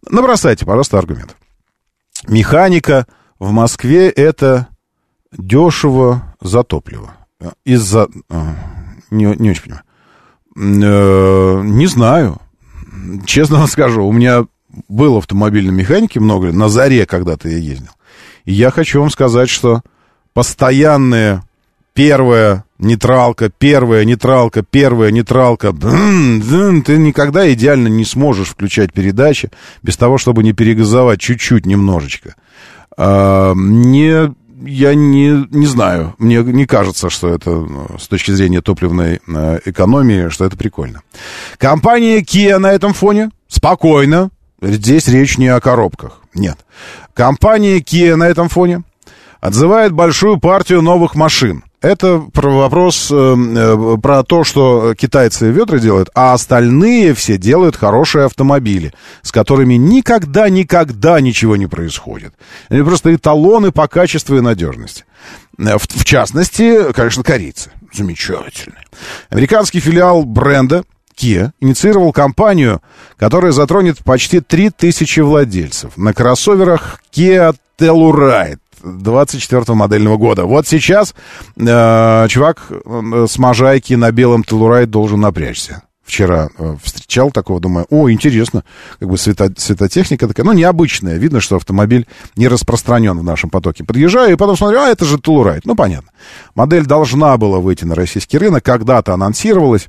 [0.08, 1.36] Набросайте, пожалуйста, аргумент.
[2.28, 3.06] Механика
[3.38, 4.68] в Москве это
[5.32, 7.14] дешево за топливо.
[7.64, 8.08] Из-за...
[8.28, 8.54] А,
[9.10, 9.84] не, не очень понимаю.
[10.56, 12.40] Э, не знаю.
[13.26, 14.46] Честно вам скажу, у меня
[14.88, 17.92] был автомобильной механики много на заре когда-то я ездил.
[18.44, 19.82] И я хочу вам сказать, что
[20.32, 21.42] постоянные
[21.94, 25.72] первая нейтралка, первая нейтралка, первая нейтралка.
[25.72, 29.50] Ты никогда идеально не сможешь включать передачи
[29.82, 32.34] без того, чтобы не перегазовать чуть-чуть немножечко.
[32.96, 34.34] А, не,
[34.64, 36.14] я не, не знаю.
[36.18, 41.02] Мне не кажется, что это ну, с точки зрения топливной э, экономии, что это прикольно.
[41.58, 44.30] Компания Kia на этом фоне спокойно.
[44.60, 46.20] Здесь речь не о коробках.
[46.34, 46.58] Нет.
[47.14, 48.82] Компания Kia на этом фоне
[49.40, 51.64] отзывает большую партию новых машин.
[51.84, 57.76] Это про вопрос э, э, про то, что китайцы ведра делают, а остальные все делают
[57.76, 62.32] хорошие автомобили, с которыми никогда-никогда ничего не происходит.
[62.70, 65.04] Они просто эталоны по качеству и надежности.
[65.58, 67.70] Э, в, в частности, конечно, корейцы.
[67.92, 68.78] Замечательно.
[69.28, 70.84] Американский филиал бренда
[71.16, 72.82] Kia инициировал кампанию,
[73.16, 75.96] которая затронет почти 3000 владельцев.
[75.96, 80.44] На кроссоверах Kia Telluride 24 модельного года.
[80.44, 81.14] Вот сейчас
[81.56, 85.82] э, чувак э, с Можайки на белом Телурайт должен напрячься.
[86.04, 88.62] Вчера э, встречал такого, думаю, о, интересно,
[88.98, 93.84] как бы свето, светотехника такая, ну, необычная, видно, что автомобиль не распространен в нашем потоке.
[93.84, 96.10] Подъезжаю и потом смотрю, а, это же Телурайт, ну, понятно.
[96.54, 99.88] Модель должна была выйти на российский рынок, когда-то анонсировалась,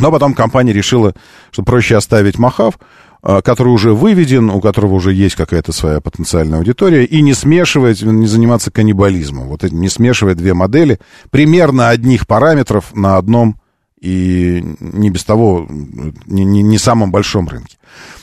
[0.00, 1.14] но потом компания решила,
[1.50, 2.78] что проще оставить Махав,
[3.22, 8.02] а, который уже выведен, у которого уже есть какая-то своя потенциальная аудитория, и не смешивать,
[8.02, 9.48] не заниматься каннибализмом.
[9.48, 11.00] Вот не смешивать две модели
[11.30, 13.56] примерно одних параметров на одном
[13.98, 17.78] и не без того, не, не, не самом большом рынке.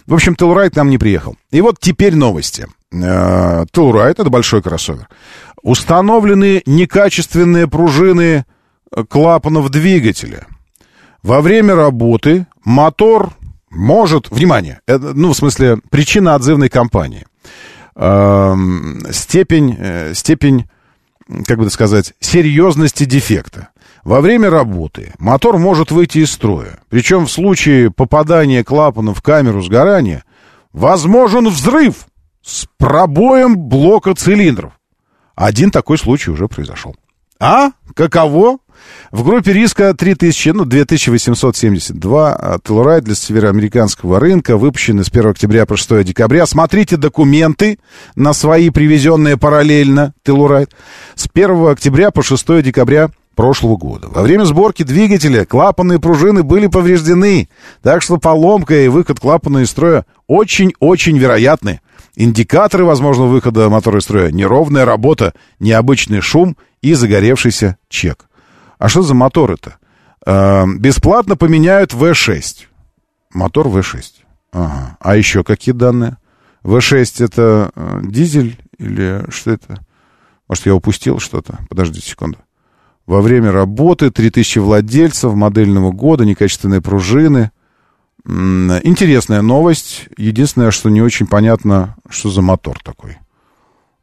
[0.06, 1.36] В общем, Телрайт нам не приехал.
[1.50, 2.68] И вот теперь новости.
[2.92, 5.08] Телрайт— это большой кроссовер.
[5.64, 8.46] Установлены некачественные пружины
[9.10, 10.46] клапанов двигателя.
[11.24, 13.34] Во время работы мотор
[13.72, 17.26] может, внимание, это, ну, в смысле, причина отзывной кампании.
[17.96, 18.56] Э,
[19.12, 20.70] степень, э, степень,
[21.46, 23.70] как бы сказать, серьезности дефекта.
[24.04, 26.80] Во время работы мотор может выйти из строя.
[26.90, 30.26] Причем в случае попадания клапана в камеру сгорания
[30.74, 32.08] возможен взрыв
[32.44, 34.74] с пробоем блока цилиндров.
[35.36, 36.96] Один такой случай уже произошел.
[37.42, 37.72] А?
[37.96, 38.60] Каково?
[39.12, 45.76] В группе риска 3000, ну, 2872 Телурайт для североамериканского рынка, выпущены с 1 октября по
[45.76, 46.46] 6 декабря.
[46.46, 47.80] Смотрите документы
[48.16, 50.72] на свои привезенные параллельно Телурайт.
[51.16, 54.08] С 1 октября по 6 декабря прошлого года.
[54.08, 57.50] Во время сборки двигателя клапанные пружины были повреждены,
[57.82, 61.82] так что поломка и выход клапана из строя очень-очень вероятны.
[62.16, 68.28] Индикаторы возможного выхода мотора из строя, неровная работа, необычный шум и загоревшийся чек.
[68.78, 69.78] А что за мотор это?
[70.26, 72.66] Э, бесплатно поменяют V6.
[73.34, 74.04] Мотор V6.
[74.52, 74.98] Ага.
[75.00, 76.18] А еще какие данные?
[76.64, 79.86] V6 это э, дизель или что это?
[80.48, 81.60] Может, я упустил что-то?
[81.70, 82.38] Подождите секунду.
[83.06, 87.52] Во время работы 3000 владельцев модельного года, некачественные пружины.
[88.26, 90.08] Интересная новость.
[90.18, 93.18] Единственное, что не очень понятно, что за мотор такой.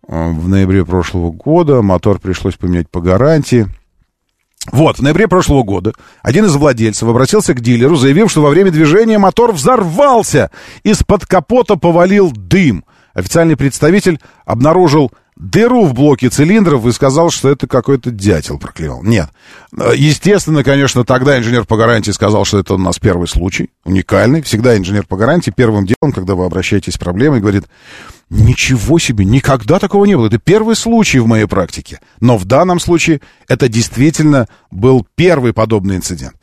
[0.09, 3.69] Э, в ноябре прошлого года мотор пришлось поменять по гарантии.
[4.73, 8.71] Вот, в ноябре прошлого года один из владельцев обратился к дилеру, заявив, что во время
[8.71, 10.51] движения мотор взорвался,
[10.83, 12.85] из-под капота повалил дым.
[13.15, 19.03] Официальный представитель обнаружил дыру в блоке цилиндров и сказал, что это какой-то дятел проклевал.
[19.05, 19.29] Нет.
[19.73, 24.43] Естественно, конечно, тогда инженер по гарантии сказал, что это у нас первый случай, уникальный.
[24.43, 27.67] Всегда инженер по гарантии первым делом, когда вы обращаетесь с проблемой, говорит,
[28.31, 30.27] ничего себе, никогда такого не было.
[30.27, 32.01] Это первый случай в моей практике.
[32.21, 36.35] Но в данном случае это действительно был первый подобный инцидент.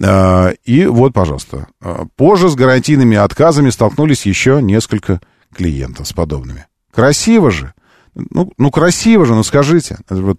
[0.00, 5.20] А, и вот, пожалуйста, а, позже с гарантийными отказами столкнулись еще несколько
[5.52, 6.66] клиентов с подобными.
[6.92, 7.74] Красиво же.
[8.14, 9.98] Ну, ну красиво же, ну скажите.
[10.08, 10.38] Вот,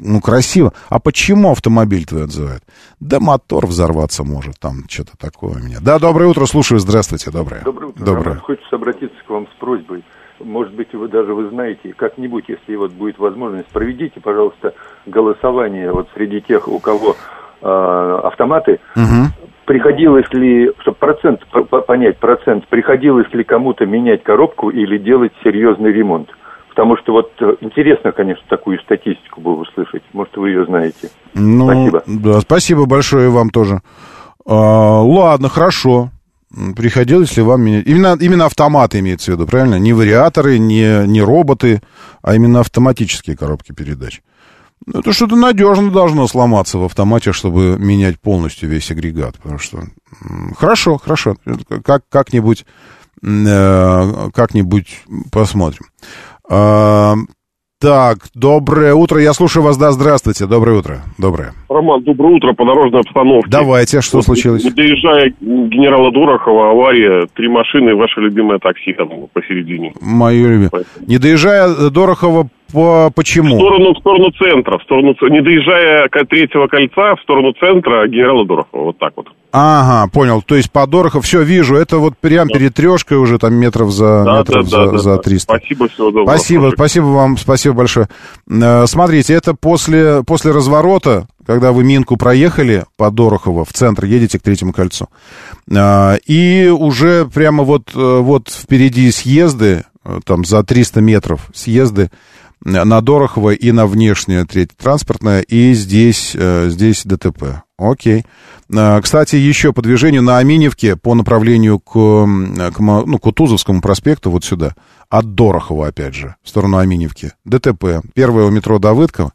[0.00, 0.72] ну, красиво.
[0.90, 2.62] А почему автомобиль твой отзывает?
[3.00, 5.78] Да мотор взорваться может, там что-то такое у меня.
[5.80, 7.62] Да, доброе утро, слушаю, здравствуйте, доброе.
[7.62, 8.24] Доброе утро, доброе.
[8.24, 10.04] Роман, хочется обратиться к вам с просьбой.
[10.40, 14.74] Может быть, вы даже вы знаете, как-нибудь, если вот будет возможность, проведите, пожалуйста,
[15.06, 17.16] голосование вот среди тех, у кого
[17.62, 18.80] э, автоматы.
[18.96, 19.46] Угу.
[19.66, 21.40] Приходилось ли, чтобы процент
[21.86, 26.28] понять процент, приходилось ли кому-то менять коробку или делать серьезный ремонт?
[26.74, 30.02] Потому что вот э, интересно, конечно, такую статистику бы услышать.
[30.14, 31.10] Может, вы ее знаете.
[31.34, 32.02] Ну, спасибо.
[32.06, 33.82] Да, спасибо большое вам тоже.
[34.46, 36.10] А, ладно, хорошо.
[36.74, 37.86] Приходилось ли вам менять?
[37.86, 39.78] Именно, именно автоматы имеется в виду, правильно?
[39.78, 41.82] Не вариаторы, не, не роботы,
[42.22, 44.22] а именно автоматические коробки передач.
[44.86, 49.36] Ну, это что-то надежно должно сломаться в автомате, чтобы менять полностью весь агрегат.
[49.36, 49.82] Потому что...
[50.58, 51.36] Хорошо, хорошо.
[51.84, 52.64] Как, как-нибудь,
[53.22, 55.86] э, как-нибудь посмотрим.
[56.48, 57.14] А,
[57.80, 59.20] так, доброе утро.
[59.20, 59.76] Я слушаю вас.
[59.76, 60.46] Да, здравствуйте.
[60.46, 61.00] Доброе утро.
[61.18, 61.52] Доброе.
[61.68, 63.50] Роман, доброе утро по дорожной обстановке.
[63.50, 64.62] Давайте, что вот, случилось?
[64.62, 69.94] Доезжая генерала Дорохова, авария, три машины, ваше любимое такси там посередине.
[70.00, 70.84] Мое любимое.
[71.06, 73.56] Не доезжая Дорохова, по, почему?
[73.56, 78.46] В сторону, в сторону центра, в сторону, не доезжая третьего кольца, в сторону центра генерала
[78.46, 79.28] Дорохова, вот так вот.
[79.52, 80.40] Ага, понял.
[80.40, 82.58] То есть по Дорохов, все, вижу, это вот прям да.
[82.58, 85.58] перед трешкой уже там метров за, да, метров да, за, да, за 300.
[85.58, 86.26] Спасибо, всего доброго.
[86.26, 86.74] Спасибо, Слушай.
[86.76, 88.08] спасибо вам, спасибо большое.
[88.50, 94.38] Э, смотрите, это после, после разворота, когда вы Минку проехали по Дорохово в центр, едете
[94.38, 95.08] к третьему кольцу.
[95.70, 99.84] Э, и уже прямо вот, э, вот впереди съезды,
[100.24, 102.10] там за 300 метров съезды,
[102.64, 107.62] на Дорохово и на внешнее третье транспортное, и здесь, э, здесь ДТП.
[107.76, 108.24] Окей.
[108.72, 114.30] Э, кстати, еще по движению на Аминевке по направлению к, к, ну, к Кутузовскому проспекту,
[114.30, 114.74] вот сюда,
[115.08, 117.32] от Дорохова, опять же, в сторону Аминевки.
[117.44, 118.02] ДТП.
[118.14, 119.32] Первое у метро Давыдка,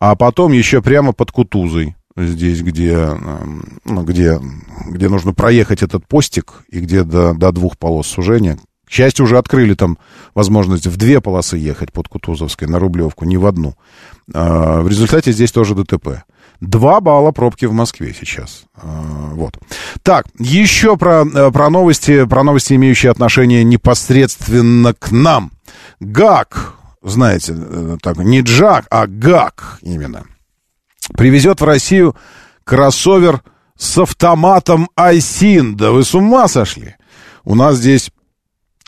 [0.00, 3.08] а потом еще прямо под Кутузой, здесь, где,
[3.84, 4.40] ну, где,
[4.86, 8.58] где нужно проехать этот постик, и где до, до двух полос сужения,
[8.88, 9.98] к счастью, уже открыли там
[10.34, 13.74] возможность в две полосы ехать под Кутузовской на Рублевку, не в одну.
[14.32, 16.22] А, в результате здесь тоже ДТП.
[16.62, 18.64] Два балла пробки в Москве сейчас.
[18.74, 19.58] А, вот.
[20.02, 25.52] Так, еще про, э, про новости, про новости, имеющие отношение непосредственно к нам.
[26.00, 30.24] ГАК, знаете, э, так, не Джак, а ГАК именно,
[31.14, 32.16] привезет в Россию
[32.64, 33.42] кроссовер
[33.76, 35.76] с автоматом Айсин.
[35.76, 36.96] Да вы с ума сошли?
[37.44, 38.10] У нас здесь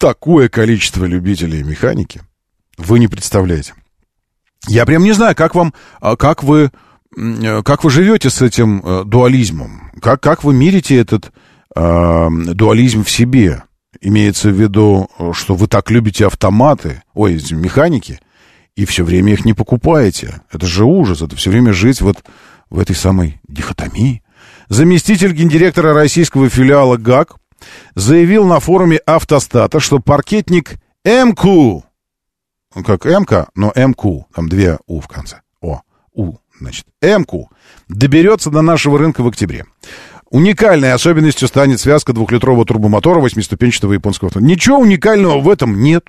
[0.01, 2.23] такое количество любителей механики,
[2.79, 3.75] вы не представляете.
[4.67, 6.71] Я прям не знаю, как вам, а, как вы,
[7.17, 11.31] э, как вы живете с этим э, дуализмом, как, как вы мирите этот
[11.77, 13.63] э, дуализм в себе.
[14.01, 18.19] Имеется в виду, что вы так любите автоматы, ой, механики,
[18.75, 20.41] и все время их не покупаете.
[20.51, 22.25] Это же ужас, это все время жить вот
[22.71, 24.23] в этой самой дихотомии.
[24.71, 27.40] Заместитель гендиректора российского филиала ГАК
[27.95, 31.83] заявил на форуме автостата, что паркетник МК,
[32.85, 35.41] как МК, но МК, там две У в конце.
[35.61, 35.81] О,
[36.13, 37.49] У, значит, МК
[37.89, 39.67] доберется до нашего рынка в октябре.
[40.31, 44.55] Уникальной особенностью станет связка двухлитрового турбомотора восьмиступенчатого японского автомобиля.
[44.55, 46.05] Ничего уникального в этом нет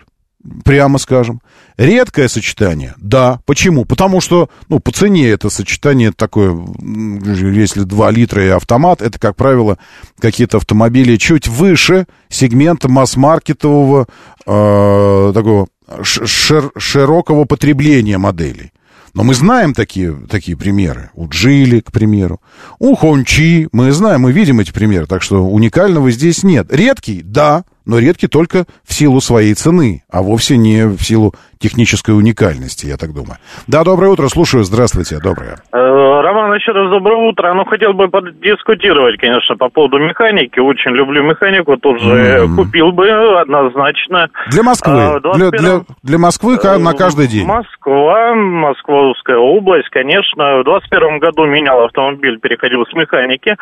[0.63, 1.41] прямо скажем.
[1.77, 3.39] Редкое сочетание, да.
[3.45, 3.85] Почему?
[3.85, 9.35] Потому что, ну, по цене это сочетание такое, если 2 литра и автомат, это, как
[9.35, 9.77] правило,
[10.19, 14.07] какие-то автомобили чуть выше сегмента масс-маркетового
[14.45, 15.67] э, такого
[16.03, 18.71] шир широкого потребления моделей.
[19.13, 21.09] Но мы знаем такие, такие примеры.
[21.13, 22.39] У Джили, к примеру.
[22.79, 23.67] У Хончи.
[23.73, 25.05] Мы знаем, мы видим эти примеры.
[25.05, 26.67] Так что уникального здесь нет.
[26.71, 32.17] Редкий, да но редки только в силу своей цены, а вовсе не в силу технической
[32.17, 33.37] уникальности, я так думаю.
[33.67, 35.57] Да, доброе утро, слушаю, здравствуйте, доброе.
[35.71, 35.77] Э,
[36.21, 37.53] Роман, еще раз доброе утро.
[37.53, 40.59] Ну, хотел бы подискутировать, конечно, по поводу механики.
[40.59, 42.55] Очень люблю механику, тоже mm-hmm.
[42.55, 43.07] купил бы
[43.39, 44.29] однозначно.
[44.49, 45.33] Для Москвы, 21...
[45.33, 47.45] для, для, для Москвы на каждый день.
[47.45, 50.59] Москва, Московская область, конечно.
[50.59, 53.55] В 21 году менял автомобиль, переходил с механики.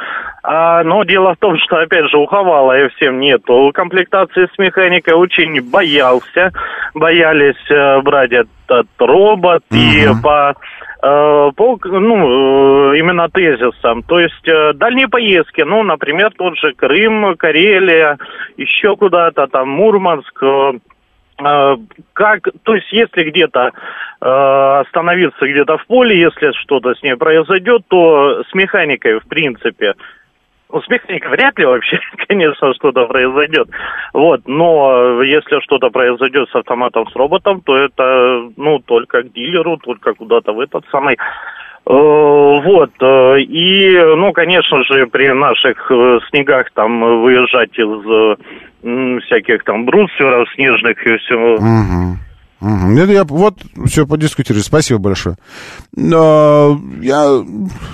[0.44, 4.58] А, но дело в том, что, опять же, у Хавала и всем нету комплектации с
[4.58, 5.14] механикой.
[5.14, 6.52] Очень боялся,
[6.94, 10.56] боялись э, э, брать этот робот и по
[11.02, 14.04] э, по, ну, э, именно тезисам.
[14.04, 18.18] То есть э, дальние поездки, ну, например, тот же Крым, Карелия,
[18.58, 20.44] еще куда-то там, Мурманск,
[22.14, 23.72] как, то есть если где-то
[24.22, 29.94] э, остановиться где-то в поле, если что-то с ней произойдет, то с механикой, в принципе,
[30.90, 33.68] механикой вряд ли вообще, конечно, что-то произойдет.
[34.14, 39.78] Вот, но если что-то произойдет с автоматом, с роботом, то это, ну, только к дилеру,
[39.78, 41.16] только куда-то в этот самый...
[41.16, 41.20] Э,
[41.86, 49.86] Вот, э, и, ну, конечно же, при наших э, снегах там выезжать из всяких там
[49.86, 51.36] брустверов снежных и все.
[51.36, 52.18] Угу.
[52.62, 52.98] Угу.
[52.98, 53.56] Это я вот
[53.88, 54.62] все подискутировали.
[54.62, 55.36] Спасибо большое.
[55.96, 57.42] Я,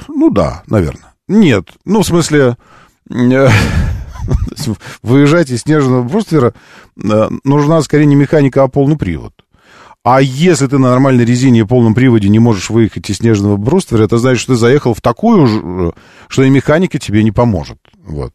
[0.10, 1.15] ну да, наверное.
[1.28, 2.56] Нет, ну в смысле
[3.10, 3.48] э,
[5.02, 6.54] выезжать из снежного бруствера
[7.02, 9.34] э, нужна скорее не механика, а полный привод.
[10.04, 14.04] А если ты на нормальной резине и полном приводе не можешь выехать из снежного бруствера,
[14.04, 15.94] это значит, что ты заехал в такую, ж-
[16.28, 17.80] что и механика тебе не поможет.
[18.04, 18.32] Вот.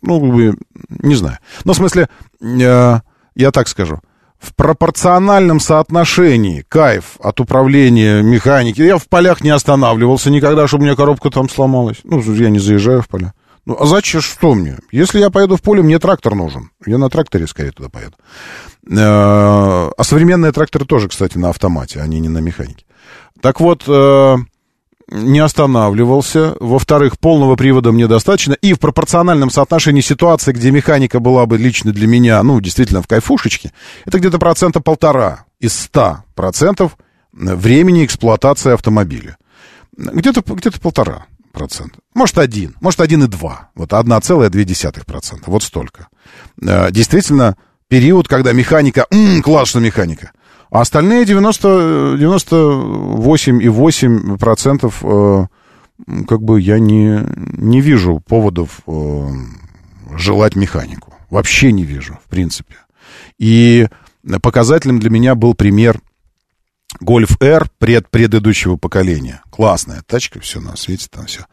[0.00, 0.54] Ну,
[0.90, 1.38] не знаю.
[1.64, 2.08] Ну, в смысле,
[2.40, 3.00] э,
[3.34, 3.98] я так скажу.
[4.38, 8.80] В пропорциональном соотношении кайф от управления механики.
[8.80, 11.98] Я в полях не останавливался никогда, чтобы у меня коробка там сломалась.
[12.04, 13.32] Ну, я не заезжаю в поля.
[13.66, 14.78] Ну, а зачем, что мне?
[14.92, 16.70] Если я поеду в поле, мне трактор нужен.
[16.86, 18.14] Я на тракторе скорее туда поеду.
[18.90, 22.84] Э, А современные тракторы тоже, кстати, на автомате, они не на механике.
[23.42, 24.36] Так вот, э,
[25.10, 26.54] не останавливался.
[26.60, 28.52] Во-вторых, полного привода мне достаточно.
[28.54, 33.06] И в пропорциональном соотношении ситуации, где механика была бы лично для меня, ну, действительно, в
[33.06, 33.72] кайфушечке,
[34.04, 36.96] это где-то процента полтора из ста процентов
[37.32, 39.36] времени эксплуатации автомобиля.
[39.96, 41.98] Где-то где полтора процента.
[42.14, 42.76] Может, один.
[42.80, 43.70] Может, один и два.
[43.74, 45.50] Вот одна целая две десятых процента.
[45.50, 46.08] Вот столько.
[46.62, 47.56] Э, Действительно,
[47.88, 49.06] период, когда механика...
[49.10, 50.32] М, класс, что механика.
[50.70, 55.46] А остальные 90, 98,8% э,
[56.26, 57.24] как бы я не,
[57.56, 59.28] не вижу поводов э,
[60.16, 61.14] желать механику.
[61.30, 62.76] Вообще не вижу, в принципе.
[63.38, 63.88] И
[64.42, 66.00] показателем для меня был пример
[67.00, 69.42] Гольф R пред предыдущего поколения.
[69.50, 71.44] Классная тачка, все на свете, там все.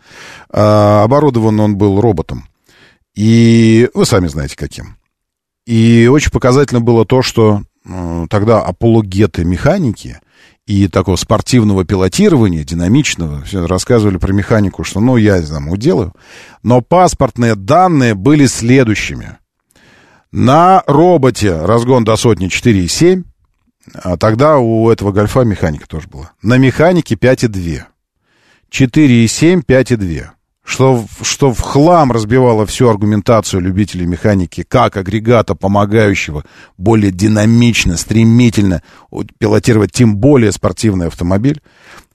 [0.49, 2.47] А, оборудован он был роботом.
[3.15, 4.97] И вы сами знаете, каким.
[5.65, 7.63] И очень показательно было то, что
[8.29, 10.19] тогда апологеты механики
[10.65, 16.13] и такого спортивного пилотирования, динамичного, все рассказывали про механику, что, ну, я там уделаю.
[16.63, 19.37] Но паспортные данные были следующими.
[20.31, 23.23] На роботе разгон до сотни 4,7,
[23.93, 26.31] а тогда у этого гольфа механика тоже была.
[26.41, 27.83] На механике 5,2.
[28.71, 30.25] 4,7, 5,2.
[30.65, 36.43] Что, что в хлам разбивало всю аргументацию любителей механики как агрегата, помогающего
[36.77, 38.81] более динамично, стремительно
[39.37, 41.61] пилотировать тем более спортивный автомобиль.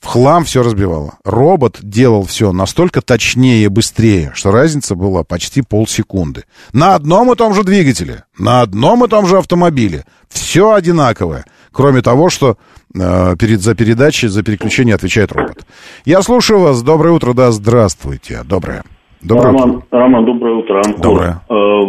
[0.00, 1.18] В хлам все разбивало.
[1.24, 6.44] Робот делал все настолько точнее и быстрее, что разница была почти полсекунды.
[6.72, 10.04] На одном и том же двигателе, на одном и том же автомобиле.
[10.28, 11.44] Все одинаковое.
[11.72, 12.56] Кроме того, что
[12.94, 15.64] э, перед, за передачи, за переключение отвечает робот.
[16.04, 16.82] Я слушаю вас.
[16.82, 17.32] Доброе утро.
[17.32, 18.40] Да, здравствуйте.
[18.48, 18.82] Доброе.
[19.22, 19.86] Доброе Роман, утро.
[19.90, 20.76] Роман, доброе утро.
[20.84, 21.02] Анкор.
[21.02, 21.40] Доброе.
[21.48, 21.82] Э,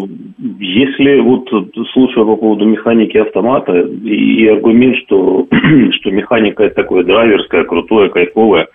[0.59, 1.47] Если вот
[1.93, 5.47] слушаю по поводу механики автомата и, и аргумент, что,
[5.99, 8.67] что механика это такое драйверское, крутое, кайфовое,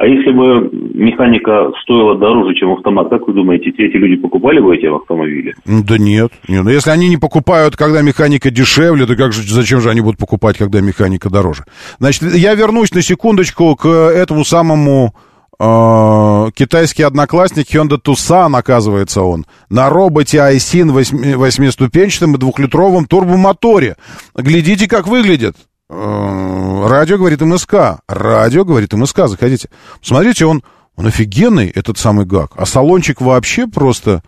[0.00, 4.74] а если бы механика стоила дороже, чем автомат, как вы думаете, эти люди покупали бы
[4.74, 5.54] эти автомобили?
[5.66, 6.32] Да нет.
[6.48, 6.64] нет.
[6.64, 10.18] Ну, Если они не покупают, когда механика дешевле, то как же, зачем же они будут
[10.18, 11.64] покупать, когда механика дороже?
[11.98, 15.14] Значит, я вернусь на секундочку к этому самому
[15.58, 23.96] э, китайский одноклассник Hyundai Tucson, оказывается он, на роботе iSyn восьми- восьмиступенчатом и двухлитровом турбомоторе.
[24.34, 25.56] Глядите, как выглядит.
[25.92, 27.98] Э, Радио говорит МСК.
[28.06, 29.26] Радио говорит МСК.
[29.26, 29.68] Заходите.
[30.00, 30.62] Смотрите, он,
[30.96, 32.52] он офигенный, этот самый ГАК.
[32.56, 34.22] А салончик вообще просто...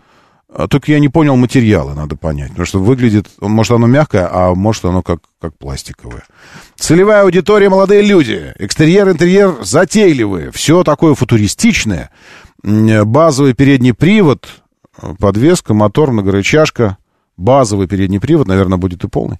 [0.53, 2.49] а, Только я не понял материала, надо понять.
[2.49, 3.27] Потому что выглядит...
[3.39, 6.23] Может, оно мягкое, а может, оно как, как пластиковое.
[6.75, 8.53] Целевая аудитория молодые люди.
[8.59, 10.51] Экстерьер, интерьер затейливые.
[10.51, 12.09] Все такое футуристичное.
[12.61, 14.47] Базовый передний привод,
[15.19, 16.97] подвеска, мотор, многорычажка.
[17.37, 19.39] Базовый передний привод, наверное, будет и полный.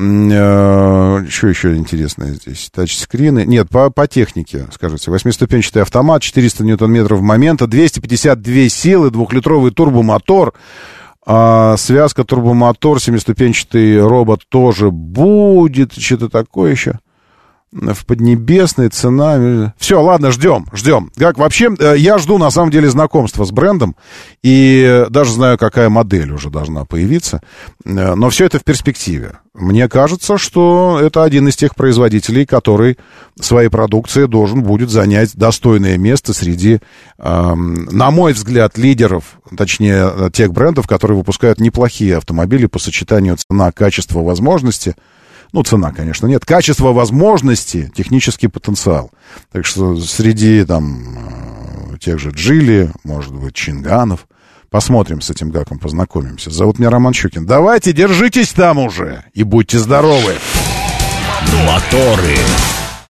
[0.00, 2.70] Э, Что еще интересное здесь?
[2.72, 3.44] Тачскрины.
[3.44, 5.10] Нет, по, по технике, скажите.
[5.10, 10.54] Восьмиступенчатый автомат, 400 ньютон-метров момента, 252 силы, двухлитровый турбомотор.
[11.26, 15.94] А, связка турбомотор, семиступенчатый робот тоже будет.
[15.94, 17.00] Что-то такое еще.
[17.72, 19.74] В Поднебесной цена...
[19.76, 21.10] Все, ладно, ждем, ждем.
[21.16, 23.96] Как вообще, э, я жду, на самом деле, знакомства с брендом,
[24.42, 27.42] и даже знаю, какая модель уже должна появиться,
[27.84, 29.38] э, но все это в перспективе.
[29.54, 32.96] Мне кажется, что это один из тех производителей, который
[33.40, 36.78] своей продукцией должен будет занять достойное место среди,
[37.18, 44.20] на мой взгляд, лидеров, точнее, тех брендов, которые выпускают неплохие автомобили по сочетанию цена, качество,
[44.20, 44.94] возможности–
[45.52, 46.44] ну, цена, конечно, нет.
[46.44, 49.10] Качество возможности, технический потенциал.
[49.50, 51.16] Так что среди там
[51.92, 54.26] э, тех же Джили, может быть, Чинганов,
[54.70, 56.50] посмотрим с этим гаком, познакомимся.
[56.50, 57.46] Зовут меня Роман Щукин.
[57.46, 60.34] Давайте, держитесь там уже и будьте здоровы.
[61.66, 62.36] Моторы.